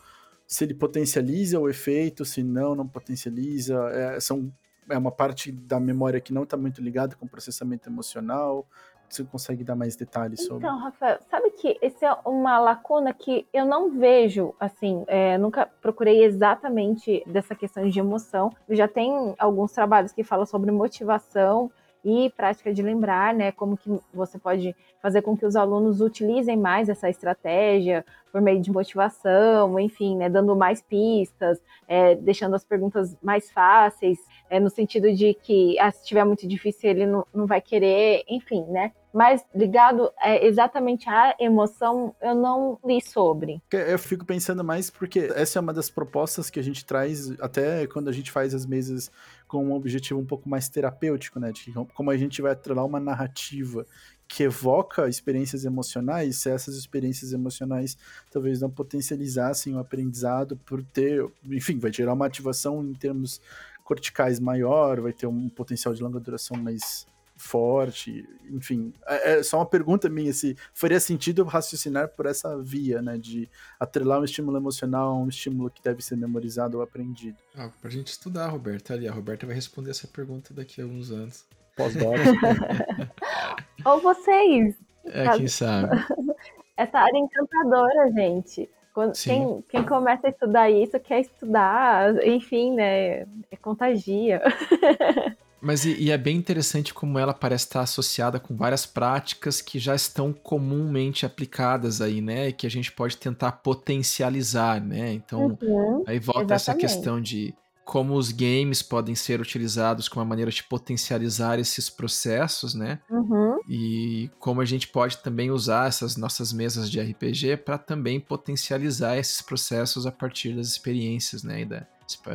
se 0.47 0.65
ele 0.65 0.75
potencializa 0.75 1.59
o 1.61 1.69
efeito, 1.69 2.25
se 2.25 2.43
não, 2.43 2.75
não 2.75 2.87
potencializa. 2.87 3.77
É, 3.93 4.21
são, 4.21 4.53
é 4.91 4.99
uma 4.99 5.13
parte 5.13 5.53
da 5.53 5.79
memória 5.79 6.21
que 6.21 6.33
não 6.33 6.43
está 6.43 6.57
muito 6.57 6.83
ligada 6.83 7.15
com 7.15 7.27
o 7.27 7.29
processamento 7.29 7.89
emocional. 7.89 8.67
Você 9.09 9.23
consegue 9.23 9.63
dar 9.63 9.77
mais 9.77 9.95
detalhes 9.95 10.45
sobre? 10.45 10.67
Então, 10.67 10.79
Rafael, 10.79 11.21
sabe 11.31 11.51
que 11.53 11.79
essa 11.81 12.07
é 12.07 12.13
uma 12.29 12.59
lacuna 12.59 13.15
que 13.15 13.47
eu 13.53 13.65
não 13.65 13.91
vejo, 13.91 14.53
assim, 14.59 15.05
é, 15.07 15.39
nunca 15.39 15.67
procurei 15.81 16.25
exatamente 16.25 17.23
dessa 17.27 17.55
questão 17.55 17.89
de 17.89 18.01
emoção. 18.01 18.51
Já 18.69 18.89
tem 18.89 19.35
alguns 19.39 19.71
trabalhos 19.71 20.11
que 20.11 20.25
falam 20.25 20.45
sobre 20.45 20.73
motivação 20.73 21.71
e 22.05 22.31
prática 22.37 22.73
de 22.73 22.83
lembrar, 22.83 23.33
né? 23.33 23.51
Como 23.51 23.77
que 23.77 23.91
você 24.13 24.39
pode 24.39 24.77
fazer 25.01 25.23
com 25.23 25.37
que 25.37 25.47
os 25.47 25.57
alunos 25.57 26.01
utilizem 26.01 26.57
mais 26.57 26.89
essa 26.89 27.09
estratégia 27.09 28.05
por 28.31 28.41
meio 28.41 28.61
de 28.61 28.71
motivação, 28.71 29.79
enfim, 29.79 30.17
né? 30.17 30.29
Dando 30.29 30.55
mais 30.55 30.83
pistas, 30.83 31.59
é, 31.89 32.15
deixando 32.17 32.55
as 32.55 32.65
perguntas 32.65 33.17
mais 33.23 33.51
fáceis, 33.51 34.19
é, 34.51 34.61
no 34.61 34.69
sentido 34.69 35.13
de 35.13 35.35
que 35.35 35.79
ah, 35.79 35.91
se 35.91 36.03
estiver 36.03 36.25
muito 36.25 36.47
difícil 36.47 36.91
ele 36.91 37.07
não, 37.07 37.27
não 37.33 37.47
vai 37.47 37.61
querer, 37.61 38.25
enfim, 38.29 38.65
né? 38.65 38.93
Mas 39.15 39.45
ligado 39.55 40.11
é, 40.21 40.45
exatamente 40.45 41.09
à 41.09 41.37
emoção, 41.39 42.13
eu 42.21 42.35
não 42.35 42.77
li 42.85 43.01
sobre. 43.01 43.63
Eu 43.71 43.97
fico 43.97 44.25
pensando 44.25 44.65
mais 44.65 44.91
porque 44.91 45.31
essa 45.37 45.59
é 45.59 45.63
uma 45.63 45.73
das 45.73 45.89
propostas 45.89 46.51
que 46.51 46.59
a 46.59 46.63
gente 46.63 46.85
traz 46.85 47.31
até 47.41 47.87
quando 47.87 48.09
a 48.09 48.13
gente 48.13 48.33
faz 48.33 48.53
as 48.53 48.67
mesas 48.67 49.13
com 49.55 49.65
um 49.65 49.73
objetivo 49.73 50.19
um 50.19 50.25
pouco 50.27 50.49
mais 50.49 50.69
terapêutico, 50.69 51.39
né? 51.39 51.53
De 51.53 51.73
como 51.95 52.11
a 52.11 52.17
gente 52.17 52.43
vai 52.43 52.51
atrelar 52.51 52.85
uma 52.85 52.99
narrativa 52.99 53.87
que 54.27 54.43
evoca 54.43 55.09
experiências 55.09 55.65
emocionais, 55.65 56.39
se 56.39 56.51
essas 56.51 56.75
experiências 56.75 57.33
emocionais 57.33 57.97
talvez 58.33 58.61
não 58.61 58.69
potencializassem 58.69 59.73
o 59.77 59.79
aprendizado 59.79 60.57
por 60.67 60.83
ter, 60.83 61.25
enfim, 61.45 61.79
vai 61.79 61.93
gerar 61.93 62.15
uma 62.15 62.27
ativação 62.27 62.85
em 62.85 62.95
termos 62.95 63.41
corticais 63.85 64.41
maior, 64.41 65.01
vai 65.01 65.13
ter 65.13 65.29
um 65.29 65.49
potencial 65.49 65.95
de 65.95 66.03
longa 66.03 66.19
duração 66.19 66.57
mais 66.57 67.07
forte, 67.37 68.27
enfim, 68.49 68.93
é, 69.07 69.33
é, 69.33 69.43
só 69.43 69.59
uma 69.59 69.67
pergunta 69.67 70.09
minha 70.09 70.33
se 70.33 70.57
faria 70.73 71.01
sentido 71.01 71.45
raciocinar 71.45 72.09
por 72.09 72.27
essa 72.27 72.57
via, 72.63 73.03
né, 73.03 73.19
de 73.19 73.49
atrelar 73.79 74.21
um 74.21 74.25
estímulo 74.25 74.57
emocional 74.57 75.11
a 75.11 75.15
um 75.15 75.29
estímulo 75.29 75.71
que 75.71 75.83
deve 75.83 76.03
ser 76.03 76.17
memorizado 76.17 76.79
ou 76.79 76.83
aprendido. 76.83 77.37
Ah, 77.57 77.69
pra 77.81 77.91
gente 77.91 78.09
estudar, 78.09 78.49
Roberta, 78.49 78.95
ali, 78.95 79.09
a 79.09 79.13
Roberta 79.13 79.47
vai 79.47 79.55
responder 79.55 79.91
essa 79.91 80.07
pergunta 80.07 80.55
daqui 80.55 80.81
a 80.81 80.85
alguns 80.85 81.11
anos. 81.11 81.45
Pós-doc. 81.77 82.15
ou 83.85 84.01
vocês. 84.01 84.77
É, 85.07 85.37
quem 85.37 85.49
sabe. 85.49 85.97
Essa 86.77 86.99
área 86.99 87.19
encantadora, 87.19 88.11
gente. 88.13 88.69
Quando, 88.93 89.13
quem, 89.13 89.65
quem, 89.69 89.85
começa 89.85 90.27
a 90.27 90.31
estudar 90.31 90.71
isso 90.71 90.99
quer 91.01 91.21
estudar, 91.21 92.25
enfim, 92.27 92.75
né? 92.75 93.23
É 93.51 93.57
contagia. 93.61 94.41
Mas 95.65 95.85
e, 95.87 95.95
e, 95.95 96.11
é 96.11 96.19
bem 96.19 96.37
interessante 96.37 96.93
como 96.93 97.19
ela 97.19 97.33
parece 97.33 97.65
estar 97.65 97.81
associada 97.81 98.39
com 98.39 98.55
várias 98.55 98.85
práticas 98.85 99.63
que 99.63 99.79
já 99.79 99.95
estão 99.95 100.33
comumente 100.33 101.25
aplicadas 101.25 102.01
aí, 102.03 102.21
né? 102.21 102.49
E 102.49 102.53
que 102.53 102.67
a 102.67 102.71
gente 102.71 102.93
pode 102.93 103.17
tentar 103.17 103.53
potencializar, 103.53 104.81
né? 104.81 105.13
Então, 105.13 105.59
uhum, 105.63 106.05
aí 106.07 106.19
volta 106.19 106.55
exatamente. 106.55 106.55
essa 106.55 106.75
questão 106.75 107.21
de 107.21 107.55
como 107.85 108.15
os 108.15 108.33
games 108.33 108.83
podem 108.83 109.15
ser 109.15 109.41
utilizados 109.41 110.09
como 110.09 110.23
uma 110.23 110.29
maneira 110.29 110.51
de 110.51 110.63
potencializar 110.65 111.59
esses 111.59 111.91
processos, 111.91 112.75
né? 112.75 112.99
Uhum. 113.11 113.59
E 113.69 114.31
como 114.39 114.61
a 114.61 114.65
gente 114.65 114.89
pode 114.89 115.19
também 115.19 115.51
usar 115.51 115.89
essas 115.89 116.17
nossas 116.17 116.53
mesas 116.53 116.91
de 116.91 117.01
RPG 117.01 117.59
para 117.59 117.79
também 117.79 118.19
potencializar 118.19 119.17
esses 119.17 119.41
processos 119.43 120.07
a 120.07 120.13
partir 120.13 120.57
das 120.57 120.69
experiências, 120.69 121.43
né? 121.43 121.63
E 121.63 121.65
da, 121.65 121.87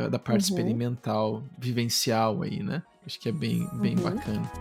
da 0.09 0.19
parte 0.19 0.49
uhum. 0.49 0.57
experimental, 0.57 1.43
vivencial 1.57 2.43
aí, 2.43 2.61
né? 2.61 2.81
Acho 3.09 3.19
que 3.19 3.29
é 3.29 3.31
bem, 3.31 3.67
bem 3.73 3.95
uhum. 3.97 4.03
bacana. 4.03 4.51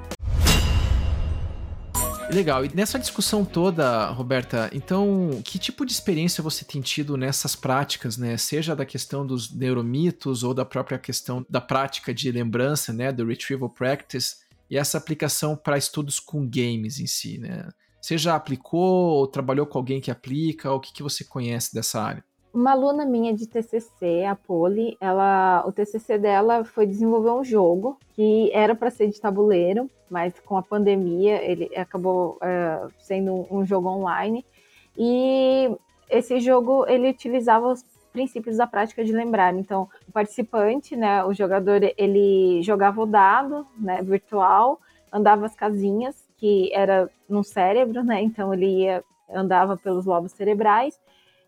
Legal. 2.31 2.65
E 2.65 2.75
nessa 2.75 2.99
discussão 2.99 3.45
toda, 3.45 4.07
Roberta, 4.09 4.71
então, 4.73 5.43
que 5.45 5.59
tipo 5.59 5.85
de 5.85 5.93
experiência 5.93 6.43
você 6.43 6.65
tem 6.65 6.81
tido 6.81 7.15
nessas 7.19 7.55
práticas, 7.55 8.17
né? 8.17 8.39
Seja 8.39 8.75
da 8.75 8.87
questão 8.87 9.27
dos 9.27 9.55
neuromitos 9.55 10.43
ou 10.43 10.55
da 10.55 10.65
própria 10.65 10.99
questão 10.99 11.45
da 11.47 11.61
prática 11.61 12.15
de 12.15 12.33
lembrança, 12.33 12.91
né? 12.91 13.13
Do 13.13 13.27
retrieval 13.27 13.69
practice 13.69 14.37
e 14.71 14.79
essa 14.79 14.97
aplicação 14.97 15.55
para 15.55 15.77
estudos 15.77 16.19
com 16.19 16.49
games 16.49 17.01
em 17.01 17.07
si, 17.07 17.37
né? 17.37 17.69
Você 18.01 18.17
já 18.17 18.35
aplicou 18.35 19.11
ou 19.11 19.27
trabalhou 19.27 19.67
com 19.67 19.77
alguém 19.77 20.01
que 20.01 20.11
aplica? 20.11 20.71
Ou 20.71 20.79
o 20.79 20.81
que, 20.81 20.95
que 20.95 21.03
você 21.03 21.23
conhece 21.23 21.75
dessa 21.75 22.01
área? 22.01 22.25
Uma 22.59 22.73
aluna 22.73 23.05
minha 23.05 23.33
de 23.33 23.47
TCC, 23.47 24.25
a 24.25 24.35
Poli, 24.35 24.97
ela, 25.01 25.63
o 25.65 25.71
TCC 25.71 26.19
dela 26.19 26.65
foi 26.65 26.89
desenvolver 26.89 27.31
um 27.31 27.45
jogo 27.45 27.97
que 28.17 28.51
era 28.53 28.75
para 28.75 28.91
ser 28.91 29.07
de 29.07 29.21
tabuleiro, 29.21 29.89
mas 30.11 30.41
com 30.41 30.57
a 30.57 30.63
pandemia 30.63 31.41
ele 31.41 31.71
acabou 31.77 32.37
uh, 32.43 32.91
sendo 32.99 33.47
um 33.49 33.65
jogo 33.65 33.89
online. 33.89 34.45
E 34.97 35.71
esse 36.11 36.41
jogo 36.41 36.85
ele 36.89 37.11
utilizava 37.11 37.69
os 37.69 37.85
princípios 38.13 38.57
da 38.57 38.67
prática 38.67 39.05
de 39.05 39.13
lembrar. 39.13 39.55
Então, 39.55 39.89
o 40.09 40.11
participante, 40.11 40.97
né, 40.97 41.23
o 41.25 41.33
jogador, 41.33 41.81
ele 41.97 42.61
jogava 42.65 43.01
o 43.01 43.07
dado, 43.07 43.65
né, 43.79 44.03
virtual, 44.03 44.81
andava 45.13 45.47
as 45.47 45.55
casinhas 45.55 46.29
que 46.37 46.75
era 46.75 47.09
no 47.29 47.45
cérebro, 47.45 48.03
né? 48.03 48.21
Então 48.21 48.53
ele 48.53 48.81
ia 48.81 49.05
andava 49.31 49.77
pelos 49.77 50.07
lobos 50.07 50.33
cerebrais 50.33 50.99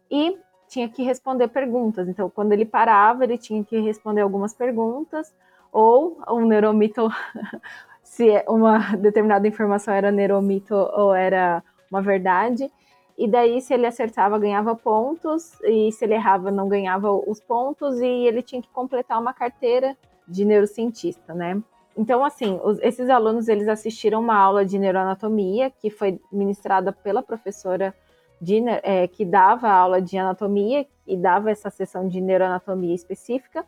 e 0.09 0.39
tinha 0.71 0.89
que 0.89 1.03
responder 1.03 1.49
perguntas. 1.49 2.09
Então, 2.09 2.31
quando 2.31 2.53
ele 2.53 2.65
parava, 2.65 3.25
ele 3.25 3.37
tinha 3.37 3.63
que 3.65 3.79
responder 3.81 4.21
algumas 4.21 4.55
perguntas, 4.55 5.35
ou 5.73 6.17
um 6.29 6.47
neuromito, 6.47 7.09
se 8.05 8.43
uma 8.49 8.97
determinada 8.97 9.47
informação 9.49 9.93
era 9.93 10.13
neuromito 10.13 10.75
ou 10.75 11.13
era 11.13 11.63
uma 11.91 12.01
verdade. 12.01 12.71
E 13.19 13.29
daí, 13.29 13.61
se 13.61 13.75
ele 13.75 13.85
acertava, 13.85 14.39
ganhava 14.39 14.75
pontos, 14.77 15.61
e 15.65 15.91
se 15.91 16.05
ele 16.05 16.15
errava, 16.15 16.53
não 16.53 16.69
ganhava 16.69 17.11
os 17.13 17.41
pontos, 17.41 18.01
e 18.01 18.07
ele 18.07 18.41
tinha 18.41 18.63
que 18.63 18.69
completar 18.69 19.21
uma 19.21 19.35
carteira 19.35 19.97
de 20.27 20.45
neurocientista, 20.45 21.35
né? 21.35 21.61
Então, 21.97 22.25
assim, 22.25 22.59
os, 22.63 22.79
esses 22.79 23.11
alunos, 23.11 23.49
eles 23.49 23.69
assistiram 23.69 24.21
uma 24.21 24.37
aula 24.37 24.65
de 24.65 24.79
neuroanatomia, 24.79 25.69
que 25.69 25.91
foi 25.91 26.21
ministrada 26.33 26.93
pela 26.93 27.23
professora 27.23 27.93
de, 28.41 28.63
é, 28.83 29.07
que 29.07 29.25
dava 29.25 29.69
aula 29.69 30.01
de 30.01 30.17
anatomia 30.17 30.87
e 31.07 31.17
dava 31.17 31.51
essa 31.51 31.69
sessão 31.71 32.09
de 32.09 32.21
neuroanatomia 32.21 32.95
específica. 32.95 33.65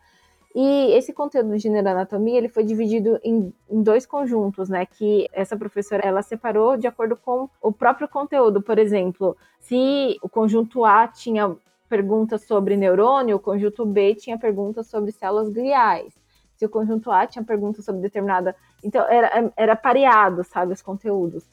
E 0.54 0.92
esse 0.92 1.12
conteúdo 1.12 1.56
de 1.56 1.68
neuroanatomia 1.68 2.36
ele 2.36 2.48
foi 2.48 2.62
dividido 2.62 3.18
em, 3.24 3.52
em, 3.70 3.82
dois 3.82 4.04
conjuntos, 4.04 4.68
né? 4.68 4.84
Que 4.84 5.28
essa 5.32 5.56
professora 5.56 6.06
ela 6.06 6.22
separou 6.22 6.76
de 6.76 6.86
acordo 6.86 7.16
com 7.16 7.48
o 7.60 7.72
próprio 7.72 8.06
conteúdo. 8.06 8.60
Por 8.60 8.78
exemplo, 8.78 9.36
se 9.58 10.18
o 10.22 10.28
conjunto 10.28 10.84
A 10.84 11.08
tinha 11.08 11.56
perguntas 11.88 12.42
sobre 12.44 12.76
neurônio, 12.76 13.36
o 13.36 13.40
conjunto 13.40 13.84
B 13.86 14.14
tinha 14.14 14.38
perguntas 14.38 14.86
sobre 14.86 15.10
células 15.10 15.48
gliais. 15.48 16.14
Se 16.56 16.66
o 16.66 16.68
conjunto 16.68 17.10
A 17.10 17.26
tinha 17.26 17.44
perguntas 17.44 17.84
sobre 17.84 18.02
determinada. 18.02 18.54
Então, 18.84 19.06
era, 19.08 19.52
era 19.56 19.76
pareado, 19.76 20.44
sabe, 20.44 20.74
os 20.74 20.82
conteúdos. 20.82 21.48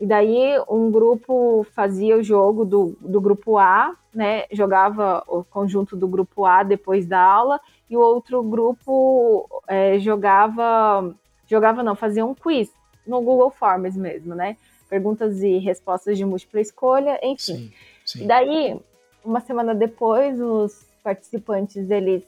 E 0.00 0.06
daí 0.06 0.58
um 0.68 0.90
grupo 0.90 1.64
fazia 1.72 2.16
o 2.16 2.22
jogo 2.22 2.64
do, 2.64 2.96
do 3.00 3.20
grupo 3.20 3.58
A, 3.58 3.94
né? 4.12 4.44
Jogava 4.50 5.22
o 5.28 5.44
conjunto 5.44 5.96
do 5.96 6.08
grupo 6.08 6.44
A 6.44 6.62
depois 6.62 7.06
da 7.06 7.20
aula, 7.20 7.60
e 7.88 7.96
o 7.96 8.00
outro 8.00 8.42
grupo 8.42 9.48
é, 9.68 9.98
jogava. 9.98 11.14
Jogava 11.46 11.82
não, 11.82 11.94
fazia 11.94 12.24
um 12.24 12.34
quiz 12.34 12.72
no 13.06 13.20
Google 13.20 13.50
Forms 13.50 13.96
mesmo, 13.96 14.34
né? 14.34 14.56
Perguntas 14.88 15.42
e 15.42 15.58
respostas 15.58 16.16
de 16.16 16.24
múltipla 16.24 16.60
escolha, 16.60 17.18
enfim. 17.22 17.56
Sim, 17.56 17.72
sim. 18.04 18.24
E 18.24 18.26
daí, 18.26 18.80
uma 19.24 19.40
semana 19.40 19.74
depois, 19.74 20.40
os 20.40 20.86
participantes 21.02 21.90
eles 21.90 22.24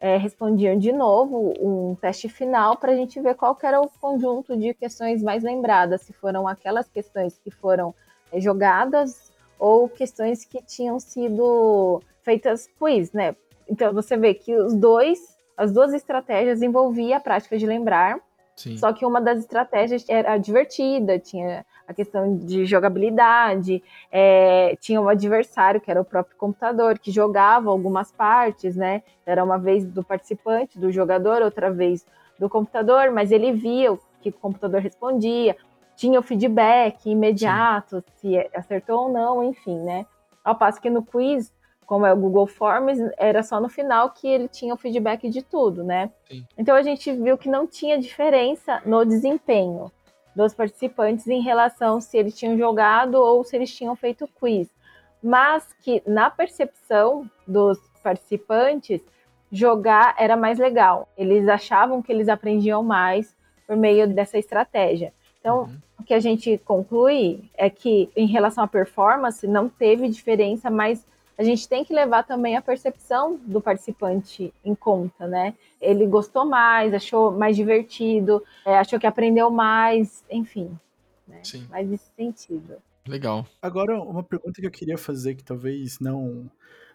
é, 0.00 0.16
respondiam 0.16 0.78
de 0.78 0.92
novo 0.92 1.54
um 1.60 1.94
teste 1.96 2.28
final 2.28 2.76
para 2.76 2.92
a 2.92 2.96
gente 2.96 3.20
ver 3.20 3.34
qual 3.34 3.56
era 3.62 3.80
o 3.80 3.88
conjunto 3.88 4.56
de 4.56 4.72
questões 4.74 5.22
mais 5.22 5.42
lembradas, 5.42 6.02
se 6.02 6.12
foram 6.12 6.46
aquelas 6.46 6.88
questões 6.88 7.38
que 7.38 7.50
foram 7.50 7.94
é, 8.32 8.40
jogadas 8.40 9.32
ou 9.58 9.88
questões 9.88 10.44
que 10.44 10.62
tinham 10.62 11.00
sido 11.00 12.00
feitas 12.22 12.68
quiz, 12.78 13.12
né? 13.12 13.34
Então 13.68 13.92
você 13.92 14.16
vê 14.16 14.34
que 14.34 14.54
os 14.54 14.74
dois, 14.74 15.18
as 15.56 15.72
duas 15.72 15.92
estratégias 15.92 16.62
envolvia 16.62 17.16
a 17.16 17.20
prática 17.20 17.58
de 17.58 17.66
lembrar, 17.66 18.20
Sim. 18.54 18.76
só 18.76 18.92
que 18.92 19.04
uma 19.04 19.20
das 19.20 19.40
estratégias 19.40 20.04
era 20.08 20.38
divertida, 20.38 21.18
tinha 21.18 21.66
a 21.88 21.94
questão 21.94 22.36
de 22.36 22.66
jogabilidade, 22.66 23.82
é, 24.12 24.76
tinha 24.78 25.00
um 25.00 25.08
adversário, 25.08 25.80
que 25.80 25.90
era 25.90 25.98
o 25.98 26.04
próprio 26.04 26.36
computador, 26.36 26.98
que 26.98 27.10
jogava 27.10 27.70
algumas 27.70 28.12
partes, 28.12 28.76
né? 28.76 29.02
Era 29.24 29.42
uma 29.42 29.58
vez 29.58 29.86
do 29.86 30.04
participante, 30.04 30.78
do 30.78 30.92
jogador, 30.92 31.40
outra 31.40 31.70
vez 31.72 32.04
do 32.38 32.46
computador, 32.46 33.10
mas 33.10 33.32
ele 33.32 33.52
via 33.52 33.94
o 33.94 33.98
que 34.20 34.28
o 34.28 34.32
computador 34.32 34.82
respondia, 34.82 35.56
tinha 35.96 36.20
o 36.20 36.22
feedback 36.22 37.10
imediato, 37.10 38.04
Sim. 38.16 38.34
se 38.36 38.38
acertou 38.54 39.04
ou 39.04 39.12
não, 39.12 39.42
enfim, 39.42 39.80
né? 39.80 40.04
Ao 40.44 40.54
passo 40.54 40.82
que 40.82 40.90
no 40.90 41.02
quiz, 41.02 41.50
como 41.86 42.04
é 42.04 42.12
o 42.12 42.16
Google 42.16 42.46
Forms, 42.46 42.98
era 43.16 43.42
só 43.42 43.58
no 43.58 43.68
final 43.70 44.10
que 44.10 44.28
ele 44.28 44.46
tinha 44.46 44.74
o 44.74 44.76
feedback 44.76 45.26
de 45.30 45.42
tudo, 45.42 45.82
né? 45.82 46.10
Sim. 46.28 46.44
Então 46.58 46.76
a 46.76 46.82
gente 46.82 47.10
viu 47.12 47.38
que 47.38 47.48
não 47.48 47.66
tinha 47.66 47.98
diferença 47.98 48.82
no 48.84 49.06
desempenho 49.06 49.90
dos 50.38 50.54
participantes 50.54 51.26
em 51.26 51.42
relação 51.42 52.00
se 52.00 52.16
eles 52.16 52.38
tinham 52.38 52.56
jogado 52.56 53.16
ou 53.16 53.42
se 53.42 53.56
eles 53.56 53.74
tinham 53.74 53.96
feito 53.96 54.28
quiz, 54.38 54.68
mas 55.20 55.66
que 55.82 56.00
na 56.06 56.30
percepção 56.30 57.28
dos 57.44 57.76
participantes 58.04 59.00
jogar 59.50 60.14
era 60.16 60.36
mais 60.36 60.56
legal. 60.56 61.08
Eles 61.18 61.48
achavam 61.48 62.00
que 62.00 62.12
eles 62.12 62.28
aprendiam 62.28 62.84
mais 62.84 63.34
por 63.66 63.76
meio 63.76 64.06
dessa 64.06 64.38
estratégia. 64.38 65.12
Então, 65.40 65.62
uhum. 65.62 65.76
o 65.98 66.04
que 66.04 66.14
a 66.14 66.20
gente 66.20 66.56
conclui 66.58 67.50
é 67.56 67.68
que 67.68 68.08
em 68.14 68.26
relação 68.26 68.62
à 68.62 68.68
performance 68.68 69.44
não 69.44 69.68
teve 69.68 70.08
diferença, 70.08 70.70
mas 70.70 71.04
a 71.38 71.44
gente 71.44 71.68
tem 71.68 71.84
que 71.84 71.94
levar 71.94 72.24
também 72.24 72.56
a 72.56 72.60
percepção 72.60 73.38
do 73.46 73.60
participante 73.60 74.52
em 74.64 74.74
conta, 74.74 75.26
né? 75.26 75.54
Ele 75.80 76.04
gostou 76.04 76.44
mais, 76.44 76.92
achou 76.92 77.30
mais 77.30 77.54
divertido, 77.54 78.42
é, 78.66 78.76
achou 78.76 78.98
que 78.98 79.06
aprendeu 79.06 79.48
mais, 79.48 80.24
enfim. 80.28 80.76
Né? 81.26 81.38
Sim. 81.44 81.64
Mais 81.70 81.88
nesse 81.88 82.10
sentido. 82.16 82.76
Legal. 83.06 83.46
Agora, 83.62 84.00
uma 84.02 84.22
pergunta 84.22 84.60
que 84.60 84.66
eu 84.66 84.70
queria 84.70 84.98
fazer, 84.98 85.36
que 85.36 85.44
talvez 85.44 86.00
não 86.00 86.50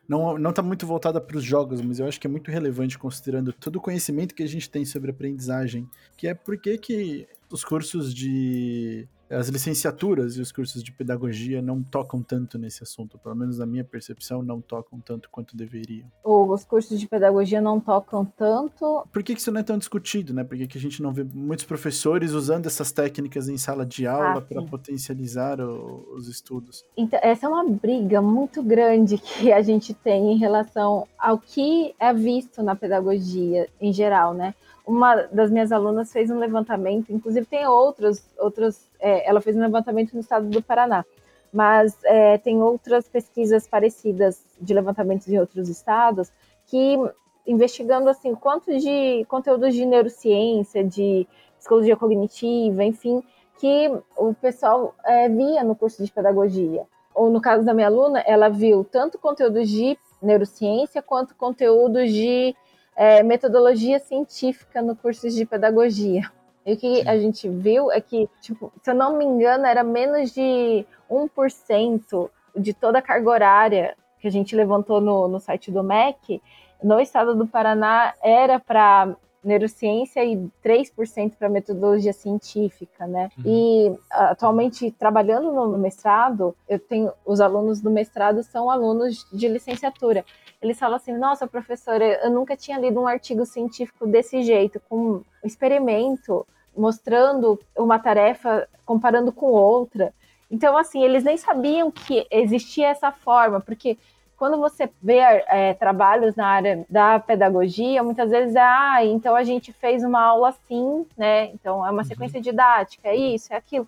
não, 0.07 0.37
não 0.37 0.51
tá 0.51 0.61
muito 0.61 0.85
voltada 0.85 1.21
para 1.21 1.37
os 1.37 1.43
jogos, 1.45 1.81
mas 1.81 1.99
eu 1.99 2.05
acho 2.05 2.19
que 2.19 2.27
é 2.27 2.29
muito 2.29 2.51
relevante 2.51 2.99
considerando 2.99 3.53
todo 3.53 3.77
o 3.77 3.81
conhecimento 3.81 4.35
que 4.35 4.43
a 4.43 4.47
gente 4.47 4.69
tem 4.69 4.83
sobre 4.83 5.11
aprendizagem, 5.11 5.89
que 6.17 6.27
é 6.27 6.33
por 6.33 6.57
que 6.57 6.77
que 6.77 7.27
os 7.49 7.63
cursos 7.63 8.13
de 8.13 9.07
as 9.33 9.49
licenciaturas 9.49 10.37
e 10.37 10.41
os 10.41 10.51
cursos 10.51 10.83
de 10.83 10.91
pedagogia 10.91 11.61
não 11.61 11.81
tocam 11.81 12.21
tanto 12.21 12.57
nesse 12.57 12.83
assunto, 12.83 13.17
pelo 13.17 13.35
menos 13.35 13.57
na 13.57 13.65
minha 13.65 13.83
percepção, 13.83 14.41
não 14.41 14.61
tocam 14.61 14.99
tanto 14.99 15.29
quanto 15.29 15.55
deveriam. 15.55 16.07
Os 16.23 16.63
cursos 16.63 16.99
de 16.99 17.07
pedagogia 17.07 17.61
não 17.61 17.79
tocam 17.79 18.25
tanto. 18.25 19.05
Por 19.11 19.23
que, 19.23 19.33
isso 19.33 19.51
não 19.51 19.59
é 19.59 19.63
tão 19.63 19.77
discutido, 19.77 20.33
né? 20.33 20.43
Por 20.43 20.57
que, 20.57 20.67
que 20.67 20.77
a 20.77 20.81
gente 20.81 21.01
não 21.01 21.11
vê 21.11 21.23
muitos 21.23 21.65
professores 21.65 22.31
usando 22.31 22.65
essas 22.65 22.91
técnicas 22.91 23.49
em 23.49 23.57
sala 23.57 23.85
de 23.85 24.05
aula 24.05 24.37
ah, 24.37 24.41
para 24.41 24.61
potencializar 24.63 25.59
o, 25.59 26.07
os 26.15 26.27
estudos? 26.27 26.85
Então, 26.95 27.19
essa 27.21 27.45
é 27.45 27.49
uma 27.49 27.67
briga 27.67 28.21
muito 28.21 28.61
grande 28.61 29.17
que 29.17 29.51
a 29.51 29.61
gente 29.61 29.93
tem 29.93 30.33
em 30.33 30.37
relação 30.37 31.07
ao 31.17 31.37
que 31.37 31.95
é 31.99 32.13
visto 32.13 32.61
na 32.61 32.75
pedagogia 32.75 33.67
em 33.81 33.91
geral, 33.91 34.33
né? 34.33 34.53
Uma 34.85 35.15
das 35.15 35.49
minhas 35.49 35.71
alunas 35.71 36.11
fez 36.11 36.29
um 36.29 36.37
levantamento, 36.37 37.11
inclusive 37.11 37.45
tem 37.45 37.65
outros, 37.65 38.23
outros, 38.37 38.89
é, 38.99 39.27
ela 39.27 39.39
fez 39.39 39.55
um 39.55 39.61
levantamento 39.61 40.13
no 40.13 40.19
estado 40.19 40.47
do 40.49 40.61
Paraná, 40.61 41.05
mas 41.51 41.97
é, 42.03 42.37
tem 42.37 42.61
outras 42.61 43.07
pesquisas 43.07 43.67
parecidas 43.67 44.43
de 44.59 44.73
levantamentos 44.73 45.27
em 45.27 45.39
outros 45.39 45.69
estados 45.69 46.31
que 46.67 46.97
investigando 47.45 48.09
assim 48.09 48.33
quanto 48.35 48.77
de 48.77 49.25
conteúdos 49.25 49.73
de 49.73 49.85
neurociência, 49.85 50.83
de 50.83 51.27
psicologia 51.57 51.95
cognitiva, 51.95 52.83
enfim, 52.83 53.21
que 53.59 53.89
o 54.17 54.33
pessoal 54.33 54.95
é, 55.05 55.29
via 55.29 55.63
no 55.63 55.75
curso 55.75 56.03
de 56.03 56.11
pedagogia. 56.11 56.85
Ou 57.13 57.29
no 57.29 57.39
caso 57.39 57.63
da 57.63 57.73
minha 57.73 57.87
aluna, 57.87 58.19
ela 58.25 58.49
viu 58.49 58.83
tanto 58.83 59.19
conteúdos 59.19 59.69
de 59.69 59.97
neurociência 60.21 61.01
quanto 61.01 61.35
conteúdos 61.35 62.11
de 62.11 62.55
é, 62.95 63.23
metodologia 63.23 63.99
científica 63.99 64.81
no 64.81 64.95
curso 64.95 65.29
de 65.29 65.45
pedagogia. 65.45 66.23
E 66.65 66.73
o 66.73 66.77
que 66.77 67.01
Sim. 67.01 67.07
a 67.07 67.17
gente 67.17 67.49
viu 67.49 67.91
é 67.91 67.99
que, 67.99 68.29
tipo, 68.41 68.71
se 68.81 68.89
eu 68.89 68.95
não 68.95 69.17
me 69.17 69.25
engano, 69.25 69.65
era 69.65 69.83
menos 69.83 70.31
de 70.31 70.85
1% 71.09 72.29
de 72.55 72.73
toda 72.73 72.99
a 72.99 73.01
carga 73.01 73.29
horária 73.29 73.95
que 74.19 74.27
a 74.27 74.31
gente 74.31 74.55
levantou 74.55 75.01
no, 75.01 75.27
no 75.27 75.39
site 75.39 75.71
do 75.71 75.83
MEC, 75.83 76.41
no 76.81 76.99
estado 76.99 77.35
do 77.35 77.47
Paraná, 77.47 78.13
era 78.21 78.59
para 78.59 79.15
neurociência 79.43 80.23
e 80.23 80.49
3% 80.63 81.35
para 81.37 81.49
metodologia 81.49 82.13
científica, 82.13 83.05
né? 83.05 83.29
Uhum. 83.37 83.43
E 83.45 83.99
atualmente 84.09 84.91
trabalhando 84.91 85.51
no 85.51 85.77
mestrado, 85.77 86.55
eu 86.67 86.79
tenho 86.79 87.11
os 87.25 87.41
alunos 87.41 87.81
do 87.81 87.91
mestrado 87.91 88.43
são 88.43 88.69
alunos 88.69 89.27
de 89.31 89.47
licenciatura. 89.47 90.23
Eles 90.61 90.79
falam 90.79 90.95
assim: 90.95 91.17
"Nossa, 91.17 91.45
professora, 91.45 92.05
eu 92.23 92.31
nunca 92.31 92.55
tinha 92.55 92.79
lido 92.79 93.01
um 93.01 93.07
artigo 93.07 93.45
científico 93.45 94.07
desse 94.07 94.41
jeito, 94.43 94.79
com 94.89 94.97
um 94.97 95.23
experimento 95.43 96.45
mostrando 96.75 97.59
uma 97.77 97.99
tarefa 97.99 98.67
comparando 98.85 99.31
com 99.31 99.47
outra". 99.47 100.13
Então, 100.49 100.77
assim, 100.77 101.03
eles 101.03 101.23
nem 101.23 101.35
sabiam 101.35 101.89
que 101.89 102.27
existia 102.29 102.89
essa 102.89 103.11
forma, 103.11 103.59
porque 103.59 103.97
quando 104.37 104.57
você 104.59 104.89
vê 105.01 105.17
é, 105.17 105.73
trabalhos 105.73 106.35
na 106.35 106.47
área 106.47 106.85
da 106.89 107.19
pedagogia, 107.19 108.03
muitas 108.03 108.29
vezes 108.29 108.55
é, 108.55 108.61
ah, 108.61 109.05
então 109.05 109.35
a 109.35 109.43
gente 109.43 109.71
fez 109.71 110.03
uma 110.03 110.21
aula 110.21 110.49
assim, 110.49 111.05
né? 111.17 111.47
Então 111.47 111.85
é 111.85 111.89
uma 111.89 112.01
uhum. 112.01 112.03
sequência 112.03 112.41
didática, 112.41 113.07
é 113.07 113.15
isso, 113.15 113.53
é 113.53 113.57
aquilo. 113.57 113.87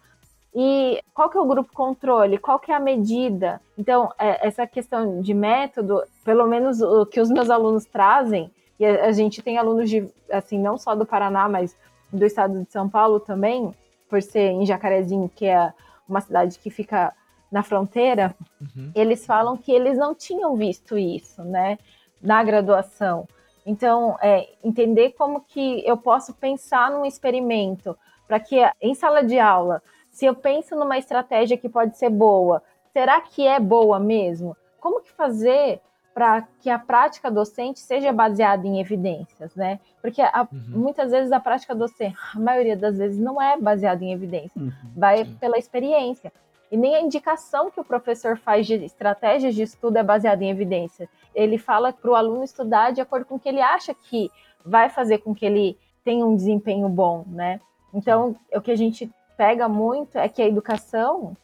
E 0.57 1.03
qual 1.13 1.29
que 1.29 1.37
é 1.37 1.41
o 1.41 1.45
grupo 1.45 1.69
controle? 1.73 2.37
Qual 2.37 2.57
que 2.57 2.71
é 2.71 2.75
a 2.75 2.79
medida? 2.79 3.59
Então, 3.77 4.09
é, 4.17 4.47
essa 4.47 4.65
questão 4.65 5.19
de 5.19 5.33
método, 5.33 6.01
pelo 6.23 6.47
menos 6.47 6.81
o 6.81 7.05
que 7.05 7.19
os 7.19 7.29
meus 7.29 7.49
alunos 7.49 7.83
trazem, 7.83 8.49
e 8.79 8.85
a, 8.85 9.07
a 9.07 9.11
gente 9.11 9.41
tem 9.41 9.57
alunos 9.57 9.89
de, 9.89 10.07
assim, 10.31 10.57
não 10.57 10.77
só 10.77 10.95
do 10.95 11.05
Paraná, 11.05 11.49
mas 11.49 11.75
do 12.11 12.25
estado 12.25 12.63
de 12.63 12.71
São 12.71 12.87
Paulo 12.87 13.19
também, 13.19 13.73
por 14.09 14.21
ser 14.21 14.51
em 14.51 14.65
Jacarezinho, 14.65 15.29
que 15.35 15.45
é 15.45 15.73
uma 16.07 16.21
cidade 16.21 16.57
que 16.57 16.69
fica 16.69 17.13
na 17.55 17.63
fronteira, 17.63 18.35
uhum. 18.59 18.91
eles 18.93 19.25
falam 19.25 19.55
que 19.55 19.71
eles 19.71 19.97
não 19.97 20.13
tinham 20.13 20.57
visto 20.57 20.97
isso, 20.97 21.41
né, 21.41 21.79
na 22.21 22.43
graduação. 22.43 23.25
Então, 23.65 24.17
é, 24.21 24.49
entender 24.61 25.11
como 25.11 25.39
que 25.39 25.81
eu 25.87 25.95
posso 25.95 26.33
pensar 26.33 26.91
num 26.91 27.05
experimento 27.05 27.97
para 28.27 28.41
que 28.41 28.57
em 28.81 28.93
sala 28.93 29.23
de 29.23 29.39
aula, 29.39 29.81
se 30.11 30.25
eu 30.25 30.35
penso 30.35 30.75
numa 30.75 30.97
estratégia 30.97 31.57
que 31.57 31.69
pode 31.69 31.97
ser 31.97 32.09
boa, 32.09 32.61
será 32.91 33.21
que 33.21 33.47
é 33.47 33.57
boa 33.57 34.01
mesmo? 34.01 34.53
Como 34.77 34.99
que 34.99 35.13
fazer 35.13 35.79
para 36.13 36.41
que 36.59 36.69
a 36.69 36.77
prática 36.77 37.31
docente 37.31 37.79
seja 37.79 38.11
baseada 38.11 38.67
em 38.67 38.81
evidências, 38.81 39.55
né? 39.55 39.79
Porque 40.01 40.21
a, 40.21 40.45
uhum. 40.51 40.81
muitas 40.81 41.11
vezes 41.11 41.31
a 41.31 41.39
prática 41.39 41.73
docente, 41.73 42.17
a 42.35 42.39
maioria 42.39 42.75
das 42.75 42.97
vezes, 42.97 43.17
não 43.17 43.41
é 43.41 43.57
baseada 43.57 44.03
em 44.03 44.11
evidências, 44.11 44.61
uhum. 44.61 44.73
vai 44.93 45.23
Sim. 45.23 45.35
pela 45.35 45.57
experiência. 45.57 46.33
E 46.71 46.77
nem 46.77 46.95
a 46.95 47.01
indicação 47.01 47.69
que 47.69 47.79
o 47.79 47.83
professor 47.83 48.37
faz 48.37 48.65
de 48.65 48.73
estratégias 48.75 49.53
de 49.53 49.63
estudo 49.63 49.97
é 49.97 50.03
baseada 50.03 50.43
em 50.43 50.49
evidência. 50.49 51.07
Ele 51.33 51.57
fala 51.57 51.93
para 51.93 52.09
o 52.09 52.15
aluno 52.15 52.43
estudar 52.43 52.91
de 52.91 53.01
acordo 53.01 53.25
com 53.25 53.35
o 53.35 53.39
que 53.39 53.49
ele 53.49 53.61
acha 53.61 53.93
que 53.93 54.31
vai 54.65 54.89
fazer 54.89 55.19
com 55.19 55.33
que 55.33 55.45
ele 55.45 55.77
tenha 56.03 56.25
um 56.25 56.35
desempenho 56.35 56.89
bom, 56.89 57.23
né? 57.27 57.59
Então, 57.93 58.35
o 58.53 58.61
que 58.61 58.71
a 58.71 58.75
gente 58.75 59.09
pega 59.37 59.69
muito 59.69 60.17
é 60.17 60.27
que 60.27 60.41
a 60.41 60.47
educação 60.47 61.35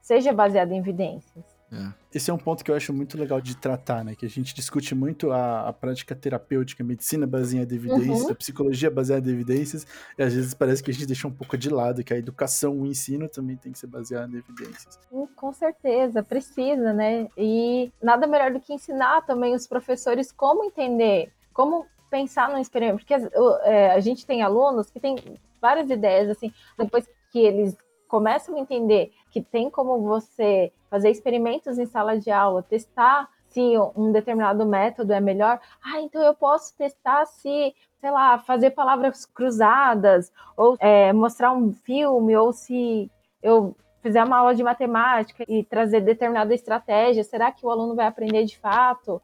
seja 0.00 0.32
baseada 0.32 0.72
em 0.72 0.78
evidências. 0.78 1.44
É. 1.72 1.92
Esse 2.12 2.30
é 2.30 2.34
um 2.34 2.38
ponto 2.38 2.64
que 2.64 2.70
eu 2.70 2.74
acho 2.74 2.92
muito 2.92 3.18
legal 3.18 3.40
de 3.40 3.56
tratar, 3.56 4.02
né? 4.02 4.14
Que 4.14 4.24
a 4.24 4.28
gente 4.28 4.54
discute 4.54 4.94
muito 4.94 5.30
a, 5.30 5.68
a 5.68 5.72
prática 5.72 6.14
terapêutica, 6.14 6.82
a 6.82 6.86
medicina 6.86 7.26
baseada 7.26 7.72
em 7.72 7.76
evidências, 7.76 8.22
uhum. 8.22 8.30
a 8.30 8.34
psicologia 8.34 8.90
baseada 8.90 9.28
em 9.28 9.32
evidências, 9.32 9.86
e 10.16 10.22
às 10.22 10.32
vezes 10.32 10.54
parece 10.54 10.82
que 10.82 10.90
a 10.90 10.94
gente 10.94 11.06
deixa 11.06 11.28
um 11.28 11.32
pouco 11.32 11.56
de 11.58 11.68
lado, 11.68 12.02
que 12.02 12.14
a 12.14 12.16
educação, 12.16 12.80
o 12.80 12.86
ensino 12.86 13.28
também 13.28 13.56
tem 13.56 13.72
que 13.72 13.78
ser 13.78 13.88
baseado 13.88 14.34
em 14.34 14.38
evidências. 14.38 14.98
Com 15.36 15.52
certeza, 15.52 16.22
precisa, 16.22 16.92
né? 16.92 17.28
E 17.36 17.92
nada 18.02 18.26
melhor 18.26 18.52
do 18.52 18.60
que 18.60 18.72
ensinar 18.72 19.22
também 19.26 19.54
os 19.54 19.66
professores 19.66 20.32
como 20.32 20.64
entender, 20.64 21.30
como 21.52 21.86
pensar 22.10 22.48
no 22.50 22.58
experimento, 22.58 22.98
porque 22.98 23.14
é, 23.64 23.90
a 23.90 24.00
gente 24.00 24.24
tem 24.26 24.42
alunos 24.42 24.88
que 24.88 24.98
têm 24.98 25.16
várias 25.60 25.90
ideias, 25.90 26.30
assim, 26.30 26.50
depois 26.78 27.06
que 27.30 27.38
eles 27.38 27.76
começam 28.08 28.56
a 28.56 28.60
entender 28.60 29.12
que 29.30 29.42
tem 29.42 29.70
como 29.70 30.00
você 30.00 30.72
fazer 30.90 31.10
experimentos 31.10 31.78
em 31.78 31.86
sala 31.86 32.18
de 32.18 32.30
aula, 32.30 32.62
testar 32.62 33.28
se 33.48 33.60
um 33.96 34.12
determinado 34.12 34.64
método 34.66 35.12
é 35.12 35.20
melhor. 35.20 35.60
Ah, 35.82 36.00
então 36.00 36.22
eu 36.22 36.34
posso 36.34 36.76
testar 36.76 37.24
se, 37.26 37.74
sei 38.00 38.10
lá, 38.10 38.38
fazer 38.38 38.70
palavras 38.70 39.24
cruzadas, 39.24 40.32
ou 40.56 40.76
é, 40.80 41.12
mostrar 41.12 41.52
um 41.52 41.72
filme, 41.72 42.36
ou 42.36 42.52
se 42.52 43.10
eu 43.42 43.74
fizer 44.02 44.22
uma 44.22 44.38
aula 44.38 44.54
de 44.54 44.62
matemática 44.62 45.44
e 45.48 45.64
trazer 45.64 46.00
determinada 46.00 46.54
estratégia, 46.54 47.24
será 47.24 47.50
que 47.50 47.64
o 47.64 47.70
aluno 47.70 47.94
vai 47.94 48.06
aprender 48.06 48.44
de 48.44 48.58
fato? 48.58 49.20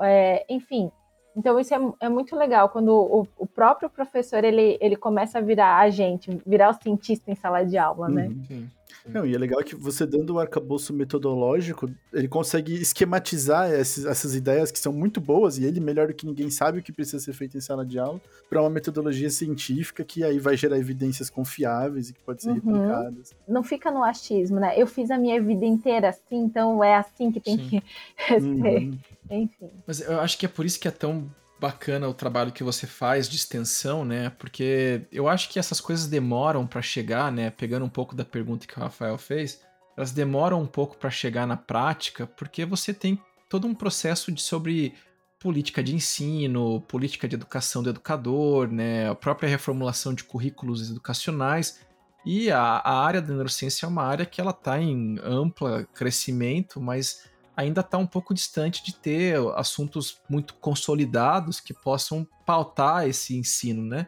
É, 0.00 0.44
enfim, 0.48 0.90
então 1.36 1.60
isso 1.60 1.74
é, 1.74 1.78
é 2.00 2.08
muito 2.08 2.34
legal 2.34 2.70
quando 2.70 2.88
o, 2.88 3.28
o, 3.36 3.46
próprio 3.46 3.90
professor 3.90 4.42
ele, 4.42 4.78
ele 4.80 4.96
começa 4.96 5.38
a 5.38 5.42
virar 5.42 5.78
agente, 5.78 6.40
virar 6.46 6.70
o 6.70 6.82
cientista 6.82 7.30
em 7.30 7.34
sala 7.34 7.62
de 7.62 7.76
aula, 7.76 8.08
né? 8.08 8.28
Uhum. 8.28 8.44
Sim. 8.44 8.70
Não, 9.08 9.24
e 9.24 9.34
é 9.34 9.38
legal 9.38 9.62
que 9.62 9.74
você 9.74 10.04
dando 10.04 10.34
o 10.34 10.38
arcabouço 10.38 10.92
metodológico, 10.92 11.90
ele 12.12 12.28
consegue 12.28 12.74
esquematizar 12.74 13.70
esses, 13.70 14.04
essas 14.04 14.34
ideias 14.34 14.70
que 14.70 14.78
são 14.78 14.92
muito 14.92 15.20
boas, 15.20 15.58
e 15.58 15.64
ele, 15.64 15.80
melhor 15.80 16.08
do 16.08 16.14
que 16.14 16.26
ninguém, 16.26 16.50
sabe 16.50 16.78
o 16.78 16.82
que 16.82 16.92
precisa 16.92 17.20
ser 17.20 17.32
feito 17.32 17.56
em 17.56 17.60
sala 17.60 17.84
de 17.84 17.98
aula, 17.98 18.20
para 18.48 18.60
uma 18.60 18.70
metodologia 18.70 19.30
científica 19.30 20.04
que 20.04 20.24
aí 20.24 20.38
vai 20.38 20.56
gerar 20.56 20.78
evidências 20.78 21.30
confiáveis 21.30 22.10
e 22.10 22.14
que 22.14 22.20
pode 22.20 22.42
ser 22.42 22.50
uhum. 22.50 22.54
replicadas. 22.54 23.34
Não 23.48 23.62
fica 23.62 23.90
no 23.90 24.02
achismo, 24.02 24.58
né? 24.58 24.74
Eu 24.80 24.86
fiz 24.86 25.10
a 25.10 25.18
minha 25.18 25.40
vida 25.40 25.64
inteira 25.64 26.08
assim, 26.08 26.36
então 26.36 26.82
é 26.82 26.96
assim 26.96 27.30
que 27.30 27.40
tem 27.40 27.56
Sim. 27.58 27.68
que 27.68 27.82
ser. 28.40 28.42
Uhum. 28.42 28.98
Enfim. 29.30 29.70
Mas 29.86 30.00
eu 30.00 30.20
acho 30.20 30.38
que 30.38 30.46
é 30.46 30.48
por 30.48 30.64
isso 30.64 30.78
que 30.78 30.88
é 30.88 30.90
tão 30.90 31.28
bacana 31.58 32.08
o 32.08 32.14
trabalho 32.14 32.52
que 32.52 32.62
você 32.62 32.86
faz 32.86 33.28
de 33.28 33.36
extensão, 33.36 34.04
né? 34.04 34.30
Porque 34.30 35.06
eu 35.10 35.28
acho 35.28 35.48
que 35.48 35.58
essas 35.58 35.80
coisas 35.80 36.06
demoram 36.06 36.66
para 36.66 36.82
chegar, 36.82 37.32
né? 37.32 37.50
Pegando 37.50 37.84
um 37.84 37.88
pouco 37.88 38.14
da 38.14 38.24
pergunta 38.24 38.66
que 38.66 38.78
o 38.78 38.82
Rafael 38.82 39.16
fez, 39.16 39.62
elas 39.96 40.12
demoram 40.12 40.60
um 40.60 40.66
pouco 40.66 40.96
para 40.96 41.10
chegar 41.10 41.46
na 41.46 41.56
prática, 41.56 42.26
porque 42.26 42.64
você 42.64 42.92
tem 42.92 43.20
todo 43.48 43.66
um 43.66 43.74
processo 43.74 44.30
de 44.30 44.42
sobre 44.42 44.94
política 45.38 45.82
de 45.82 45.94
ensino, 45.94 46.80
política 46.82 47.28
de 47.28 47.34
educação 47.34 47.82
do 47.82 47.90
educador, 47.90 48.68
né? 48.68 49.08
A 49.08 49.14
própria 49.14 49.48
reformulação 49.48 50.12
de 50.12 50.24
currículos 50.24 50.90
educacionais. 50.90 51.80
E 52.24 52.50
a, 52.50 52.60
a 52.60 53.04
área 53.04 53.22
da 53.22 53.32
neurociência 53.32 53.86
é 53.86 53.88
uma 53.88 54.02
área 54.02 54.26
que 54.26 54.40
ela 54.40 54.50
está 54.50 54.80
em 54.80 55.18
ampla 55.22 55.84
crescimento, 55.94 56.80
mas 56.80 57.30
ainda 57.56 57.80
está 57.80 57.96
um 57.96 58.06
pouco 58.06 58.34
distante 58.34 58.84
de 58.84 58.94
ter 58.94 59.38
assuntos 59.54 60.20
muito 60.28 60.54
consolidados 60.54 61.58
que 61.58 61.72
possam 61.72 62.26
pautar 62.44 63.08
esse 63.08 63.34
ensino, 63.36 63.82
né? 63.82 64.06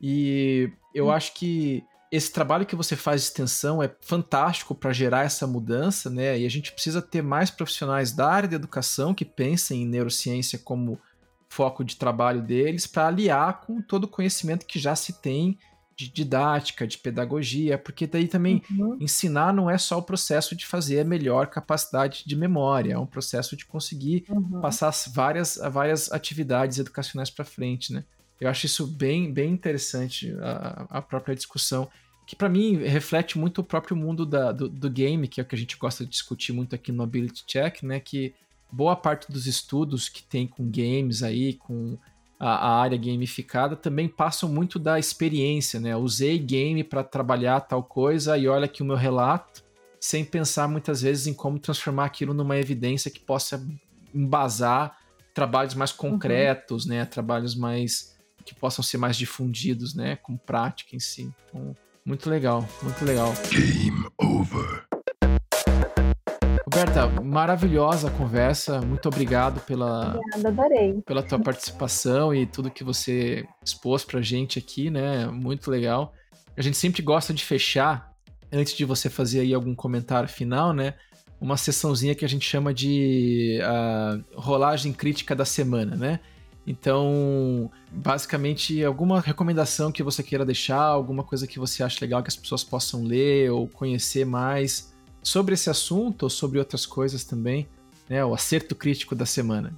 E 0.00 0.70
eu 0.94 1.06
hum. 1.06 1.10
acho 1.10 1.34
que 1.34 1.84
esse 2.10 2.32
trabalho 2.32 2.64
que 2.64 2.74
você 2.74 2.96
faz 2.96 3.20
de 3.20 3.26
extensão 3.28 3.82
é 3.82 3.94
fantástico 4.00 4.74
para 4.74 4.92
gerar 4.92 5.24
essa 5.24 5.46
mudança, 5.46 6.08
né? 6.08 6.38
E 6.38 6.46
a 6.46 6.48
gente 6.48 6.72
precisa 6.72 7.02
ter 7.02 7.22
mais 7.22 7.50
profissionais 7.50 8.12
da 8.12 8.30
área 8.30 8.48
de 8.48 8.54
educação 8.54 9.12
que 9.12 9.26
pensem 9.26 9.82
em 9.82 9.86
neurociência 9.86 10.58
como 10.58 10.98
foco 11.50 11.84
de 11.84 11.96
trabalho 11.96 12.42
deles 12.42 12.86
para 12.86 13.08
aliar 13.08 13.60
com 13.60 13.80
todo 13.82 14.04
o 14.04 14.08
conhecimento 14.08 14.66
que 14.66 14.78
já 14.78 14.94
se 14.94 15.14
tem 15.14 15.58
de 15.98 16.08
didática, 16.08 16.86
de 16.86 16.96
pedagogia, 16.96 17.76
porque 17.76 18.06
daí 18.06 18.28
também 18.28 18.62
uhum. 18.70 18.96
ensinar 19.00 19.52
não 19.52 19.68
é 19.68 19.76
só 19.76 19.98
o 19.98 20.02
processo 20.02 20.54
de 20.54 20.64
fazer 20.64 21.00
a 21.00 21.04
melhor 21.04 21.48
capacidade 21.48 22.22
de 22.24 22.36
memória, 22.36 22.92
é 22.92 22.98
um 22.98 23.04
processo 23.04 23.56
de 23.56 23.66
conseguir 23.66 24.24
uhum. 24.28 24.60
passar 24.60 24.94
várias, 25.12 25.58
várias 25.72 26.12
atividades 26.12 26.78
educacionais 26.78 27.30
para 27.30 27.44
frente, 27.44 27.92
né? 27.92 28.04
Eu 28.40 28.48
acho 28.48 28.66
isso 28.66 28.86
bem, 28.86 29.32
bem 29.32 29.50
interessante, 29.50 30.32
a, 30.40 30.86
a 30.88 31.02
própria 31.02 31.34
discussão, 31.34 31.90
que 32.24 32.36
para 32.36 32.48
mim 32.48 32.76
reflete 32.76 33.36
muito 33.36 33.60
o 33.60 33.64
próprio 33.64 33.96
mundo 33.96 34.24
da, 34.24 34.52
do, 34.52 34.68
do, 34.68 34.88
game, 34.88 35.26
que 35.26 35.40
é 35.40 35.42
o 35.42 35.46
que 35.46 35.56
a 35.56 35.58
gente 35.58 35.76
gosta 35.76 36.04
de 36.04 36.10
discutir 36.10 36.52
muito 36.52 36.76
aqui 36.76 36.92
no 36.92 37.02
Ability 37.02 37.42
Check, 37.44 37.82
né? 37.82 37.98
Que 37.98 38.32
boa 38.70 38.94
parte 38.94 39.32
dos 39.32 39.48
estudos 39.48 40.08
que 40.08 40.22
tem 40.22 40.46
com 40.46 40.70
games 40.70 41.24
aí, 41.24 41.54
com 41.54 41.98
a, 42.38 42.68
a 42.68 42.80
área 42.80 42.96
gamificada, 42.96 43.74
também 43.74 44.08
passam 44.08 44.48
muito 44.48 44.78
da 44.78 44.98
experiência, 44.98 45.80
né? 45.80 45.96
Usei 45.96 46.38
game 46.38 46.84
para 46.84 47.02
trabalhar 47.02 47.60
tal 47.60 47.82
coisa 47.82 48.38
e 48.38 48.46
olha 48.46 48.66
aqui 48.66 48.82
o 48.82 48.86
meu 48.86 48.96
relato, 48.96 49.64
sem 50.00 50.24
pensar 50.24 50.68
muitas 50.68 51.02
vezes 51.02 51.26
em 51.26 51.34
como 51.34 51.58
transformar 51.58 52.04
aquilo 52.04 52.32
numa 52.32 52.56
evidência 52.56 53.10
que 53.10 53.20
possa 53.20 53.66
embasar 54.14 54.96
trabalhos 55.34 55.74
mais 55.74 55.90
uhum. 55.90 55.96
concretos, 55.96 56.84
uhum. 56.84 56.90
né? 56.90 57.04
Trabalhos 57.04 57.54
mais 57.54 58.16
que 58.44 58.54
possam 58.54 58.82
ser 58.82 58.96
mais 58.98 59.16
difundidos, 59.16 59.94
né? 59.94 60.16
Com 60.16 60.36
prática 60.36 60.94
em 60.94 61.00
si. 61.00 61.30
Então, 61.48 61.76
muito 62.04 62.30
legal, 62.30 62.66
muito 62.82 63.04
legal. 63.04 63.34
Game 63.52 64.08
over. 64.18 64.87
Roberta, 66.78 67.08
maravilhosa 67.22 68.06
a 68.06 68.10
conversa. 68.12 68.80
Muito 68.80 69.08
obrigado 69.08 69.58
pela, 69.62 70.14
Obrigada, 70.14 70.48
adorei. 70.48 71.02
pela 71.04 71.24
tua 71.24 71.40
participação 71.40 72.32
e 72.32 72.46
tudo 72.46 72.70
que 72.70 72.84
você 72.84 73.44
expôs 73.64 74.04
pra 74.04 74.22
gente 74.22 74.60
aqui, 74.60 74.88
né? 74.88 75.26
Muito 75.26 75.72
legal. 75.72 76.14
A 76.56 76.62
gente 76.62 76.76
sempre 76.76 77.02
gosta 77.02 77.34
de 77.34 77.44
fechar, 77.44 78.12
antes 78.52 78.74
de 78.74 78.84
você 78.84 79.10
fazer 79.10 79.40
aí 79.40 79.52
algum 79.52 79.74
comentário 79.74 80.28
final, 80.28 80.72
né? 80.72 80.94
Uma 81.40 81.56
sessãozinha 81.56 82.14
que 82.14 82.24
a 82.24 82.28
gente 82.28 82.48
chama 82.48 82.72
de 82.72 83.58
uh, 83.60 84.40
rolagem 84.40 84.92
crítica 84.92 85.34
da 85.34 85.44
semana, 85.44 85.96
né? 85.96 86.20
Então, 86.64 87.68
basicamente, 87.90 88.84
alguma 88.84 89.20
recomendação 89.20 89.90
que 89.90 90.02
você 90.04 90.22
queira 90.22 90.46
deixar, 90.46 90.80
alguma 90.80 91.24
coisa 91.24 91.44
que 91.44 91.58
você 91.58 91.82
acha 91.82 91.98
legal 92.00 92.22
que 92.22 92.28
as 92.28 92.36
pessoas 92.36 92.62
possam 92.62 93.02
ler 93.02 93.50
ou 93.50 93.66
conhecer 93.66 94.24
mais 94.24 94.96
sobre 95.22 95.54
esse 95.54 95.68
assunto 95.70 96.24
ou 96.24 96.30
sobre 96.30 96.58
outras 96.58 96.86
coisas 96.86 97.24
também, 97.24 97.68
né? 98.08 98.24
O 98.24 98.34
acerto 98.34 98.74
crítico 98.74 99.14
da 99.14 99.26
semana. 99.26 99.72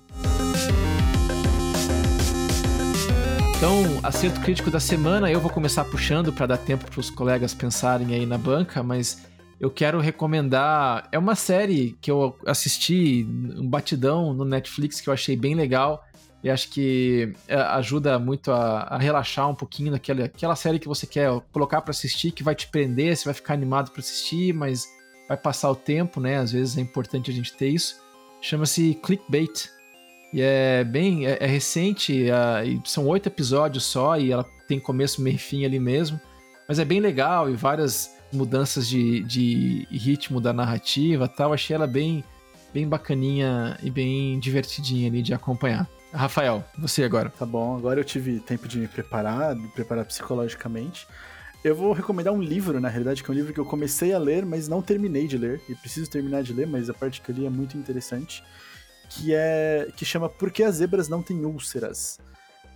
Então, 3.56 4.00
acerto 4.02 4.40
crítico 4.40 4.70
da 4.70 4.80
semana, 4.80 5.30
eu 5.30 5.38
vou 5.38 5.50
começar 5.50 5.84
puxando 5.84 6.32
para 6.32 6.46
dar 6.46 6.56
tempo 6.56 6.90
para 6.90 6.98
os 6.98 7.10
colegas 7.10 7.52
pensarem 7.52 8.14
aí 8.14 8.24
na 8.24 8.38
banca, 8.38 8.82
mas 8.82 9.26
eu 9.60 9.70
quero 9.70 10.00
recomendar. 10.00 11.06
É 11.12 11.18
uma 11.18 11.34
série 11.34 11.94
que 12.00 12.10
eu 12.10 12.34
assisti, 12.46 13.26
um 13.28 13.68
batidão 13.68 14.32
no 14.32 14.46
Netflix 14.46 15.02
que 15.02 15.10
eu 15.10 15.12
achei 15.12 15.36
bem 15.36 15.54
legal. 15.54 16.02
E 16.42 16.48
acho 16.48 16.70
que 16.70 17.34
é, 17.46 17.54
ajuda 17.54 18.18
muito 18.18 18.50
a, 18.50 18.84
a 18.84 18.96
relaxar 18.96 19.46
um 19.46 19.54
pouquinho 19.54 19.92
naquela 19.92 20.24
aquela 20.24 20.56
série 20.56 20.78
que 20.78 20.88
você 20.88 21.06
quer 21.06 21.30
colocar 21.52 21.82
para 21.82 21.90
assistir, 21.90 22.30
que 22.30 22.42
vai 22.42 22.54
te 22.54 22.66
prender, 22.66 23.14
você 23.14 23.26
vai 23.26 23.34
ficar 23.34 23.52
animado 23.52 23.90
para 23.90 24.00
assistir, 24.00 24.54
mas 24.54 24.88
vai 25.30 25.36
passar 25.36 25.70
o 25.70 25.76
tempo, 25.76 26.20
né? 26.20 26.38
Às 26.38 26.50
vezes 26.50 26.76
é 26.76 26.80
importante 26.80 27.30
a 27.30 27.34
gente 27.34 27.52
ter 27.52 27.68
isso. 27.68 28.00
Chama-se 28.40 28.98
Clickbait. 29.00 29.70
E 30.32 30.42
é 30.42 30.82
bem. 30.82 31.24
É, 31.24 31.38
é 31.40 31.46
recente, 31.46 32.24
uh, 32.24 32.82
são 32.84 33.06
oito 33.06 33.28
episódios 33.28 33.84
só, 33.84 34.18
e 34.18 34.32
ela 34.32 34.44
tem 34.66 34.80
começo, 34.80 35.22
meio 35.22 35.36
e 35.36 35.38
fim 35.38 35.64
ali 35.64 35.78
mesmo. 35.78 36.20
Mas 36.66 36.80
é 36.80 36.84
bem 36.84 36.98
legal 36.98 37.48
e 37.48 37.54
várias 37.54 38.10
mudanças 38.32 38.88
de, 38.88 39.22
de 39.22 39.86
ritmo 39.92 40.40
da 40.40 40.52
narrativa 40.52 41.28
tal. 41.28 41.52
Achei 41.52 41.76
ela 41.76 41.86
bem, 41.86 42.24
bem 42.74 42.88
bacaninha 42.88 43.78
e 43.84 43.90
bem 43.90 44.38
divertidinha 44.40 45.08
ali 45.08 45.22
de 45.22 45.32
acompanhar. 45.32 45.88
Rafael, 46.12 46.64
você 46.76 47.04
agora. 47.04 47.30
Tá 47.30 47.46
bom, 47.46 47.76
agora 47.76 48.00
eu 48.00 48.04
tive 48.04 48.40
tempo 48.40 48.66
de 48.66 48.78
me 48.78 48.88
preparar, 48.88 49.54
me 49.54 49.68
preparar 49.68 50.04
psicologicamente. 50.04 51.06
Eu 51.62 51.74
vou 51.74 51.92
recomendar 51.92 52.32
um 52.32 52.40
livro, 52.40 52.80
na 52.80 52.88
realidade, 52.88 53.22
que 53.22 53.30
é 53.30 53.34
um 53.34 53.36
livro 53.36 53.52
que 53.52 53.60
eu 53.60 53.66
comecei 53.66 54.14
a 54.14 54.18
ler, 54.18 54.46
mas 54.46 54.66
não 54.66 54.80
terminei 54.80 55.26
de 55.26 55.36
ler. 55.36 55.60
E 55.68 55.74
preciso 55.74 56.10
terminar 56.10 56.42
de 56.42 56.54
ler, 56.54 56.66
mas 56.66 56.88
a 56.88 56.94
parte 56.94 57.20
que 57.20 57.30
eu 57.30 57.34
li 57.34 57.44
é 57.44 57.50
muito 57.50 57.76
interessante. 57.76 58.42
Que 59.10 59.34
é. 59.34 59.88
que 59.94 60.04
chama 60.04 60.28
Por 60.28 60.50
que 60.50 60.62
as 60.62 60.76
zebras 60.76 61.06
não 61.06 61.22
têm 61.22 61.44
úlceras? 61.44 62.18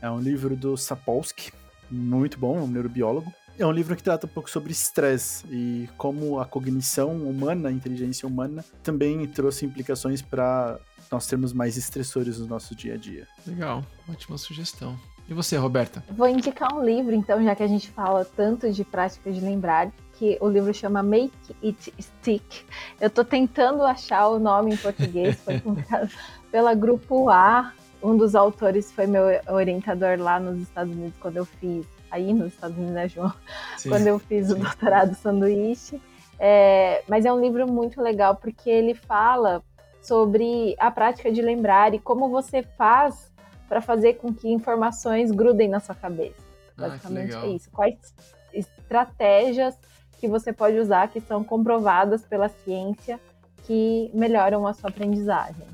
É 0.02 0.10
um 0.10 0.20
livro 0.20 0.54
do 0.54 0.76
Sapolsky, 0.76 1.50
muito 1.90 2.38
bom, 2.38 2.58
é 2.58 2.60
um 2.60 2.66
neurobiólogo. 2.66 3.32
É 3.58 3.64
um 3.64 3.72
livro 3.72 3.96
que 3.96 4.02
trata 4.02 4.26
um 4.26 4.28
pouco 4.28 4.50
sobre 4.50 4.72
estresse 4.72 5.46
e 5.48 5.88
como 5.96 6.38
a 6.38 6.44
cognição 6.44 7.16
humana, 7.16 7.70
a 7.70 7.72
inteligência 7.72 8.28
humana, 8.28 8.64
também 8.82 9.26
trouxe 9.28 9.64
implicações 9.64 10.20
para 10.20 10.78
nós 11.10 11.26
termos 11.26 11.52
mais 11.54 11.76
estressores 11.76 12.38
no 12.38 12.46
nosso 12.46 12.74
dia 12.74 12.94
a 12.94 12.96
dia. 12.96 13.26
Legal, 13.46 13.86
ótima 14.08 14.36
sugestão. 14.36 14.98
E 15.28 15.32
você, 15.32 15.56
Roberta? 15.56 16.04
Vou 16.10 16.28
indicar 16.28 16.74
um 16.74 16.84
livro, 16.84 17.14
então, 17.14 17.42
já 17.42 17.54
que 17.54 17.62
a 17.62 17.66
gente 17.66 17.90
fala 17.90 18.24
tanto 18.24 18.70
de 18.70 18.84
prática 18.84 19.32
de 19.32 19.40
lembrar, 19.40 19.90
que 20.18 20.38
o 20.40 20.48
livro 20.48 20.72
chama 20.72 21.02
Make 21.02 21.56
It 21.62 21.92
Stick. 22.00 22.64
Eu 23.00 23.08
estou 23.08 23.24
tentando 23.24 23.82
achar 23.82 24.28
o 24.28 24.38
nome 24.38 24.74
em 24.74 24.76
português, 24.76 25.36
foi 25.40 25.58
publicado 25.60 26.10
pela 26.50 26.74
Grupo 26.74 27.30
A. 27.30 27.72
Um 28.02 28.16
dos 28.16 28.34
autores 28.34 28.92
foi 28.92 29.06
meu 29.06 29.24
orientador 29.48 30.18
lá 30.18 30.38
nos 30.38 30.60
Estados 30.60 30.94
Unidos 30.94 31.14
quando 31.18 31.38
eu 31.38 31.46
fiz, 31.46 31.86
aí 32.10 32.34
nos 32.34 32.52
Estados 32.52 32.76
Unidos, 32.76 32.94
né, 32.94 33.08
João? 33.08 33.32
Sim, 33.78 33.88
quando 33.88 34.06
eu 34.06 34.18
fiz 34.18 34.48
sim. 34.48 34.52
o 34.52 34.56
doutorado 34.56 35.14
sanduíche. 35.14 36.00
É, 36.38 37.02
mas 37.08 37.24
é 37.24 37.32
um 37.32 37.40
livro 37.40 37.66
muito 37.66 38.02
legal 38.02 38.36
porque 38.36 38.68
ele 38.68 38.94
fala 38.94 39.62
sobre 40.02 40.76
a 40.78 40.90
prática 40.90 41.32
de 41.32 41.40
lembrar 41.40 41.94
e 41.94 41.98
como 41.98 42.28
você 42.28 42.62
faz 42.62 43.32
para 43.68 43.80
fazer 43.80 44.14
com 44.14 44.32
que 44.32 44.48
informações 44.48 45.30
grudem 45.30 45.68
na 45.68 45.80
sua 45.80 45.94
cabeça. 45.94 46.42
Ah, 46.76 46.88
Basicamente 46.88 47.34
ah, 47.34 47.46
é 47.46 47.48
isso. 47.50 47.70
Quais 47.70 48.14
estratégias 48.52 49.76
que 50.18 50.28
você 50.28 50.52
pode 50.52 50.78
usar 50.78 51.08
que 51.08 51.20
são 51.20 51.44
comprovadas 51.44 52.24
pela 52.24 52.48
ciência 52.48 53.20
que 53.64 54.10
melhoram 54.14 54.66
a 54.66 54.72
sua 54.72 54.90
aprendizagem. 54.90 55.66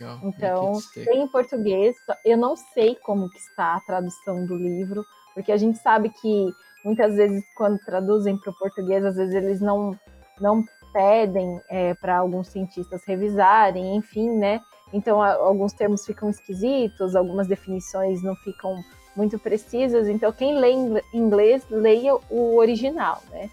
Legal. 0.00 0.20
Então, 0.22 0.72
tem 0.94 1.22
em 1.22 1.28
português, 1.28 1.96
eu 2.24 2.36
não 2.36 2.54
sei 2.56 2.94
como 2.94 3.28
que 3.28 3.38
está 3.38 3.74
a 3.74 3.80
tradução 3.80 4.46
do 4.46 4.56
livro, 4.56 5.04
porque 5.34 5.50
a 5.50 5.56
gente 5.56 5.78
sabe 5.78 6.10
que 6.10 6.52
muitas 6.84 7.16
vezes 7.16 7.42
quando 7.56 7.78
traduzem 7.80 8.36
para 8.36 8.50
o 8.50 8.54
português, 8.56 9.04
às 9.04 9.16
vezes 9.16 9.34
eles 9.34 9.60
não, 9.60 9.98
não 10.40 10.64
pedem 10.92 11.60
é, 11.68 11.94
para 11.94 12.18
alguns 12.18 12.48
cientistas 12.48 13.02
revisarem, 13.04 13.96
enfim, 13.96 14.30
né? 14.30 14.60
Então, 14.92 15.22
alguns 15.22 15.72
termos 15.72 16.04
ficam 16.04 16.30
esquisitos, 16.30 17.14
algumas 17.14 17.46
definições 17.46 18.22
não 18.22 18.34
ficam 18.36 18.82
muito 19.14 19.38
precisas. 19.38 20.08
Então, 20.08 20.32
quem 20.32 20.58
lê 20.58 20.72
inglês, 21.12 21.64
leia 21.70 22.14
o 22.30 22.56
original, 22.56 23.22
né? 23.30 23.50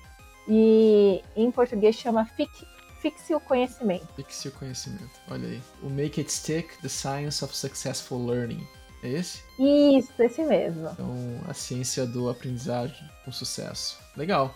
E 0.47 1.23
em 1.35 1.51
português 1.51 1.95
chama 1.95 2.25
Fixe, 2.25 2.65
Fixe 3.01 3.35
o 3.35 3.39
Conhecimento. 3.39 4.07
Fixe 4.15 4.47
o 4.47 4.51
Conhecimento, 4.51 5.19
olha 5.29 5.47
aí. 5.47 5.61
O 5.83 5.89
Make 5.89 6.21
It 6.21 6.31
Stick, 6.31 6.79
The 6.81 6.89
Science 6.89 7.43
of 7.43 7.55
Successful 7.55 8.25
Learning. 8.25 8.65
É 9.03 9.09
esse? 9.09 9.43
Isso, 9.59 10.11
esse 10.19 10.43
mesmo. 10.43 10.89
Então, 10.89 11.15
a 11.47 11.53
ciência 11.53 12.05
do 12.05 12.29
aprendizagem 12.29 13.07
com 13.23 13.31
sucesso. 13.31 13.99
Legal. 14.15 14.55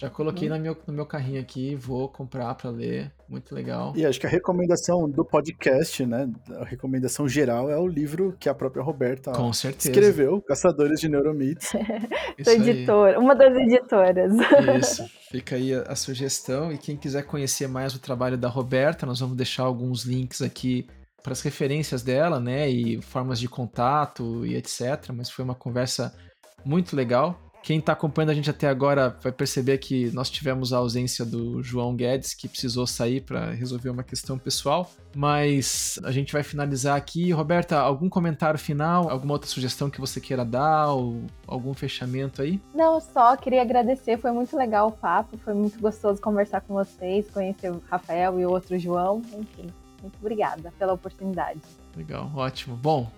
Já 0.00 0.08
coloquei 0.08 0.48
hum. 0.50 0.54
no, 0.54 0.60
meu, 0.60 0.76
no 0.86 0.94
meu 0.94 1.04
carrinho 1.04 1.38
aqui, 1.38 1.74
vou 1.74 2.08
comprar 2.08 2.54
para 2.54 2.70
ler. 2.70 3.12
Muito 3.28 3.54
legal. 3.54 3.92
E 3.94 4.06
acho 4.06 4.18
que 4.18 4.26
a 4.26 4.30
recomendação 4.30 5.06
do 5.06 5.22
podcast, 5.22 6.06
né? 6.06 6.26
A 6.58 6.64
recomendação 6.64 7.28
geral 7.28 7.70
é 7.70 7.76
o 7.76 7.86
livro 7.86 8.34
que 8.40 8.48
a 8.48 8.54
própria 8.54 8.82
Roberta 8.82 9.30
Com 9.32 9.52
certeza. 9.52 9.90
escreveu, 9.90 10.40
Caçadores 10.40 11.00
de 11.00 11.08
Neuromitos. 11.10 11.66
Sou 12.42 12.52
editora, 12.54 13.20
uma 13.20 13.34
das 13.34 13.54
editoras. 13.54 14.32
Isso. 14.80 15.06
Fica 15.30 15.56
aí 15.56 15.74
a, 15.74 15.82
a 15.82 15.94
sugestão. 15.94 16.72
E 16.72 16.78
quem 16.78 16.96
quiser 16.96 17.24
conhecer 17.24 17.68
mais 17.68 17.94
o 17.94 18.00
trabalho 18.00 18.38
da 18.38 18.48
Roberta, 18.48 19.04
nós 19.04 19.20
vamos 19.20 19.36
deixar 19.36 19.64
alguns 19.64 20.04
links 20.04 20.40
aqui 20.40 20.86
para 21.22 21.34
as 21.34 21.42
referências 21.42 22.02
dela, 22.02 22.40
né? 22.40 22.70
E 22.70 23.02
formas 23.02 23.38
de 23.38 23.50
contato 23.50 24.46
e 24.46 24.56
etc. 24.56 25.10
Mas 25.12 25.28
foi 25.28 25.44
uma 25.44 25.54
conversa 25.54 26.16
muito 26.64 26.96
legal. 26.96 27.49
Quem 27.62 27.78
está 27.78 27.92
acompanhando 27.92 28.30
a 28.30 28.34
gente 28.34 28.48
até 28.48 28.68
agora 28.68 29.16
vai 29.22 29.30
perceber 29.30 29.78
que 29.78 30.10
nós 30.12 30.30
tivemos 30.30 30.72
a 30.72 30.78
ausência 30.78 31.24
do 31.24 31.62
João 31.62 31.94
Guedes, 31.94 32.34
que 32.34 32.48
precisou 32.48 32.86
sair 32.86 33.20
para 33.20 33.50
resolver 33.50 33.90
uma 33.90 34.02
questão 34.02 34.38
pessoal. 34.38 34.90
Mas 35.14 35.98
a 36.04 36.10
gente 36.10 36.32
vai 36.32 36.42
finalizar 36.42 36.96
aqui. 36.96 37.30
Roberta, 37.32 37.78
algum 37.78 38.08
comentário 38.08 38.58
final? 38.58 39.10
Alguma 39.10 39.34
outra 39.34 39.48
sugestão 39.48 39.90
que 39.90 40.00
você 40.00 40.20
queira 40.20 40.44
dar? 40.44 40.92
Ou 40.92 41.22
algum 41.46 41.74
fechamento 41.74 42.40
aí? 42.40 42.60
Não, 42.74 43.00
só 43.00 43.36
queria 43.36 43.62
agradecer. 43.62 44.18
Foi 44.18 44.30
muito 44.30 44.56
legal 44.56 44.88
o 44.88 44.92
papo. 44.92 45.36
Foi 45.38 45.52
muito 45.52 45.78
gostoso 45.80 46.20
conversar 46.20 46.62
com 46.62 46.74
vocês, 46.74 47.28
conhecer 47.30 47.70
o 47.70 47.82
Rafael 47.90 48.40
e 48.40 48.46
o 48.46 48.50
outro 48.50 48.78
João. 48.78 49.20
Enfim, 49.32 49.70
muito 50.00 50.16
obrigada 50.18 50.72
pela 50.78 50.94
oportunidade. 50.94 51.60
Legal, 51.96 52.30
ótimo. 52.34 52.76
Bom, 52.76 53.10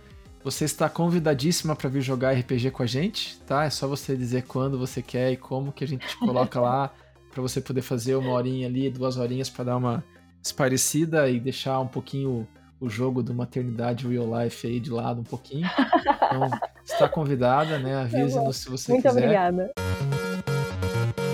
você 0.45 0.65
está 0.65 0.89
convidadíssima 0.89 1.77
para 1.77 1.89
vir 1.89 2.01
jogar 2.01 2.33
RPG 2.33 2.71
com 2.73 2.83
a 2.83 2.87
gente, 2.87 3.39
tá? 3.41 3.65
É 3.65 3.71
só 3.71 3.87
você 3.87 4.17
dizer 4.17 4.43
quando 4.43 4.79
você 4.79 5.01
quer 5.01 5.33
e 5.33 5.37
como 5.37 5.73
que 5.73 5.85
a 5.85 5.87
gente 5.87 6.07
te 6.07 6.19
coloca 6.19 6.61
lá 6.61 6.91
para 7.31 7.41
você 7.41 7.61
poder 7.61 7.83
fazer 7.83 8.17
uma 8.17 8.33
horinha 8.33 8.67
ali, 8.67 8.91
duas 8.91 9.17
horinhas 9.17 9.49
para 9.49 9.65
dar 9.65 9.77
uma 9.77 10.05
esparecida 10.43 11.29
e 11.31 11.39
deixar 11.39 11.79
um 11.81 11.87
pouquinho 11.87 12.47
o 12.81 12.89
jogo 12.89 13.23
do 13.23 13.33
Maternidade 13.33 14.09
Real 14.09 14.27
Life 14.43 14.67
aí 14.67 14.81
de 14.81 14.91
lado 14.91 15.21
um 15.21 15.25
pouquinho. 15.25 15.71
Então, 16.17 16.51
está 16.85 17.09
convidada, 17.09 17.79
né? 17.79 17.95
Avise-nos 17.95 18.57
se 18.57 18.69
você 18.69 18.93
Muito 18.93 19.05
quiser. 19.05 19.21
Muito 19.21 19.25
obrigada. 19.25 19.73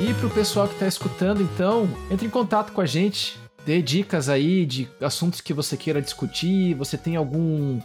E 0.02 0.14
para 0.14 0.26
o 0.26 0.30
pessoal 0.30 0.68
que 0.68 0.74
está 0.74 0.86
escutando, 0.86 1.42
então, 1.42 1.88
entre 2.10 2.26
em 2.26 2.30
contato 2.30 2.72
com 2.72 2.82
a 2.82 2.86
gente, 2.86 3.38
dê 3.64 3.80
dicas 3.80 4.28
aí 4.28 4.66
de 4.66 4.86
assuntos 5.00 5.40
que 5.40 5.54
você 5.54 5.76
queira 5.76 6.02
discutir, 6.02 6.74
você 6.74 6.98
tem 6.98 7.16
algum 7.16 7.80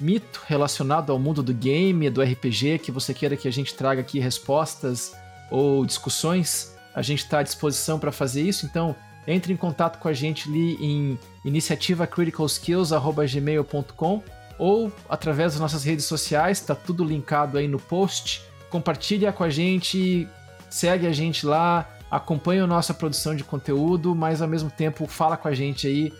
mito 0.00 0.42
relacionado 0.46 1.10
ao 1.10 1.18
mundo 1.18 1.42
do 1.42 1.52
game, 1.52 2.08
do 2.10 2.22
RPG, 2.22 2.78
que 2.78 2.92
você 2.92 3.12
queira 3.12 3.36
que 3.36 3.48
a 3.48 3.52
gente 3.52 3.74
traga 3.74 4.00
aqui 4.00 4.18
respostas 4.18 5.14
ou 5.50 5.84
discussões, 5.84 6.74
a 6.94 7.02
gente 7.02 7.24
está 7.24 7.40
à 7.40 7.42
disposição 7.42 7.98
para 7.98 8.10
fazer 8.12 8.42
isso. 8.42 8.64
Então, 8.66 8.94
entre 9.26 9.52
em 9.52 9.56
contato 9.56 9.98
com 9.98 10.06
a 10.08 10.12
gente 10.12 10.48
ali 10.48 10.76
em 10.80 11.18
iniciativacriticalskills.gmail.com 11.44 14.22
ou 14.58 14.92
através 15.08 15.52
das 15.52 15.60
nossas 15.60 15.84
redes 15.84 16.06
sociais, 16.06 16.58
está 16.58 16.74
tudo 16.74 17.04
linkado 17.04 17.56
aí 17.58 17.68
no 17.68 17.78
post. 17.78 18.42
Compartilha 18.70 19.32
com 19.32 19.44
a 19.44 19.50
gente, 19.50 20.26
segue 20.68 21.06
a 21.06 21.12
gente 21.12 21.46
lá, 21.46 21.88
acompanha 22.10 22.64
a 22.64 22.66
nossa 22.66 22.92
produção 22.92 23.36
de 23.36 23.44
conteúdo, 23.44 24.14
mas 24.14 24.42
ao 24.42 24.48
mesmo 24.48 24.70
tempo 24.70 25.06
fala 25.06 25.36
com 25.36 25.48
a 25.48 25.54
gente 25.54 25.86
aí 25.86 26.12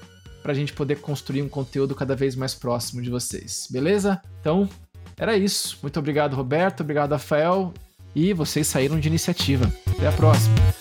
para 0.42 0.52
a 0.52 0.54
gente 0.54 0.72
poder 0.72 1.00
construir 1.00 1.42
um 1.42 1.48
conteúdo 1.48 1.94
cada 1.94 2.14
vez 2.14 2.34
mais 2.34 2.54
próximo 2.54 3.02
de 3.02 3.10
vocês, 3.10 3.68
beleza? 3.70 4.20
Então, 4.40 4.68
era 5.16 5.36
isso. 5.36 5.78
Muito 5.82 5.98
obrigado, 5.98 6.34
Roberto, 6.34 6.80
obrigado, 6.80 7.12
Rafael, 7.12 7.72
e 8.14 8.32
vocês 8.32 8.66
saíram 8.66 8.98
de 8.98 9.08
iniciativa. 9.08 9.72
Até 9.86 10.06
a 10.06 10.12
próxima! 10.12 10.77